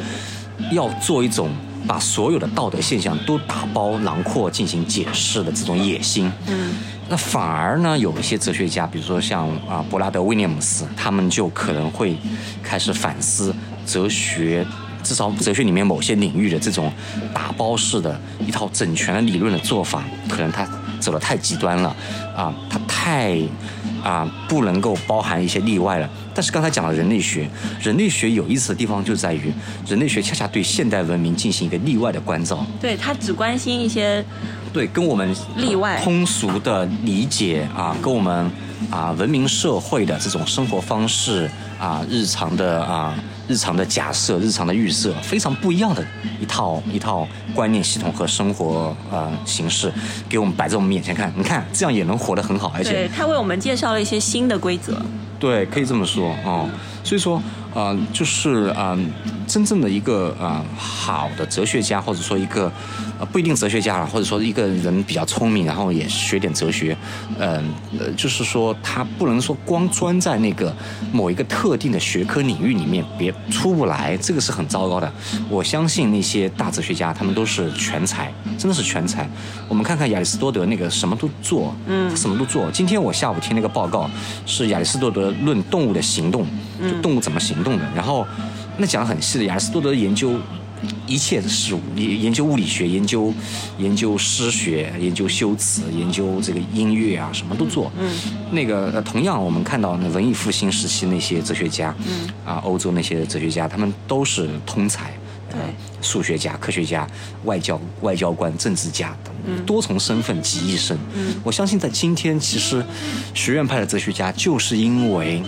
[0.71, 1.49] 要做一种
[1.87, 6.31] 把所有的道德现象都打包囊括进行解释的这种野心。
[6.47, 6.75] 嗯，
[7.09, 12.17] 那反而呢，有一些哲学家，比如说像啊柏拉德、威廉姆斯，他们就可能会
[12.61, 13.53] 开始反思
[13.85, 14.65] 哲学。
[15.01, 16.91] 至少哲学里面某些领域的这种
[17.33, 20.67] 打包式的一套整全的理论的做法，可能他
[20.99, 21.95] 走得太极端了，
[22.35, 23.37] 啊，他太
[24.03, 26.09] 啊不能够包含一些例外了。
[26.33, 27.49] 但是刚才讲了人类学，
[27.81, 29.51] 人类学有意思的地方就在于，
[29.87, 32.65] 人类学恰恰对现代文明进行一个例外的关照。
[32.79, 34.23] 对他只关心一些
[34.71, 38.49] 对，跟我们例外通俗的理解啊，跟我们
[38.91, 41.49] 啊文明社会的这种生活方式
[41.79, 43.15] 啊，日常的啊
[43.47, 46.05] 日常的假设、日常的预设，非常不一样的
[46.41, 49.91] 一套一套观念系统和生活呃形式，
[50.27, 55.01] 给我们摆在我们眼前看，你看这样也能活得很好，而且对他为我们介绍了一些新的规则。
[55.39, 56.69] 对，可以这么说哦。
[57.01, 57.41] 所以说，
[57.73, 58.99] 呃，就是啊、呃
[59.47, 62.71] 真正的一个呃好的哲学家，或者说一个
[63.19, 66.95] 呃不一定哲学家了，或者说一个人比较聪明，然后也学点哲学，
[67.37, 67.63] 嗯
[67.99, 70.73] 呃就是说他不能说光钻在那个
[71.11, 75.11] 某一个特定的学科领域里面，别出不来，这个是很糟糕的。
[75.49, 79.29] 我相信那些大哲学家，他们都是全才，真的是全才。
[79.67, 82.71] 我们看看亚里士多德那个什么都做，嗯什么都做。
[82.71, 84.09] 今天我下午听那个报告，
[84.45, 86.47] 是亚里士多德论动物的行动，
[86.81, 87.83] 就动物怎么行动的。
[87.93, 88.25] 然后
[88.77, 90.39] 那讲得很细的，亚里士多德研究
[91.07, 93.33] 一切的事物，研研究物理学，研究
[93.77, 97.91] 研究诗学，研究修辞，研究这个音乐啊，什么都做。
[97.99, 98.09] 嗯，
[98.51, 105.11] 那个呃同样我们看到那文艺复兴时期那些哲学家，嗯啊，欧洲那些哲学家，他们都是通才。
[105.51, 105.59] 呃对
[106.01, 107.07] 数学家、科学家、
[107.43, 109.17] 外交外交官、政治家
[109.65, 110.95] 多重身份集一身。
[111.15, 112.85] 嗯我相信在今天，其实
[113.33, 115.41] 学院派的哲学家就是因为。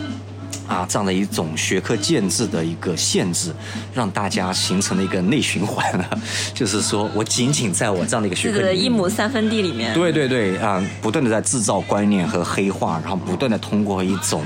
[0.72, 3.53] 啊，这样的一种学科建制的一个限制，
[3.93, 6.09] 让大家形成了一个内循环了。
[6.55, 14.41] 就是说我仅仅在我这样的一个学科领域一亩三分地里面，对对对啊、不断的在制造观念和黑化，然后不断的通过一种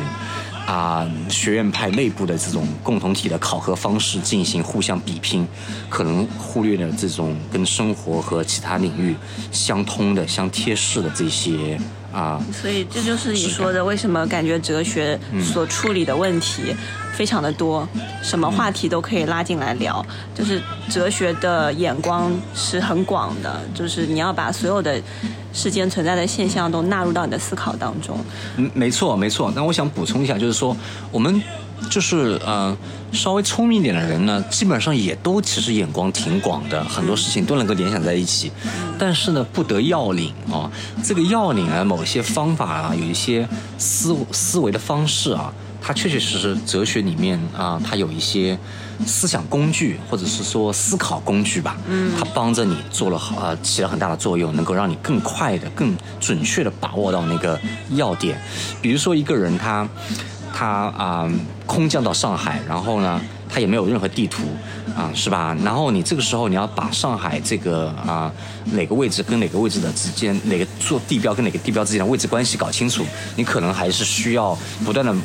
[0.65, 5.47] 啊、学院派内部的这种共同体的考核方式进行互相比拼，
[5.89, 9.15] 可能忽略了这种跟生活和其他领域
[9.51, 11.79] 相通的、相贴士的这些
[12.11, 12.43] 啊。
[12.51, 16.75] 所以这就是你说的，为什么感觉哲学所处理的问题
[17.15, 17.87] 非常的多，
[18.21, 20.05] 什么话题都可以拉进来聊。
[20.33, 25.01] 就是哲学的眼光是很广的，就是你要把所有的
[25.53, 28.19] 世间存在的现象都纳入到你的思考当中。
[28.57, 29.51] 嗯，没错没错。
[29.55, 30.75] 那我想补充一下，就是说
[31.11, 31.41] 我们。
[31.89, 32.75] 就是呃，
[33.11, 38.49] 稍微聪明一点的人呢，基本上也都其实眼光挺广的，很多事情都能够联想在一起。
[38.97, 40.71] 但是呢，不得要领啊，
[41.03, 43.47] 这个要领啊，某些方法啊，有一些
[43.77, 45.53] 思思维的方式啊，
[45.85, 48.57] 它确确实实哲学里面啊，它有一些
[49.05, 57.59] 思想工具或者是说思考工具吧，嗯，它帮着你做了好呃，起了很大的作用，能够让你更快的、更准确的把握到那个
[57.91, 58.41] 要点。
[58.81, 59.87] 比如说一个人他。
[60.57, 60.65] 他
[60.97, 61.29] 啊，
[61.65, 63.19] 空降到上海，然后呢，
[63.49, 64.43] 他也没有任何地图，
[64.95, 65.55] 啊，是吧？
[65.63, 68.31] 然后你这个时候你要把上海这个啊
[68.73, 75.15] 哪个位置跟哪个位置的之间，哪个做地标跟哪个地标之间的位置关系搞清楚，你可能还是需要不断的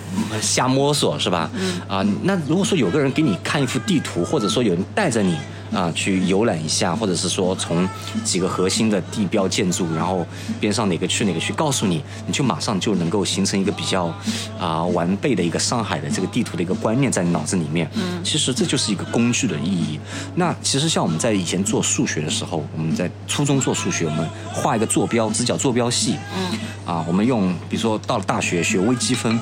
[0.40, 1.50] 瞎摸索，是吧？
[1.88, 5.36] 啊，那如果说有个人给你看一幅地图，或者说有人带着你。
[5.72, 7.88] 啊，去游览一下，或者是说从
[8.24, 10.26] 几个核心的地标建筑，然后
[10.58, 14.12] 边上哪个区哪个区，告诉你，你就马上就能够形成一个比较
[14.58, 17.88] 啊完备的一个上海的这个地图的一个观念在你脑子里面。
[17.94, 19.98] 嗯，其实这就是一个工具的意义。
[20.34, 26.16] 那其实像我们在以前做数学的时候，我们在初中做数学，我们画一个坐标，直角坐标系。
[26.36, 29.38] 嗯，啊，我们用比如说到了大学学微积分。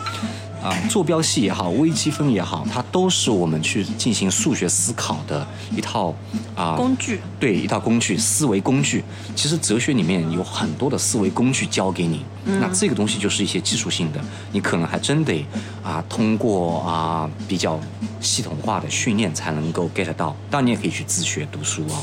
[0.63, 6.15] 啊，坐标系也好，微积分也好，它都是我们去进行数学思考的一套
[6.57, 7.21] 啊工具。
[7.39, 9.05] 对，一套工具，思维工具。
[9.37, 15.47] 其实哲学里面有很多的思维工具教给你，那这个东西就是一些技术性的，你可能还真得
[15.83, 17.79] 啊通过啊比较
[18.21, 20.35] 系统化的训练才能够 get 到。
[20.51, 22.03] 当然，你也可以去自学读书哦。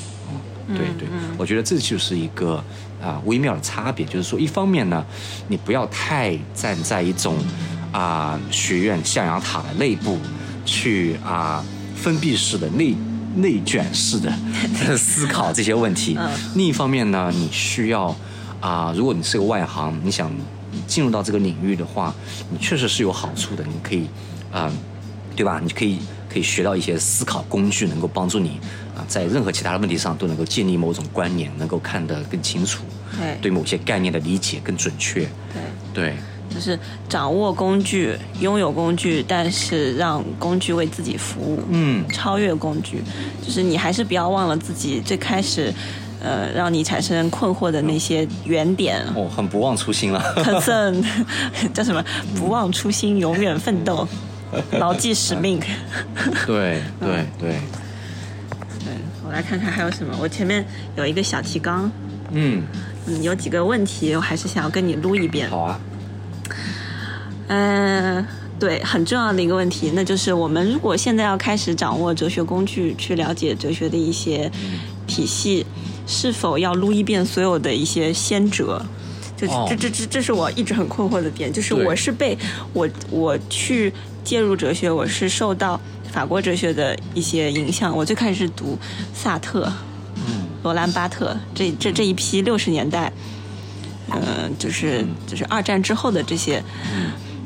[0.67, 2.63] 嗯，对对，我觉得这就是一个
[3.03, 5.05] 啊微妙的差别，就是说，一方面呢，
[5.47, 7.35] 你不要太站在一种。
[7.91, 10.19] 啊，学院象牙塔的内部，
[10.65, 11.63] 去啊，
[11.95, 12.95] 封闭式的内
[13.35, 14.31] 内卷式的
[14.97, 16.17] 思考这些问题。
[16.55, 18.15] 另一方面呢，你需要
[18.59, 20.31] 啊，如果你是个外行，你想
[20.87, 22.13] 进入到这个领域的话，
[22.49, 23.63] 你确实是有好处的。
[23.63, 24.07] 你可以
[24.51, 24.71] 啊，
[25.35, 25.61] 对吧？
[25.63, 28.59] 你可以可以学到一些思考工具，能够帮助你
[28.95, 32.83] 啊，在任何其他的问题上都能够建立某种观念，能够看得更清楚。
[33.17, 35.21] 对，对某些概念的理解更准确。
[35.53, 35.61] 对，
[35.93, 36.15] 对。
[36.53, 36.77] 就是
[37.09, 41.61] 掌握工具，拥有工具，但是让工具为自己服务。
[41.69, 43.01] 嗯，超越工具，
[43.45, 45.73] 就是你还是不要忘了自己最开始，
[46.21, 49.01] 呃，让你产生困惑的那些原点。
[49.15, 50.23] 哦，很不忘初心了。
[51.73, 52.03] 叫什么？
[52.35, 54.07] 不忘初心，永远奋斗，
[54.73, 55.59] 牢记使命。
[56.47, 57.59] 对对对。
[58.85, 58.93] 对，
[59.25, 60.15] 我来看看还有什么。
[60.21, 60.65] 我前面
[60.95, 61.91] 有一个小提纲。
[62.31, 62.63] 嗯。
[63.07, 65.49] 嗯，有几个问题，我还是想要跟你撸一遍。
[65.49, 65.79] 好啊。
[67.47, 68.25] 嗯，
[68.59, 74.51] 对，很重要的一个问题，那就是我们如果现在要开始掌握哲学工具，去了解哲学的一些
[75.05, 75.65] 体系，
[76.07, 78.83] 是否要撸一遍所有的一些先哲？
[79.37, 82.37] 就这这这这是我一直很困惑的点，就是我是被
[82.73, 83.93] 我我去
[84.23, 85.79] 介入哲学，我是受到
[86.11, 87.95] 法国哲学的一些影响。
[87.95, 88.77] 我最开始是读
[89.13, 89.71] 萨特、
[90.63, 93.11] 罗兰巴特这这这一批六十年代，
[94.09, 96.63] 嗯，就是就是二战之后的这些。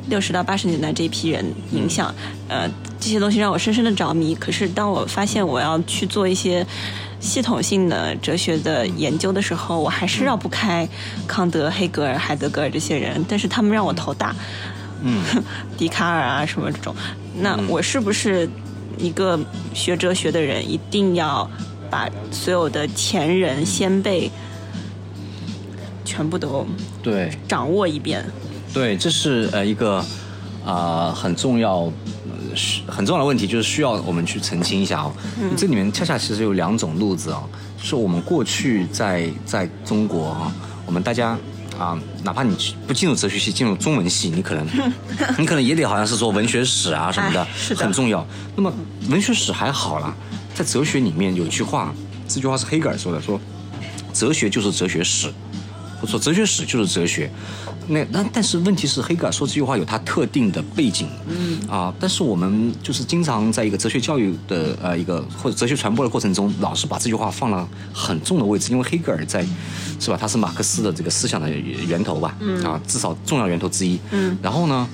[0.10, 2.14] 六十到八十年代这一批人影响，
[2.47, 4.36] 呃，这些东西让我深深的着迷。
[4.36, 6.66] 可是当我发现我要去做一些
[7.20, 10.88] 系统性的哲学的研究的时候，我还是绕不开
[11.28, 13.24] 康德、黑格尔、海德格尔这些人。
[13.30, 14.36] 但是他们让我头大，
[15.03, 15.22] 嗯，
[15.78, 16.95] 笛卡尔啊什么这种。
[17.38, 18.49] 那我是不是
[18.97, 19.39] 一个
[19.74, 21.49] 学哲学的人，一定要
[21.89, 24.30] 把所有的前人先辈
[26.03, 26.66] 全部都
[27.03, 28.26] 对掌握一遍？
[28.74, 30.03] 对，这是呃一个
[30.65, 31.91] 啊很重要、
[32.88, 35.11] 很重要的问题，就是需要我们去澄清一下哦。
[35.57, 37.41] 这里面恰恰其实有两种路子啊，
[37.82, 40.53] 是我们过去在在中国啊，
[40.86, 41.38] 我们大家
[41.80, 42.55] 啊，哪怕你
[42.88, 44.65] 不进入哲学系，进入中文系，你可能
[45.39, 47.45] 你可能也得好像是说文学史啊什么的，
[47.76, 48.26] 很重要。
[48.55, 48.72] 那么
[49.09, 50.15] 文学史还好啦，
[50.53, 51.91] 在哲学里面有一句话，
[52.28, 53.39] 这句话是黑格尔说的，说
[54.13, 55.28] 哲学就是哲学史，
[55.99, 57.32] 或者说哲学史就是哲学。
[57.90, 61.60] 那那但是问题是，黑格尔说这句话有他特定的背景，嗯。
[61.68, 69.44] 啊，但是我们就是经常在一个哲学教育的呃一个或者哲学传播的过程中，老是把这句话放了很重的位置，因为黑格尔在，
[70.00, 70.18] 是吧？
[70.20, 72.64] 他是马克思的这个思想的源头吧，嗯。
[72.64, 74.88] 啊，至少重要源头之一，嗯，然后呢，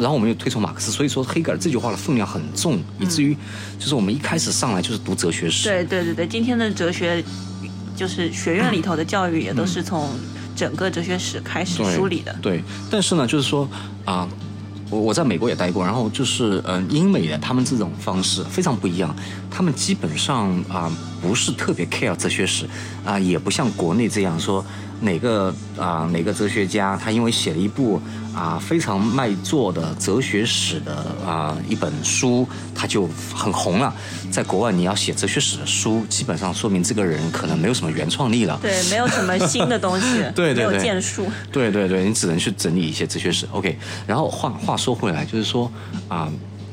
[0.00, 3.36] 然后我们又推崇马克思，所以说黑格尔这句话的分量很重，以至于
[3.78, 7.22] 就是我们一开始上来就是读哲学史，对对对对，今天的哲学
[7.94, 10.08] 就是学院里头的教育也都是从。
[10.58, 13.68] 整个哲学史开始梳理的，对，但是呢，就是说
[14.04, 14.28] 啊，
[14.90, 19.14] 我我在美国也待过，然后就是嗯，英美的他们这种方式非常不一样，
[19.48, 20.90] 他们基本上啊、
[21.22, 22.68] 不是特别 care 哲学史
[23.04, 24.64] 啊、也不像国内这样说
[25.00, 28.02] 哪个啊、哪个哲学家他因为写了一部
[28.38, 30.94] 啊、非常卖座的哲学史的
[31.26, 33.92] 啊、一本书，他就很红了。
[34.30, 38.56] 在国外你要写哲学史的书，基本上说明这个人可能没有什么原创力了。
[38.62, 41.26] 对，没有什么新的东西， 对对对没有建树。
[41.50, 43.44] 对对对，你只能去整理一些哲学史。
[43.50, 43.76] OK，
[44.06, 45.68] 然后话话说回来，就是说
[46.06, 46.30] 啊、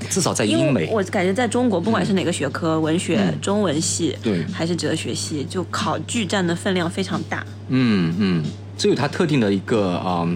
[0.08, 7.44] 至少在英美，我感觉在中国，不管是哪个学科，文学、嗯中文系，对还是哲学系，就考据占的分量非常大。
[7.70, 8.46] 嗯嗯，
[8.78, 10.28] 这有它特定的一个啊、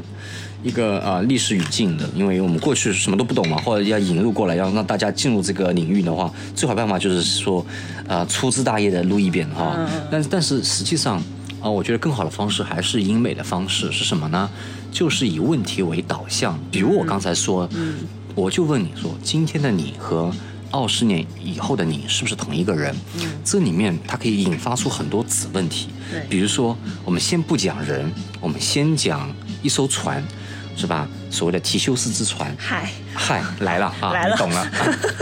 [0.63, 7.65] 一个呃历史语境的，因为我们过去什么都不懂嘛，或者要引入过来，要让大家进入这个领域的话，最好办法就是说，
[8.07, 9.77] 呃，粗枝大叶的录一遍哈。
[10.11, 11.21] 但但是实际上
[11.61, 14.49] 啊、我觉得更好的方式还是英美的方式是什么呢？
[14.91, 17.69] 就是以问题为导向，比如我刚才说，
[18.33, 20.31] 我就问你说，今天的你和
[20.71, 22.95] 二十年以后的你是不是同一个人？
[23.43, 25.89] 这里面它可以引发出很多子问题。
[26.09, 29.29] 对比如说，我们先不讲人，我们先讲
[29.61, 30.23] 一艘船，
[30.75, 31.07] 是吧？
[31.29, 34.59] 所谓的提修斯之船，嗨，嗨，来了啊， 来了你懂了。
[34.61, 34.69] 啊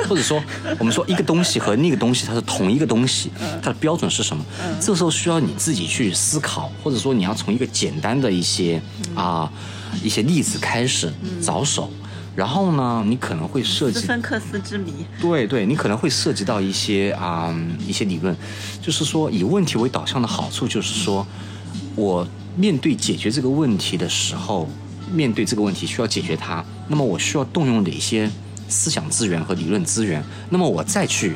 [0.07, 0.41] 或者说，
[0.79, 3.29] 我们说一个东西和那个东西它是同一个东西，
[3.61, 4.43] 它的标准是什么？
[4.79, 8.81] 这时候需要你自己去思考，或者说你要从一个简单的一些
[9.13, 9.51] 啊、
[10.01, 11.91] 一些例子开始着手。
[12.35, 14.93] 然后呢，你可能会涉及斯芬克斯之谜。
[15.19, 17.53] 对对，你可能会涉及到一些啊、
[17.85, 18.33] 一些理论，
[18.79, 21.25] 就是说以问题为导向的好处就是说，
[21.95, 22.25] 我
[22.55, 24.69] 面对解决这个问题的时候，
[25.12, 28.30] 面对这个问题需要解决它，那么我需要动用哪些
[28.68, 30.24] 思想资源和理论资源？
[30.49, 31.36] 那么我再去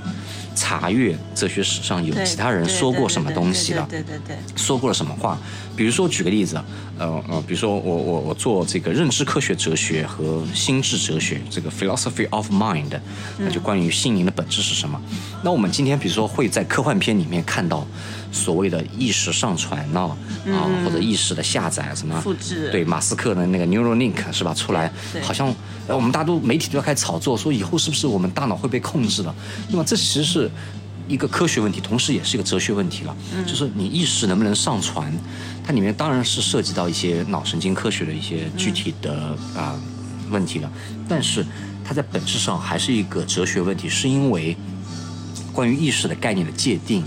[0.54, 3.88] 查阅哲学史上有其他人说过什么东西了。
[3.90, 5.38] 对对对对说过了什么话？
[5.76, 6.62] 比如说，举个例子，
[7.00, 12.92] 呃呃，比如说我我我做这个认知科学哲学和心智哲学，这个 philosophy of mind，
[13.38, 15.02] 那就关于心灵的本质是什么？
[15.42, 17.88] 那我们今天比如说会在科幻片里面看到
[18.32, 20.00] 所谓的意识上传呢、
[20.48, 24.54] 啊，或者意识的下载什么复制对马斯克的那个 Neuralink 是吧？
[24.54, 25.54] 出来好像
[25.88, 29.36] 呃我们大家都媒体都要开始炒作，说以后是不是我们大脑会被控制了？
[29.70, 30.50] 那么这其实是
[31.08, 33.16] 一个科学问题，同时也是一个哲学问题了。
[33.46, 35.12] 就是你意识能不能上传，
[35.64, 39.78] 它里面当然是涉及到一些脑神经科学的一些具体的啊、
[40.30, 40.72] 问题了，
[41.10, 41.46] 但是
[41.84, 44.56] 它在本质上还是一个哲学问题，是因为。
[45.54, 47.04] 关于意识的概念的界定，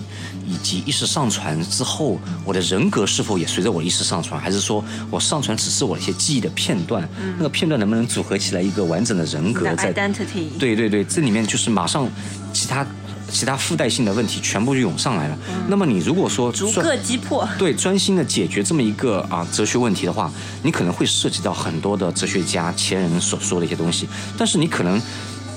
[0.46, 7.08] 以及意识上传之后，我的人格是否也随着我的意识上传，还是说我上传只是我的一些记忆的片段？
[7.36, 12.08] 那个片段能不能组合起来一个完整的人格？identity 对对对，这里面就是马上
[12.52, 12.86] 其他
[13.30, 15.38] 其他附带性的问题全部就涌上来了。
[15.68, 17.48] 那么你如果说逐个击破。
[17.58, 20.30] 对专心的解决这么一个啊哲学问题的话，
[20.62, 25.00] 你可能会涉及到很多的哲学家前人所说的一些东西，但是你可能。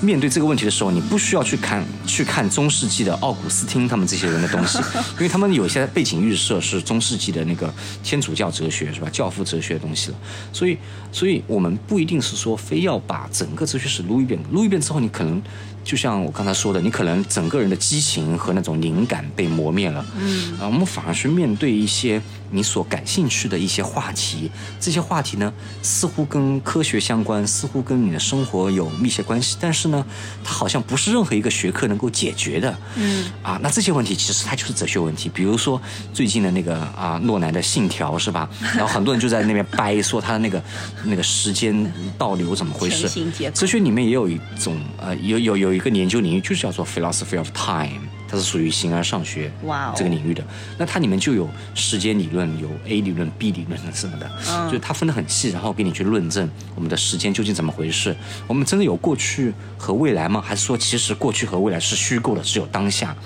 [0.00, 4.78] 面对这个问题的时候，你不需要去看去看中世纪的奥古斯丁他们这些人的东西，
[5.16, 7.72] 因为他们有一些背景预设是中世纪的那个
[8.02, 9.08] 天主教哲学是吧？
[9.10, 10.16] 教父哲学的东西了。
[10.52, 10.78] 所以，
[11.10, 15.42] 所以我们不一定是说非要把整个哲学史撸一遍，撸一遍之后，你可能
[15.88, 20.04] 就像我刚才说的，你可能整个人的激情和那种灵感被磨灭了。
[20.18, 22.20] 嗯，啊，我们反而是面对一些
[22.50, 30.04] 你所感兴趣的一些话题，这些话题呢，似乎跟科学相关，似乎跟你的生活有密切关系，但是呢，
[30.44, 32.78] 它好像不是任何一个学科能够解决的。
[32.96, 35.80] 嗯，啊，那这些问题其实它就是哲学问题，比如说
[36.12, 38.46] 最近的那个啊诺兰的《信条》是吧？
[38.74, 40.62] 然后很多人就在那边掰说他的那个
[41.04, 43.08] 那个时间倒流怎么回事？
[43.54, 49.50] 哲学里面也有一种呃有有有一个研究领域，就是叫做 philosophy of time，它是属于形而上学
[49.94, 50.44] 这个领域的。
[50.76, 54.28] 那它里面就有时间理论、有 A 理论、B 理论什么的，
[54.66, 58.14] 就是它分得很细，然后给你去论证我们的时间究竟怎么回事。
[58.48, 60.42] 我们真的有过去和未来吗？
[60.44, 63.16] 还是说其实过去和未来是虚构的，只有当下？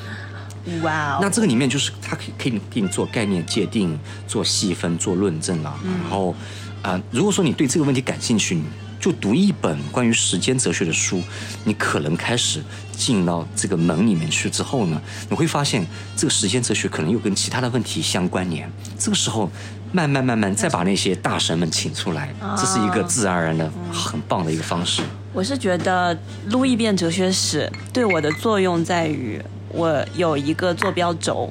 [0.83, 1.19] 哇哦！
[1.21, 3.99] 那这个里面就是它可以可以给你做概念界定、
[4.29, 5.75] 做细分、做论证了。
[5.85, 6.37] 然后，
[6.83, 8.63] 啊、如果说你对这个问题感兴趣，你
[9.03, 11.21] 就读一本关于时间哲学的书，
[11.65, 15.85] 你可能开始进到这个门里面去之后呢，你会发现
[16.17, 18.71] 这个时间哲学可能又跟其他的问题相关联。
[18.97, 19.51] 这个时候，
[19.91, 25.03] 慢慢慢慢再把那些大神们请出来，这是一个自然而然的很棒的一个方式。
[25.33, 26.17] 我是觉得
[26.51, 31.51] 撸一遍哲学史对我的作用在于，我有一个坐标轴，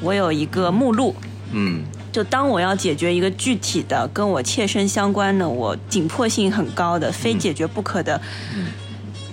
[0.00, 1.14] 我有一个目录。
[1.52, 8.20] 嗯就当我要解决一个具体的、跟我切身相关的、我紧迫性很高的、非解决不可的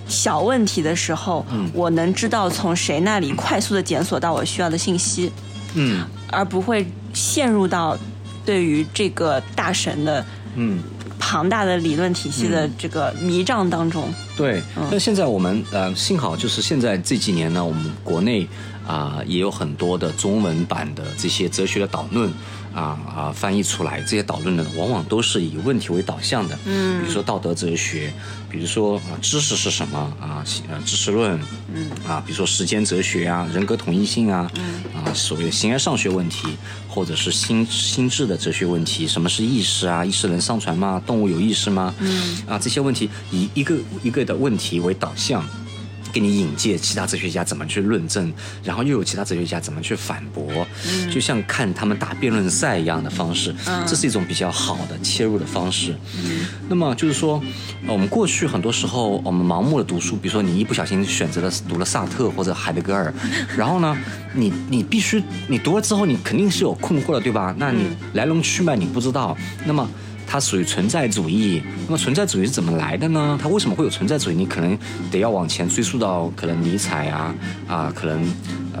[0.06, 5.30] 小问题的时候，我能知道从谁那里快速的检索到我需要的信息，
[5.74, 7.98] 嗯而不会陷入到
[8.44, 10.24] 对于这个大神的
[10.54, 10.78] 嗯
[11.18, 14.08] 庞大的理论体系的这个迷障当中。
[14.36, 18.48] 对，那现在我们呃，幸好就是现在这几年呢，我们国内
[18.86, 22.32] 啊也有很多的中文版的这些哲学的导论。
[22.74, 23.32] 啊啊！
[23.34, 26.58] 翻译出来这些导论呢，往往都是以问题为导向的。
[26.64, 28.12] 嗯，比如说道德哲学，
[28.50, 30.44] 比如说啊，知识是什么啊？
[30.68, 31.40] 呃，知识论。
[31.74, 34.50] 嗯，啊，比如说时间哲学啊，人格统一性啊。
[34.56, 36.48] 嗯，啊，所谓的形而上学问题，
[36.88, 40.04] 或者是心心智的哲学问题，什么是意识啊？
[40.04, 41.02] 意识能上传吗？
[41.06, 41.94] 动物有意识吗？
[41.98, 45.44] 嗯，啊，这些问题以一个一个的问题为导向。
[46.12, 48.32] 给你引介其他哲学家怎么去论证，
[48.62, 50.66] 然后又有其他哲学家怎么去反驳，
[51.10, 53.54] 就像看他们打辩论赛一样的方式，
[53.86, 55.94] 这是一种比较好的切入的方式。
[56.68, 57.42] 那么就是说，
[57.86, 63.12] 我们过去很多时候我们盲目的读书，比如说你一不小心选择了读了萨特或者海德格尔，
[63.56, 63.96] 然后呢，
[64.34, 67.54] 你你必须你读了之后你肯定是有困惑的，对吧？
[67.58, 67.84] 那你
[68.14, 69.88] 来龙去脉你不知道，那么。
[70.28, 73.38] 它属于存在主义，那么存在主义是怎么来的呢？
[73.42, 74.34] 它为什么会有存在主义？
[74.34, 74.78] 你可能
[75.10, 77.34] 得要往前追溯到可能尼采啊
[77.66, 78.22] 啊，可能。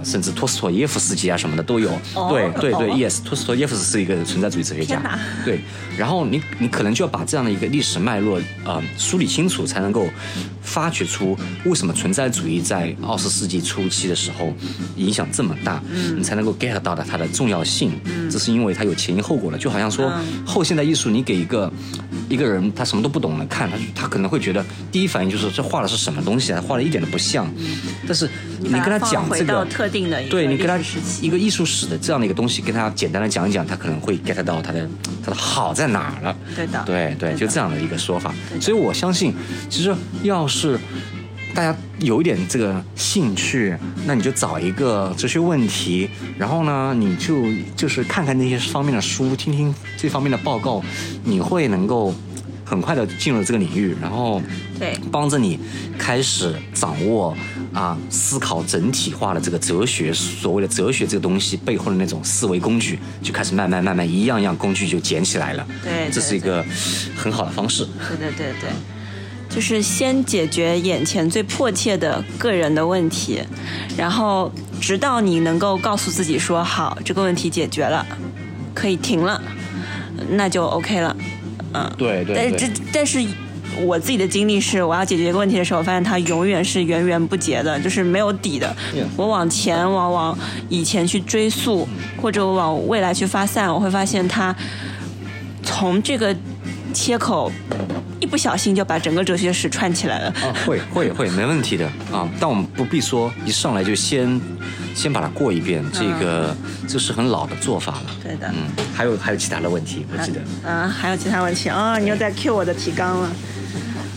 [0.04, 1.90] 甚至托斯托耶夫斯基啊什么的都有，
[2.30, 5.60] 对对对，yes，托斯托耶夫斯是一个存在主义哲学家，对。
[5.96, 10.06] 然后你你可能就要把这样的一个历史脉络呃梳理清楚，才能够
[10.62, 14.54] 发掘出为什么存在主义在二十世纪初期的时候
[14.96, 15.82] 影响这么大，
[16.16, 17.90] 你才能够 get 到的它的重要性。
[18.30, 20.12] 这是因为它有前因后果的，就好像说
[20.46, 21.72] 后现代艺术，你给一个
[22.28, 27.52] 一个人他什么都不懂的看，他他可能会觉得第一反应就是这画的是什么东西啊，画的一点都不像。
[28.06, 28.30] 但是
[28.60, 29.66] 你跟他讲这个。
[30.28, 30.78] 对你跟他
[31.20, 34.88] 一个艺术史的这样的一个东西，跟他简单的讲一讲，他可能会 get 到他的
[35.24, 36.36] 他的好在哪儿了。
[36.54, 38.34] 对的，对对，就这样的一个说法。
[38.60, 39.34] 所以我相信，
[39.68, 40.78] 其实要是
[41.54, 47.44] 大家有一点这个兴趣，那你就找一个哲学问题，然后呢，你就
[47.76, 50.82] 就是看看那些方面的书，听听这方面的报告，
[51.24, 52.14] 你会能够。
[52.68, 54.42] 很快的进入这个领域，然后
[54.78, 55.58] 对帮着你
[55.98, 57.34] 开始掌握
[57.72, 65.66] 啊思考整体化的这个哲学，所谓的哲学这个东西背后的那种思维工具，就开始慢慢慢慢一样样工具就捡起来了。
[65.82, 66.62] 对，这是一个
[67.16, 67.86] 很好的方式。
[68.08, 68.70] 对对对对，
[69.48, 73.40] 就是先解决眼前最迫切的个人的问题，
[73.96, 78.04] 然后直到你能够告诉自己说好这个问题解决了，
[78.74, 79.40] 可以停了，
[80.32, 81.16] 那就 OK 了。
[81.74, 83.24] 嗯，对对，但是这但是
[83.84, 88.74] 我自己的经历是，我要解决一个问题的时候，发现它永远是源源不竭的，就是没有底的。
[89.16, 90.36] 我往前往往
[90.68, 91.86] 以前去追溯，
[92.20, 94.54] 或者我往未来去发散，我会发现它
[95.62, 96.34] 从这个
[96.94, 97.52] 切口
[98.18, 100.26] 一不小心就把整个哲学史串起来了。
[100.40, 104.40] 啊，会会会，没问题的啊，但我们不必说一上来就先。
[104.98, 106.56] 先把它过一遍，这个
[106.88, 108.10] 这是很老的做法了。
[108.20, 110.40] 对的，嗯，还有还有其他的问题，我记得。
[110.66, 111.96] 嗯，还有其他问题啊？
[111.98, 113.30] 你又在 Q 我的提纲了，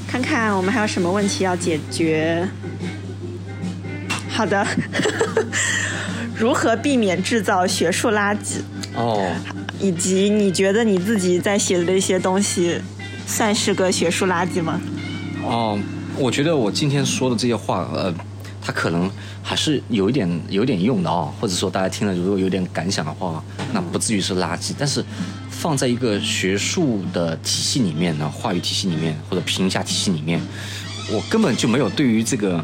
[0.08, 2.48] 看看我们还有什么问题要解决。
[4.28, 4.66] 好的，
[6.36, 8.62] 如何避免制造学术垃圾？
[8.96, 9.32] 哦，
[9.80, 12.82] 以及你觉得你自己在写的这些东西
[13.28, 14.82] 算是个学术垃圾吗？
[15.44, 15.78] 哦，
[16.18, 18.12] 我觉得我今天说的这些话，呃。
[18.62, 19.10] 它可能
[19.42, 23.44] 还是有一点有点用的哦，或者说大家听了如果有点感想的话，
[23.74, 24.74] 那不至于是垃圾。
[24.78, 25.04] 但是
[25.50, 30.40] 放在一个学术的体系里面呢，话语体系里面或者评价体系里面，
[31.12, 32.64] 我根本就没有对于这个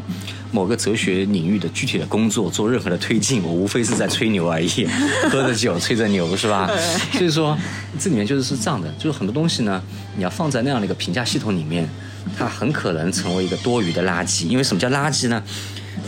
[0.50, 4.86] 某个哲学领域的具体的工作做任何的推进，我无非是在吹牛而已，
[5.30, 6.70] 喝着酒吹着牛是吧？
[7.12, 7.56] 所以说
[7.98, 9.82] 这里面就是是这样的，就是很多东西呢，
[10.16, 11.88] 你要放在那样的一个评价系统里面，
[12.38, 14.46] 它很可能成为一个多余的垃圾。
[14.46, 15.42] 因为什么叫垃圾呢？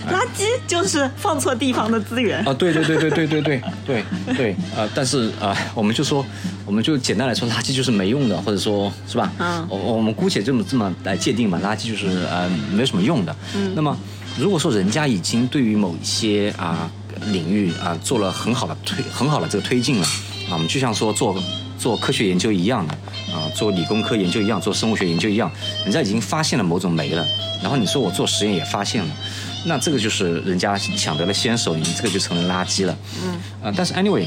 [0.09, 2.55] 垃圾就是放错地方的资源啊！
[2.55, 4.89] 对对对对对对对对对啊！
[4.95, 6.25] 但是啊，我们就说，
[6.65, 9.31] 我们就简单来说，垃圾就是没用的，或者说是吧？
[9.39, 13.37] 嗯，我我们姑且这么这么来界定吧，垃圾就是呃没有什么用的。
[13.55, 13.97] 嗯，那么
[14.39, 16.91] 如果说人家已经对于某一些啊
[17.33, 20.07] 领域啊做了很好的推很好的这个推进了
[20.49, 21.37] 啊，我们就像说做
[21.79, 22.95] 做科学研究一样的
[23.35, 25.51] 啊，做理工科研究一样，做生物学研究一样，
[25.85, 27.27] 人家已经发现了某种酶了，
[27.63, 29.11] 然后你说我做实验也发现了。
[29.65, 32.97] 那这个就是人家抢得了先手，你这个就成了垃圾了。
[33.23, 34.25] 嗯，呃，但是 anyway，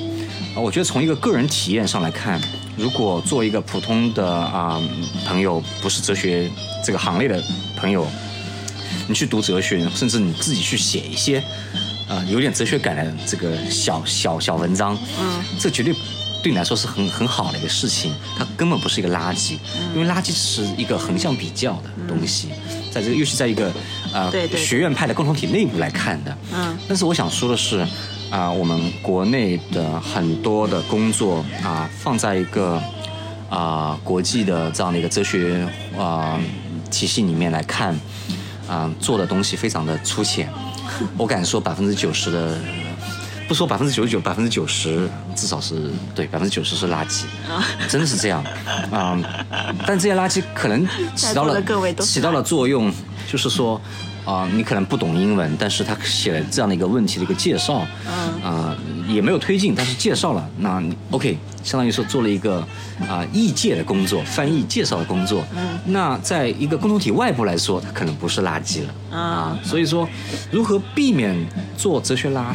[0.55, 2.39] 啊，我觉得从一个个人体验上来看，
[2.77, 4.79] 如果做一个普通的啊
[5.25, 6.49] 朋友，不是哲学
[6.85, 7.43] 这个行列的
[7.75, 8.07] 朋友，
[9.07, 11.43] 你去读哲学，甚至你自己去写一些
[12.07, 15.93] 啊有点哲学感的这个小小小文章，嗯，这绝对
[16.43, 19.57] 对你来说是很很好的一个事情，它根本不是一个垃圾，
[19.95, 22.49] 因为垃圾是一个横向比较的东西。
[22.91, 23.73] 在这个，尤其在一个，
[24.13, 26.37] 呃，学院派的共同体内部来看的。
[26.53, 26.77] 嗯。
[26.87, 27.85] 但是我想说的是，
[28.29, 32.81] 啊，我们国内的很多的工作啊，放在一个，
[33.49, 36.39] 啊、国际的这样的一个哲学啊、
[36.91, 37.99] 体系里面来看，
[38.67, 40.49] 啊、做的东西非常的粗浅。
[41.17, 42.57] 我敢说百分之九十的，
[43.47, 47.23] 不说百分之九十九，百分之九十至少是对百分之九十是垃圾，
[47.89, 48.43] 真的是这样
[48.91, 49.17] 啊、
[49.87, 51.61] 但这些垃圾可能起到了
[52.01, 52.91] 起到了作用，
[53.31, 53.79] 就是说。
[54.25, 62.65] 啊、你可能不懂英文，但是他写了这样的一个问题的一个介绍，嗯啊、也没有推进，但是介绍了，那你 OK，相当于说做了一个
[63.01, 65.43] 啊、译介的工作，翻译介绍的工作。
[65.53, 70.07] 嗯，那在一个共同体外部来说，它可能不是垃圾了啊所以说，
[70.49, 71.35] 如何避免
[71.75, 72.45] 做哲学垃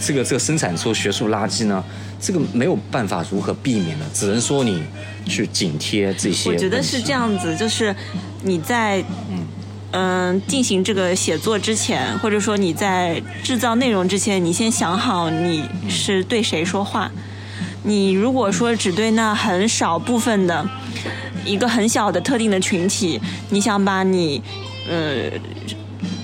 [0.00, 1.84] 这个这个生产出学术垃圾呢？
[2.20, 4.82] 这个没有办法如何避免的，只能说你
[5.26, 6.50] 去紧贴这些。
[6.50, 7.12] 我觉得是这。
[7.12, 7.94] 样子，就是
[8.42, 9.04] 你在
[9.92, 17.10] 嗯进行这个写作之前，或者说你在制造内容之前，你先想好你是对谁说话。
[17.84, 20.68] 你如果说只对那很少部分的
[21.44, 23.18] 一个很小的特定的群体，
[23.50, 24.42] 你想把你
[24.90, 25.30] 呃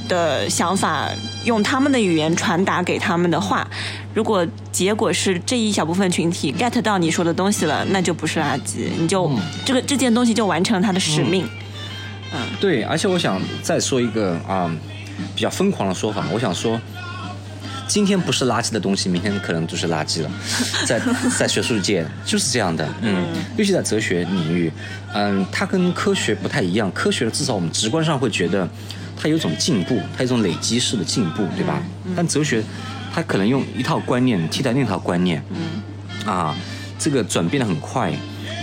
[0.09, 1.09] 的想法
[1.45, 3.67] 用他们的语言传达给他们的话，
[4.13, 11.49] 如果结果是这一小部分群体 get 到你说的东西了，那就不是垃圾，你就、嗯这个这件东西就完成了它的使命。
[12.61, 14.71] 对，而且我想再说一个啊、
[15.35, 16.81] 比较疯狂的说法，我想说，
[17.87, 20.31] 今天不是垃圾的东西，明天可能就是垃圾了，
[20.87, 21.01] 在
[21.39, 23.25] 在学术界就是这样的，嗯，
[23.57, 24.73] 尤其在哲学领域，
[25.13, 28.69] 嗯，它跟科学不太一样，科学至少我们直观上会觉得
[29.17, 31.83] 它有一种进步，它有一种累积式的进步，对吧？
[32.17, 32.63] 但哲学
[33.15, 36.57] 它可能用一套观念替代另一套观念，嗯，啊，
[36.99, 38.13] 这个转变的很快，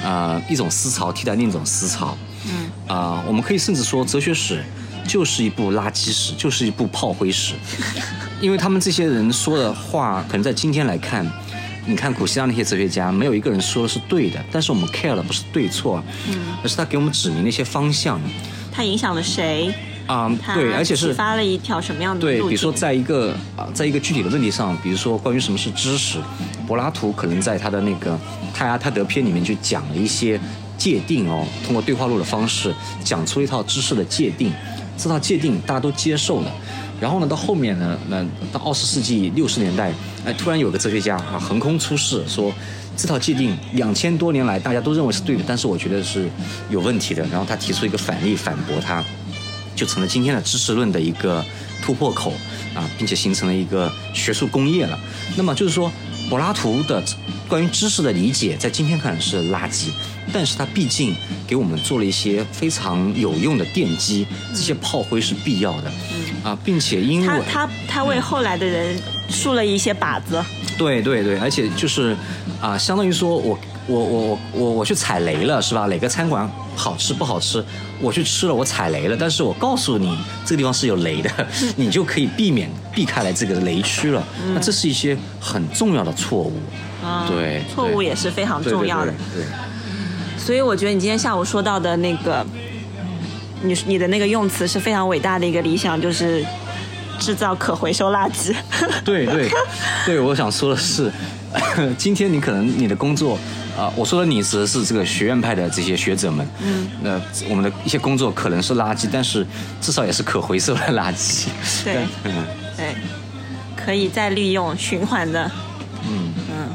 [0.03, 2.71] 啊，一种思潮替代另一种思潮，嗯。
[2.87, 4.63] 啊、我们可以甚至说，哲学史
[5.07, 7.53] 就是一部垃圾史，就是一部炮灰史，
[8.41, 11.25] 因为他们这些人说的话，可能在今天来看，
[11.85, 18.19] 你看古希腊那些哲学家，没有一个人说的是对的，但是我们 care 的不是对错，嗯，而是他给我们指明了一些方向，
[18.71, 19.73] 他影响了谁？
[20.07, 26.19] 啊、它对，而且是启发了一条什么样的对，比如说在一个啊，在一个具体的问题上，比如说关于什么是知识，
[26.67, 28.11] 柏拉图可能在他的那个
[28.53, 30.37] 《泰阿泰德篇》里面就讲了一些
[30.81, 32.73] 界定哦，通过对话录的方式
[33.03, 34.51] 讲出一套知识的界定，
[34.97, 36.51] 这套界定大家都接受了。
[36.99, 39.93] 然后呢，到后面呢，那到二十世纪六十年代，
[40.25, 42.51] 哎，突然有个哲学家啊横空出世说。
[42.97, 46.29] 这套界定两千多年来大家都认为是对的，但是我觉得是
[46.69, 47.25] 有问题的。
[47.31, 49.03] 然后他提出一个反例反驳他，
[49.75, 51.43] 就成了今天的知识论的一个
[51.81, 52.33] 突破口
[52.75, 54.99] 啊，并且形成了一个学术工业了。
[55.37, 55.89] 那么就是说，
[56.31, 57.03] 柏拉图的
[57.49, 59.89] 关于知识的理解，在今天看来是垃圾，
[60.31, 61.13] 但是他毕竟
[61.45, 65.91] 给我们做了一些非常有用的奠基，这些炮灰是必要的
[66.41, 68.97] 啊，并且因为他他他为后来的人
[69.29, 70.41] 竖了一些靶子。
[70.77, 72.15] 对对对，而且就是
[72.61, 75.87] 啊、相当于说我我我我我我去踩雷了是吧？
[75.87, 77.63] 哪个餐馆好吃不好吃，
[77.99, 81.29] 我去吃了，我踩雷了，但是我告诉你这个地方是有雷的，
[81.75, 84.23] 你就可以避免避开来这个雷区了。
[84.53, 86.53] 那这是一些很重要的错误。
[87.03, 89.11] 啊，对错误也是非常重要的。
[89.33, 89.45] 对对对
[90.37, 92.45] 所以我觉得你今天下午说到的那个，
[93.63, 96.45] 你你的那个用词是非常伟大的一个理想，就是
[97.19, 98.55] 制造可回收垃圾。
[99.03, 99.49] 对对
[100.05, 101.11] 对，我想说的是，
[101.97, 103.37] 今天你可能你的工作
[103.77, 109.47] 啊、我说的你指的是这个学院派的这些学者们，嗯，那我们的一些工作可能是垃圾，但是
[109.79, 111.47] 至少也是可回收的垃圾。
[111.83, 112.05] 对。
[112.25, 112.45] 嗯。
[112.75, 112.95] 对，
[113.75, 115.49] 可以再利用循环的。
[116.07, 116.69] 嗯，嗯，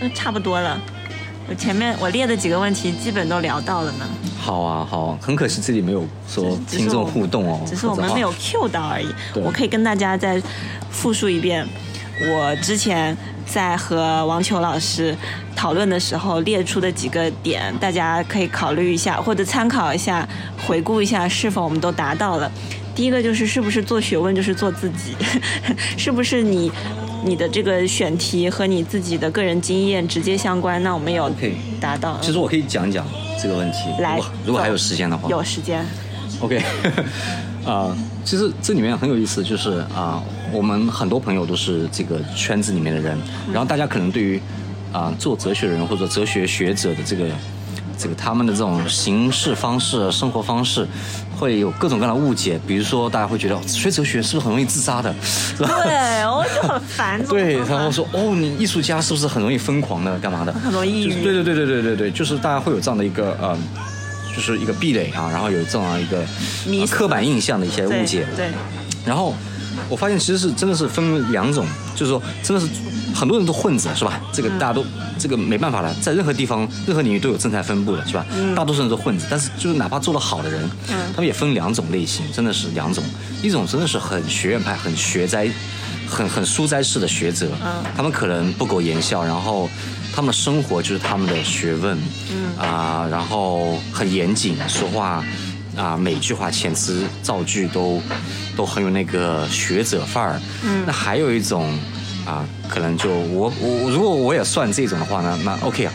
[0.00, 0.80] 那差不多了。
[1.46, 4.06] 我前面我列的几个问题基本都聊到了呢，
[4.40, 9.06] 好啊好啊，很可惜这里没有说听众互动哦，只是我们没有 Q 到而已。
[9.34, 9.42] 对。
[9.42, 10.42] 我可以跟大家再
[10.90, 11.66] 复述一遍，
[12.20, 15.16] 我之前在和王球老师
[15.56, 20.26] 讨论的时候列出的几个点，大家可以考虑一下，或者参考一下，
[20.66, 22.50] 回顾一下是否我们都达到了。
[22.94, 25.16] 第一个就是是不是做学问就是做自己，
[25.98, 26.70] 是不是你
[27.24, 30.80] 你的这个选题和你自己的个人经验直接相关？
[30.84, 31.28] 那我们有
[31.80, 32.16] 达到。
[32.20, 33.04] 其实我可以讲讲
[33.42, 35.84] 这个问题，来如果还有时间的话，有时间
[36.40, 36.62] ，OK，
[37.66, 40.22] 啊、其实这里面很有意思，就是啊、
[40.52, 43.18] 我们很多朋友都是这个圈子里面的人，
[43.52, 44.40] 然后大家可能对于
[44.92, 47.26] 啊、做哲学人或者哲学学者的这个
[47.98, 50.86] 这个他们的这种行事方式、生活方式，
[51.36, 52.60] 会有各种各样的误解。
[52.64, 55.12] 比如说，大家会觉得哦学哲学是不是很容易自杀的？
[55.58, 55.66] 对，
[56.26, 57.20] 我就很烦。
[57.26, 60.52] 对，然后说哦，你艺术家是不是很容易疯狂的，干嘛的？
[60.52, 63.58] 很容易对对对对对对对，就是大家会有这样的一个呃，
[64.34, 68.24] 就是一个壁垒啊，然后有这样一个呃刻板印象的一些误解。
[68.36, 68.50] 对，
[69.04, 69.34] 然后
[69.88, 72.68] 我发现其实是真的是分两种，就是说真的是
[73.14, 74.20] 很多人都混子是吧？
[74.32, 74.84] 这个大家都、
[75.18, 78.26] 这个没办法了，在任何地方、任何领域都有正态分布的是吧？
[78.56, 80.68] 大多数人都混子，但是就是哪怕做得好的人，
[81.14, 83.02] 他们也分两种类型，真的是两种，
[83.42, 85.48] 一种真的是很学院派、很学斋、
[86.08, 87.48] 很很书斋式的学者，
[87.96, 89.68] 他们可能不苟言笑，然后
[90.14, 91.98] 他们的生活就是他们的学问，
[92.58, 95.24] 啊、然后很严谨，说话
[95.76, 98.00] 啊、每句话遣词造句都
[98.56, 100.40] 都很有那个学者范儿。
[100.62, 101.76] 嗯，那还有一种
[102.26, 105.92] 啊、可能就我我我如果我也算这种的话呢，那 OK 啊，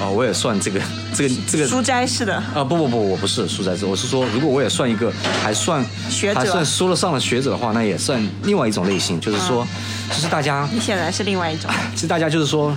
[0.00, 0.80] 啊、我也算这个
[1.12, 9.66] 这个这个书斋式的，啊不不不，我不是书斋式，我是说，如果我也算一个还算学者还算说得上的学者的话，那也算另外一种类型，就是说，
[10.08, 12.72] 就是大家你显然是另外一种， 其实大家就是说，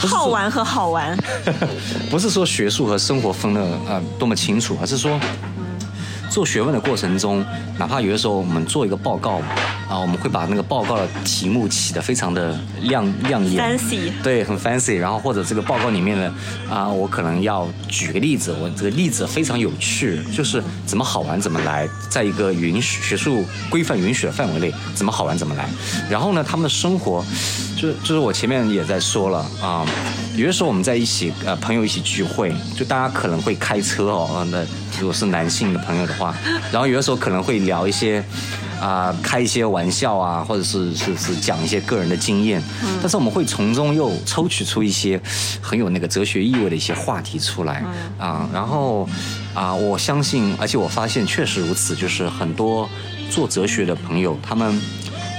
[0.00, 1.16] 是说好玩和好玩。
[2.10, 5.16] 不是说学术和生活分的呃多么清楚，而是说。
[6.30, 7.44] 做学问的过程中，
[7.78, 9.40] 哪怕有的时候我们做一个报告
[9.88, 14.96] 啊，我们会把那个报告的题目起得非常的亮亮眼 Fancy 对，很 fancy。
[14.96, 16.34] 然后或者这个报告里面呢，
[16.68, 25.68] 啊，我可能要举个例子，我这个例子非常有趣，就是怎么好玩怎么来，在一个允许学术规范允许的范围内，怎么好玩怎么来。
[26.10, 27.24] 然后呢，他们的生活，
[27.76, 29.86] 就是就是我前面也在说了啊，
[30.36, 34.58] 有的时候我们在一起呃朋友一起聚会，就大家可能会开车哦，呃那
[34.98, 36.34] 如果是男性的朋友的话，
[36.72, 38.24] 然后有的时候可能会聊一些。
[38.80, 42.62] 啊、开一些玩笑啊，或者是是是讲一些个人的经验，
[43.00, 45.20] 但是我们会从中又抽取出一些
[45.60, 47.84] 很有那个哲学意味的一些话题出来。
[48.18, 49.08] 啊、然后
[49.54, 52.88] 啊、我相信，而且我发现确实如此，就是很多
[53.30, 54.78] 做哲学的朋友，他们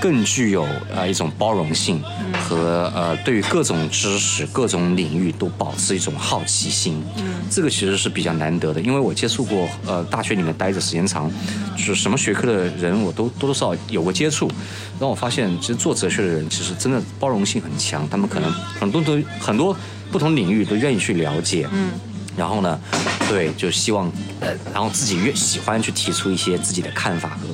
[0.01, 2.01] 更具有呃一种包容性
[2.39, 7.03] 和呃对于各种知识、各种领域都保持一种好奇心。
[7.17, 11.31] 嗯，这个其实是比较难得的，因为我接触过呃大学里面待着时间长，
[11.75, 14.51] 就是什么学科的人我都多多少少有过接触，
[14.99, 19.75] 让我发现其实做哲学的人其实真的包容性很强，他们可能很多都很多
[20.11, 21.67] 不同领域都愿意去了解。
[21.71, 21.89] 嗯。
[22.37, 22.79] 然后呢，
[23.27, 24.11] 对，就希望
[24.41, 27.47] 呃，然后自己越喜欢去提出一些自己的看法和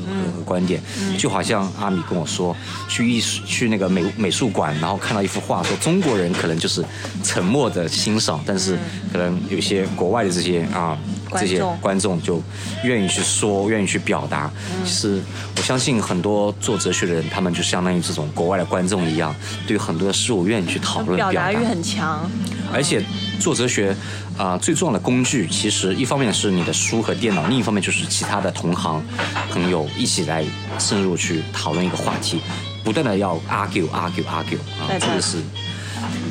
[0.54, 0.80] 观点，
[1.18, 2.56] 就好像阿米跟我说，
[2.88, 6.86] 去艺术去那个美美术馆，然后看到一幅画，说中国人可能就是
[7.24, 8.78] 沉默的欣赏，但是
[9.12, 10.96] 可能有些国外的这些啊。
[11.36, 12.40] 这些观众就
[12.84, 14.52] 愿意去说，愿意去表达。
[14.86, 15.20] 其实
[15.58, 19.36] 我相信很多做哲学的人，他们就相当于这种国外的观众一样，
[19.66, 21.52] 对很多的事物愿意去讨论、表达。
[21.52, 22.30] 欲很强，
[22.72, 23.04] 而且
[23.44, 23.94] 做哲学
[24.38, 29.04] 啊、最重要的工具，其实一方面是你的书和电脑，另一方面就是其他的同行
[29.52, 30.46] 朋友一起来
[30.80, 32.40] 深入去讨论一个话题，
[32.86, 35.40] 不断的要 argue argue argue 啊这个是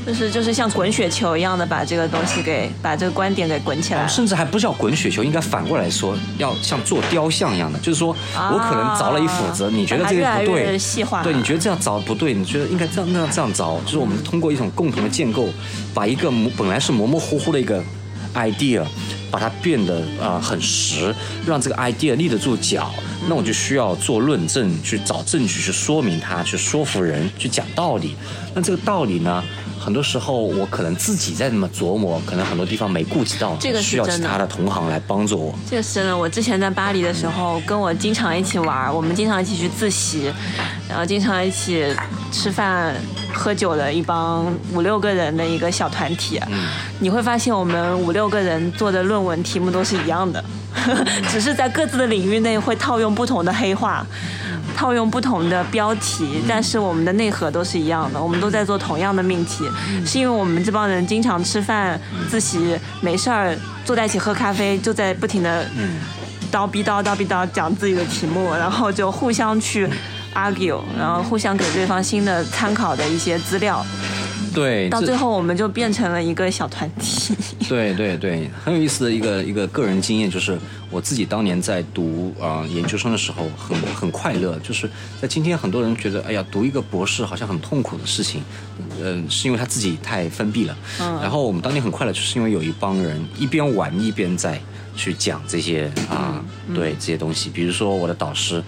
[0.06, 4.06] 就是就是像滚雪球一样的把这个东西给把这个观点给滚起来。
[4.08, 15.48] 甚至还不叫滚雪球，应该反过来说，要像做雕像一样的，就是说啊我可能凿了一斧子，你觉得这个不对，越越细化对，你觉得这样凿不对，你觉得应该这样那样这样凿，就是我们通过一种共同的建构，
[15.94, 17.82] 把一个模本来是模模糊糊的一个
[18.34, 18.82] idea，
[19.30, 21.14] 把它变得啊、呃很实，
[21.46, 22.90] 让这个 idea 立得住脚。
[23.28, 28.16] 那我就需要做论证，去找证据去说明它，去说服人，去讲道理。
[28.52, 29.40] 那这个道理呢，
[29.82, 35.54] 很多时候我可能自己在那么琢磨，可能很多地方没顾及到，这个需要其他的同行来帮助我。
[35.68, 40.32] 这个是真的，我之前在巴黎的时候，跟我经常一起玩，我们经常一起去自习，
[40.88, 41.84] 然后经常一起
[42.30, 42.94] 吃饭、
[43.34, 46.40] 喝酒的一帮五六个人的一个小团体。
[47.00, 50.44] 你会发现，我们五六个人做的论文题目都是一样的，
[51.28, 54.06] 只是在各自的领域内会套用不同的黑话。
[54.72, 59.64] 套用不同的标题，但是我们的内核都是一样的，我们都在做同样的命题，
[60.04, 65.64] 是因为我们这帮人经常吃饭、自习，没事儿坐在一起喝咖啡，就在不停的
[66.50, 69.88] 叨逼叨叨逼叨讲自己的题目，然后就互相去
[70.34, 73.84] argue，然后互相给对方新的参考的一些资料，
[74.54, 77.34] 对，到最后我们就变成了一个小团体。
[77.68, 80.58] 对对对，很有意思的一个一个个人经验，就是
[80.90, 84.58] 我自己当年在读啊、呃研究生的时候，很很快乐。
[84.60, 84.88] 就是
[85.20, 88.42] 在今天，很多人觉得，哎呀，读一个博士好像很痛苦的事情，
[89.00, 90.76] 嗯、是因为他自己太封闭了。
[91.00, 91.20] 嗯。
[91.22, 94.60] 然后我们当年很快乐，就是因为有一帮人一边玩一边在
[94.94, 97.48] 去讲这些啊、对这些东西。
[97.48, 98.62] 比如说我的导师，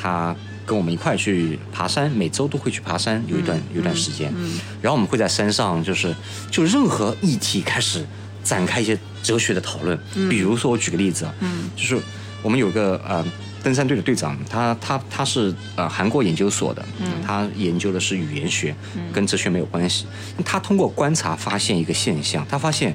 [0.00, 0.36] 他。
[0.70, 4.32] 跟我们一块去爬山，每周都会去爬山，有一段、有一段时间。
[4.80, 6.14] 然后我们会在山上，就是
[6.48, 8.06] 就任何议题开始
[8.44, 9.98] 展开一些哲学的讨论。
[10.28, 11.34] 比如说，我举个例子啊，
[11.74, 12.00] 就是
[12.40, 13.26] 我们有个呃
[13.64, 16.86] 登山队的队长，他他他是呃韩国研究所的，
[17.26, 18.72] 他研究的是语言学，
[19.12, 20.06] 跟哲学没有关系。
[20.44, 22.94] 他通过观察发现一个现象，他发现。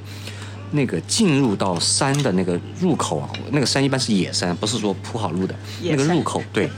[0.71, 5.55] 那个进入到山的那个入口啊，那个山一般是野山，不是说铺好路的。
[5.83, 6.69] 那个入口，对，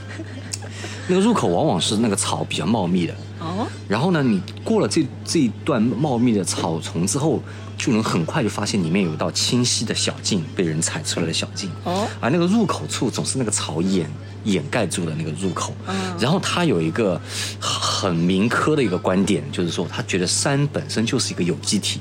[1.08, 3.14] 那个入口往往是那个草比较茂密的。
[3.40, 7.42] 哦，然后呢，你过了这这一段茂密的草丛之后，
[7.78, 11.70] 就能很快就发现里面有一道清晰的小径，被人踩出来的小径。
[11.84, 14.10] 哦而那个入口处总是那个草掩
[14.46, 15.74] 掩盖住的那个入口。
[15.88, 17.22] 嗯然后他有一个
[17.60, 22.00] 很民科的一个观点，就是说他觉得山本身就是一个有机体。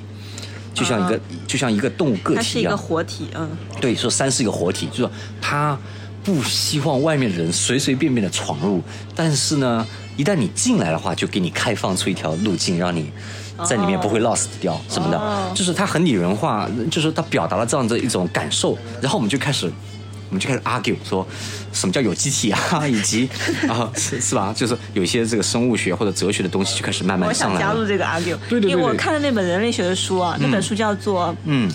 [0.72, 3.48] 就像一个，就像一个动物个它是一个体一样，活体，嗯，
[3.80, 5.10] 对，说山是一个活体，就是说
[5.40, 5.78] 他
[6.27, 8.82] 不希望外面的人随随便便的闯入，
[9.15, 9.86] 但是呢，
[10.16, 13.11] 一旦你进来的话，就给你开放出一条路径，让你
[13.65, 19.73] 在里面不会 lost 掉什么的，哦就是他很拟人化，就是他表达了这样的一种感受，然后我们就开始。
[20.28, 21.24] 我们就开始 argue 说，
[21.73, 23.28] 什么叫有机体啊， 以及
[23.69, 24.53] 啊是是吧？
[24.53, 27.61] 就是有一些这个生物学或者哲学的东西就开始慢慢我上来了。
[27.61, 31.70] 想加入这个 argue，对对对对因为我看的那本人类学的书啊，那本书叫做嗯《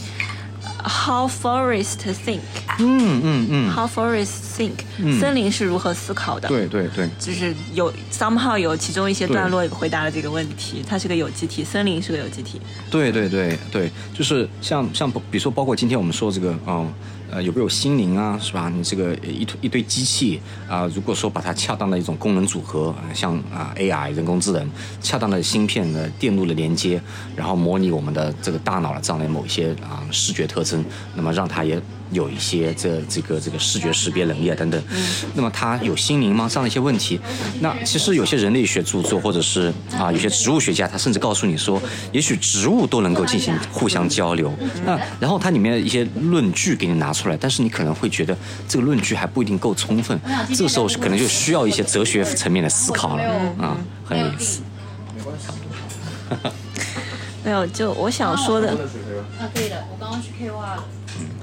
[0.83, 2.39] How Forests Think》
[2.79, 6.47] 嗯嗯嗯，，How Forests Think，森林是如何思考的？
[6.47, 7.09] 对对对。
[7.19, 12.61] 就是有 somehow 有其中一些段落回答了这个问题，它是个有机体，森林是个有机体。
[12.89, 16.93] 对对对对，就是像像比如说，包括今天我们说这个，嗯呃，
[17.31, 18.69] 呃有没有心灵啊，是吧？
[18.75, 24.69] 你这个一堆一堆机器啊、如果说把它恰当的一种功能组合，像啊、AI 人工智能，
[25.01, 27.01] 恰当的芯片的电路的连接，
[27.35, 30.83] 然后模拟我们的这个大脑的这样的某一些啊、视觉特征，
[31.15, 31.81] 那么让它也
[32.11, 34.81] 有一些这这个这个视觉识别能力啊等等。
[35.33, 36.47] 那么它有心灵吗？
[36.49, 37.19] 这样的一些问题，
[37.59, 41.81] 那其实有些人类学著作或者是啊有些植物学家，他甚至告诉你说，
[42.11, 44.53] 也许植物都能够进行互相交流。
[44.85, 50.19] 那然后它里面的一些论据给你拿出来，但是你可能会觉得这个论据还不一定够充分，
[50.53, 53.23] 这个时候可能就需要一些哲学层面的思考了
[53.57, 54.61] 啊，很有意思。
[57.43, 58.69] 没有，就我想说的，
[59.39, 60.83] 啊，可以的，我刚刚去 K 挖了。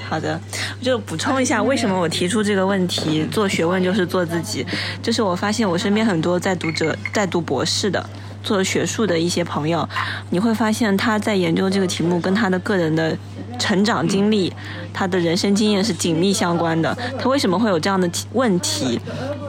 [0.08, 0.40] 好的，
[0.80, 3.26] 就补充一下，为什么我提出这个问题？
[3.30, 4.64] 做学问就是做自己，
[5.02, 8.04] 就是我发现我身边很多在读者、在读博士的。
[8.42, 9.88] 做学术的一些朋友，
[10.30, 13.16] 你会发现他在研究这个题目跟他的个人的
[13.58, 14.52] 成长经历、
[14.92, 16.96] 他的人生经验是紧密相关的。
[17.18, 18.98] 他为什么会有这样的问题？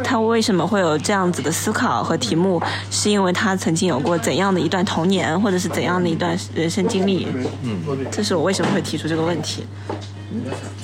[0.03, 2.61] 他为什么会有这样子的思考和题目？
[2.89, 7.27] 是因为他曾经有过怎样的一段童年，或者是怎样的一段人生经历？
[7.63, 7.79] 嗯，
[8.11, 9.63] 这是我为什么会提出这个问题。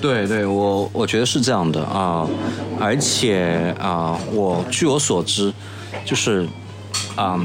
[0.01, 2.27] 对对，我我觉得是这样的啊、
[2.79, 5.53] 而且啊、我据我所知，
[6.03, 6.47] 就是
[7.15, 7.39] 啊、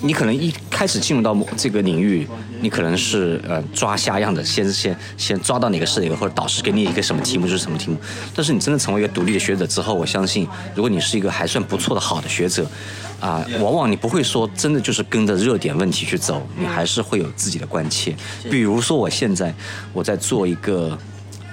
[0.00, 2.26] 你可能一开始进入到这个领域，
[2.60, 7.96] 你可能是呃抓瞎样的，先先先抓到哪个是哪个，或者导师给你一个什么题目就是什么题目。
[8.34, 12.64] 但是你真的成为一个独立的学者之后，我相信，如果你是一个还算不错的好的学者，
[13.20, 18.14] 啊、往往你不会说真的就是跟着热点问题去走，你还是会有自己的关切。
[18.50, 19.54] 比如说，我现在
[19.92, 20.96] 我在做一个。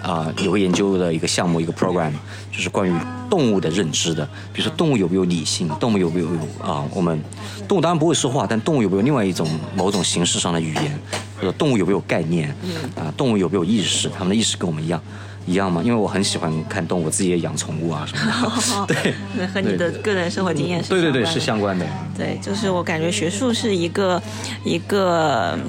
[0.02, 2.12] 啊、有个研究的一个项目，一个 program，
[2.56, 2.94] 就是关于
[3.30, 4.24] 动物的认知的。
[4.54, 5.68] 比如说，动物有没有理性？
[5.80, 6.28] 动物有没有
[6.64, 7.22] 啊、我们
[7.68, 10.98] 动物当然不会说话，但动物有没有另外一种某种形式上的语言？
[11.38, 12.50] 或者动物有没有概念？
[12.96, 14.10] 啊、动物有没有意识？
[14.10, 15.02] 它们的意识跟我们一样
[15.46, 15.82] 一样吗？
[15.84, 18.96] 因为我很喜欢看动物，我自己也养宠物啊什么的。
[18.96, 21.86] 对，那和你的个人生活经验是对对对，是相关的。
[22.18, 24.22] 对，就是我感觉学术是一个
[24.64, 25.60] 一个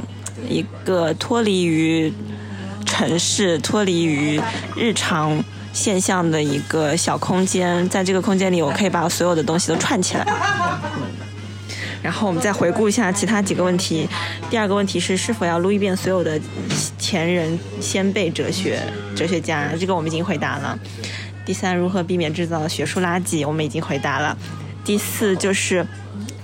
[0.49, 2.13] 一个脱离于
[2.85, 4.41] 城市、脱离于
[4.77, 5.43] 日常
[5.77, 10.27] 现象的一个小空间，在这个空间里，我可以把所有的东西都串起来。
[12.03, 14.09] 然后我们再回顾一下其他几个问题。
[14.49, 16.41] 第二个问题是是否要录一遍所有的
[16.99, 18.81] 前人先辈哲学
[19.15, 19.69] 哲学家？
[19.79, 20.79] 这个我们已经回答了。
[21.45, 23.47] 第三，如何避免制造学术垃圾？
[23.47, 24.35] 我们已经回答了。
[24.83, 25.87] 第四就是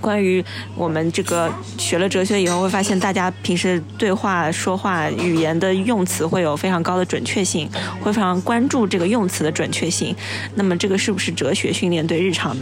[0.03, 0.45] 关于
[0.77, 7.67] 我们这个学了哲学以后，会发现大家平时对话说话语言的用词会有非常高的准确性，
[8.03, 10.15] 会非常关注这个用词的准确性。
[10.57, 12.55] 那么这个是不是哲学训练对日常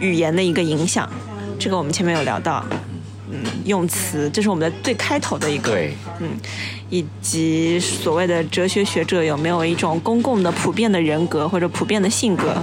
[0.00, 1.08] 语言的一个影响？
[1.58, 2.64] 这个我们前面有聊到。
[3.30, 6.30] 嗯，用词，这是我们的最开头的一个对，嗯，
[6.88, 12.56] 以及所谓的哲学学者有没有一种公共的普遍的人格或者普遍的性格？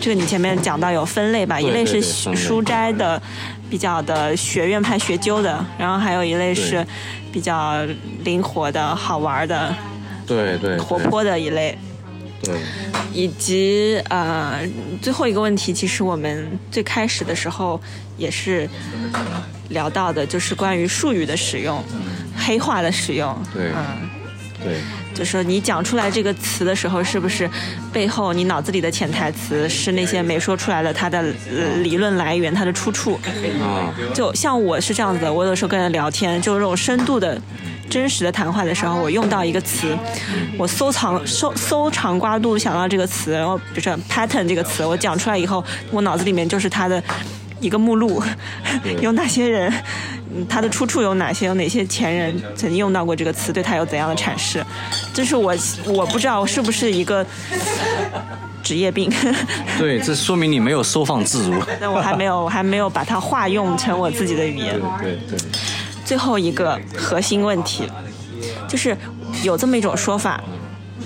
[0.00, 2.00] 这个你前面讲到有分类吧，一类是
[2.34, 3.20] 书斋的，
[3.68, 6.84] 比较的学院派学究的，然后还有一类是
[7.30, 7.84] 比较
[8.24, 9.74] 灵活的好玩的、
[10.26, 11.76] 对对，活泼的一类。
[12.42, 12.54] 对。
[13.12, 14.60] 以及呃，
[15.02, 17.78] 最后一个问题，其实我们最开始的时候
[18.16, 18.68] 也是
[19.70, 21.82] 聊到的，就是关于术语的使用、
[22.36, 23.36] 黑话的使用。
[23.52, 24.08] 对嗯，
[24.62, 24.74] 对，
[25.14, 27.48] 就是说你讲出来这个词的时候，是不是
[27.92, 31.18] 背后你脑子里的潜台词是那些没说出来的它的
[31.50, 33.18] 呃理论来源、它的出处？
[33.60, 37.40] 啊，就像我是这样子的，我有时候跟人聊天，就是这种深度的、
[37.88, 39.96] 真实的谈话的时候，我用到一个词，
[40.58, 47.02] 我搜藏搜搜肠刮肚想到这个词，然后比如说 pattern 这个词，我讲出来以后，我脑子里面就是它的
[47.60, 48.22] 一个目录，
[49.00, 49.72] 有哪些人，
[50.34, 54.64] 嗯它的出处有哪些，有哪些前人曾经用到过这个词，对他有怎样的阐释，
[55.12, 55.54] 这是我
[55.86, 57.24] 我不知道是不是一个
[58.62, 59.12] 职业病。
[59.78, 61.54] 对，这说明你没有收放自如。
[61.80, 64.80] 但我还没有，我还没有把它化用成我自己的语言。
[65.00, 65.38] 对对，
[66.04, 67.84] 最后一个核心问题，
[68.68, 68.96] 就是
[69.42, 70.42] 有这么一种说法，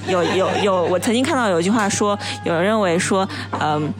[0.08, 3.28] 有有有，我曾经看到有一句话说，有人认为说，
[3.60, 3.92] 嗯、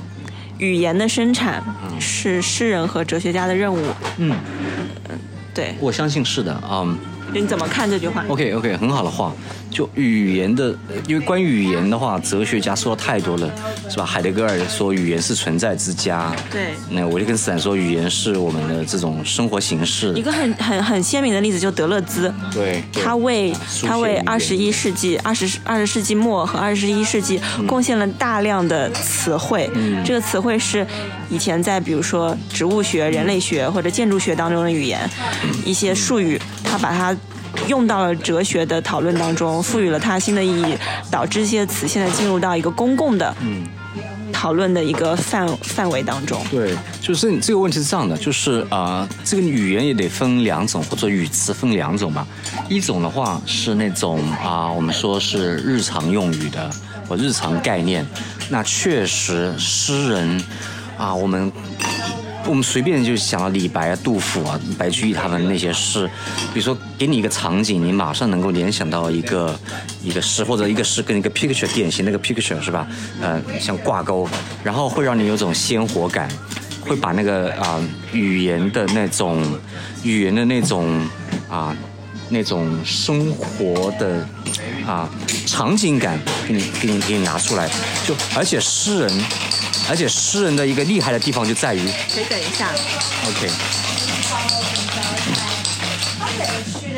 [0.59, 1.63] 语言的生产
[2.01, 3.81] 是诗人和哲学家的任务。
[4.19, 4.35] 嗯，
[5.55, 6.87] 对，我相信是的啊。
[7.33, 9.33] 你怎么看这句话？OK OK，很好的话。
[9.75, 10.73] 就语言的，
[11.09, 13.53] 因为关于语言的话，哲学家说的太多了，
[13.91, 14.07] 是吧？
[14.07, 22.33] 海德格尔说语言是存在之家，对那维特根斯坦说语言是我们的这种生活形式一，个很很很鲜明的例子，就德勒兹。
[22.53, 23.53] 对，对他为
[23.83, 29.69] 他为二十一世纪、二十二十世纪末和二十一世纪贡献了大量的词汇。
[30.05, 30.87] 这个词汇是
[31.29, 35.11] 以前在比如说植物学、人类学或者建筑学当中的语言，
[35.65, 37.17] 一些术语，他把它。
[37.69, 40.77] 用到了哲学的讨论当中，赋予了它新的意义，
[41.11, 43.35] 导致这些词现在进入到一个公共的
[44.33, 46.41] 讨论的一个范范围当中。
[46.51, 52.27] 对，就是你这个问题是这样的，就是啊、呃这个语言也得分两种，或者语词分两种吧。
[52.69, 56.71] 一种的话是那种啊、我们说是日常用语的
[57.09, 58.07] 或日常概念，
[58.51, 60.45] 那确实诗人
[60.99, 61.51] 啊、我们。
[62.47, 66.07] 我们随便就想到李白啊、杜甫啊、白居易他们那些诗，
[66.53, 69.59] 比如说给你一个场景，你马上能够联想到一个
[70.03, 72.87] 一个诗或者一个诗跟一个 picture 典型的一个 picture 是吧？
[73.21, 74.29] 呃，像挂钩，
[74.63, 76.29] 然后会让你有种鲜活感，
[76.81, 77.81] 会把那个啊、
[78.13, 79.43] 语言的那种
[80.03, 81.09] 语言的那种
[81.49, 81.75] 啊、
[82.35, 84.29] 那种生活的
[84.85, 85.09] 啊
[85.47, 87.71] 场景感给你给你给你拿出来，
[88.07, 89.25] 就而且诗人，
[89.89, 91.79] 而且诗人的一个厉害的地方就在于
[92.13, 92.71] 可以等一下
[93.29, 93.49] ，OK。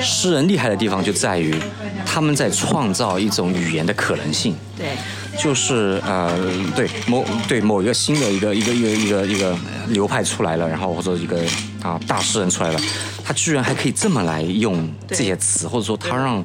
[0.03, 1.55] 诗人厉害的地方就在于，
[2.05, 4.89] 他们在创造一种语言的可能性，对，
[5.39, 6.35] 就是呃，
[6.75, 9.57] 对某对某一个新的一个一个一个一个一个
[9.89, 11.41] 流派出来了，然后或者一个
[11.83, 12.81] 啊大诗人出来了，
[13.25, 16.45] 他居然还可以这么来用这些词，或者说他让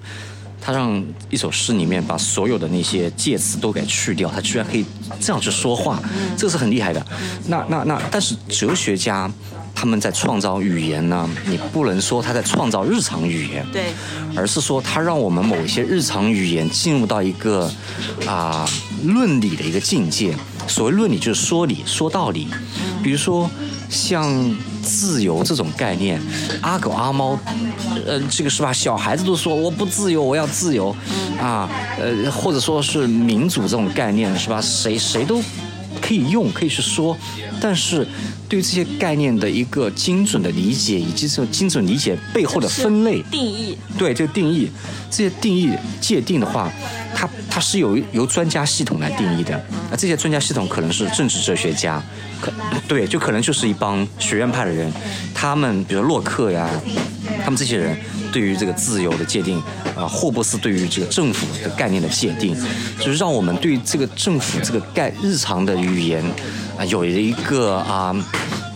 [0.62, 4.86] 他让一首诗里面把所有的那些介词都给去掉，他居然可以
[5.20, 6.00] 这样去说话，
[6.38, 7.04] 这是很厉害的。
[7.48, 9.30] 那那那，但是哲学家
[9.82, 13.86] 他们在创造语言呢，你不能说他在创造日常语言，对，
[14.36, 17.68] 而是说他让我们某一些日常语言进入到一个
[18.28, 18.70] 啊、
[19.04, 20.36] 论理的一个境界。
[20.68, 22.48] 所谓论理，就是说理、说道理。
[23.02, 23.50] 比如说
[23.90, 26.22] 像自由这种概念，
[26.62, 27.36] 阿狗阿猫，
[28.06, 28.72] 呃，这个是吧？
[28.72, 30.96] 小孩子都说我不自由，我要自由，
[31.40, 31.68] 啊，
[32.00, 34.62] 呃，或者说是民主这种概念，是吧？
[34.62, 35.42] 谁谁都
[36.00, 37.18] 可以用，可以去说，
[37.60, 38.08] 但是
[38.48, 44.70] 对于这些概念的一个精准的理解，以及这种精准理解背后的分类，定义，对这个定义，
[45.10, 46.72] 这些定义界定的话，
[47.16, 49.60] 它它是由由专家系统来定义的。
[49.90, 52.02] 那这些专家系统可能是政治哲学家，
[52.40, 52.52] 可
[52.88, 54.92] 对，就可能就是一帮学院派的人，
[55.34, 56.70] 他们比如洛克呀，
[57.44, 57.98] 他们这些人
[58.32, 59.58] 对于这个自由的界定，
[59.96, 62.56] 啊，霍布斯对于这个政府的概念的界定，
[63.00, 66.24] 就是让我们对这个政府这个概日常的语言
[66.78, 68.16] 啊，有了一个啊。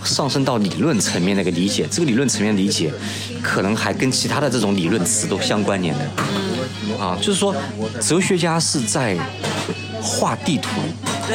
[0.06, 2.94] 上升到理论层面的一个理解，这个理论层面理解，
[3.41, 6.06] 可能还跟其他的这种理论词都相关联的。
[7.03, 7.56] 啊，就是说，
[7.99, 9.18] 哲学家是在
[9.99, 10.69] 画地图，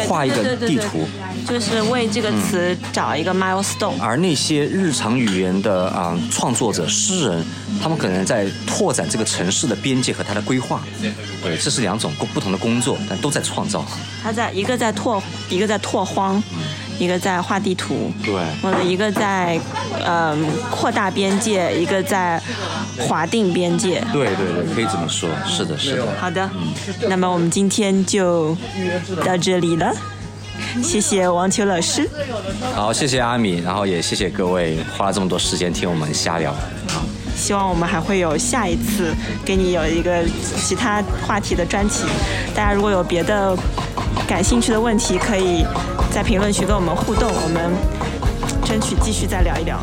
[0.07, 1.05] 画一个地图，
[1.49, 3.99] 就是为这个词找一个 milestone。
[3.99, 7.45] 而那些日常语言的啊、创作者、诗人，
[7.83, 10.83] 他们可能在拓展这个城市的边界和它的规划。
[11.43, 13.85] 对，这是两种不不同的工作，但都在创造。
[14.23, 16.43] 他在一个在拓，一个在拓荒，
[16.99, 19.59] 一个在画地图，对或者一个在
[20.07, 22.41] 嗯、扩大边界，一个在
[22.99, 24.05] 划定边界。
[24.13, 25.29] 对对对，可以这么说。
[25.47, 26.07] 是的，是的。
[26.21, 26.49] 好的，
[27.09, 28.55] 那么我们今天就
[29.25, 29.95] 到这里了，
[30.83, 32.09] 谢谢王秋老师。
[32.75, 36.55] 好，谢谢阿米，然后也谢谢各位花了这么多时间听我们瞎聊。
[37.41, 39.15] 希望我们还会有下一次，
[39.45, 40.23] 给你有一个
[40.63, 42.05] 其他话题的专题。
[42.55, 43.57] 大家如果有别的
[44.29, 45.65] 感兴趣的问题，可以
[46.13, 47.73] 在评论区跟我们互动，我们
[48.63, 49.81] 争取继续再聊一聊。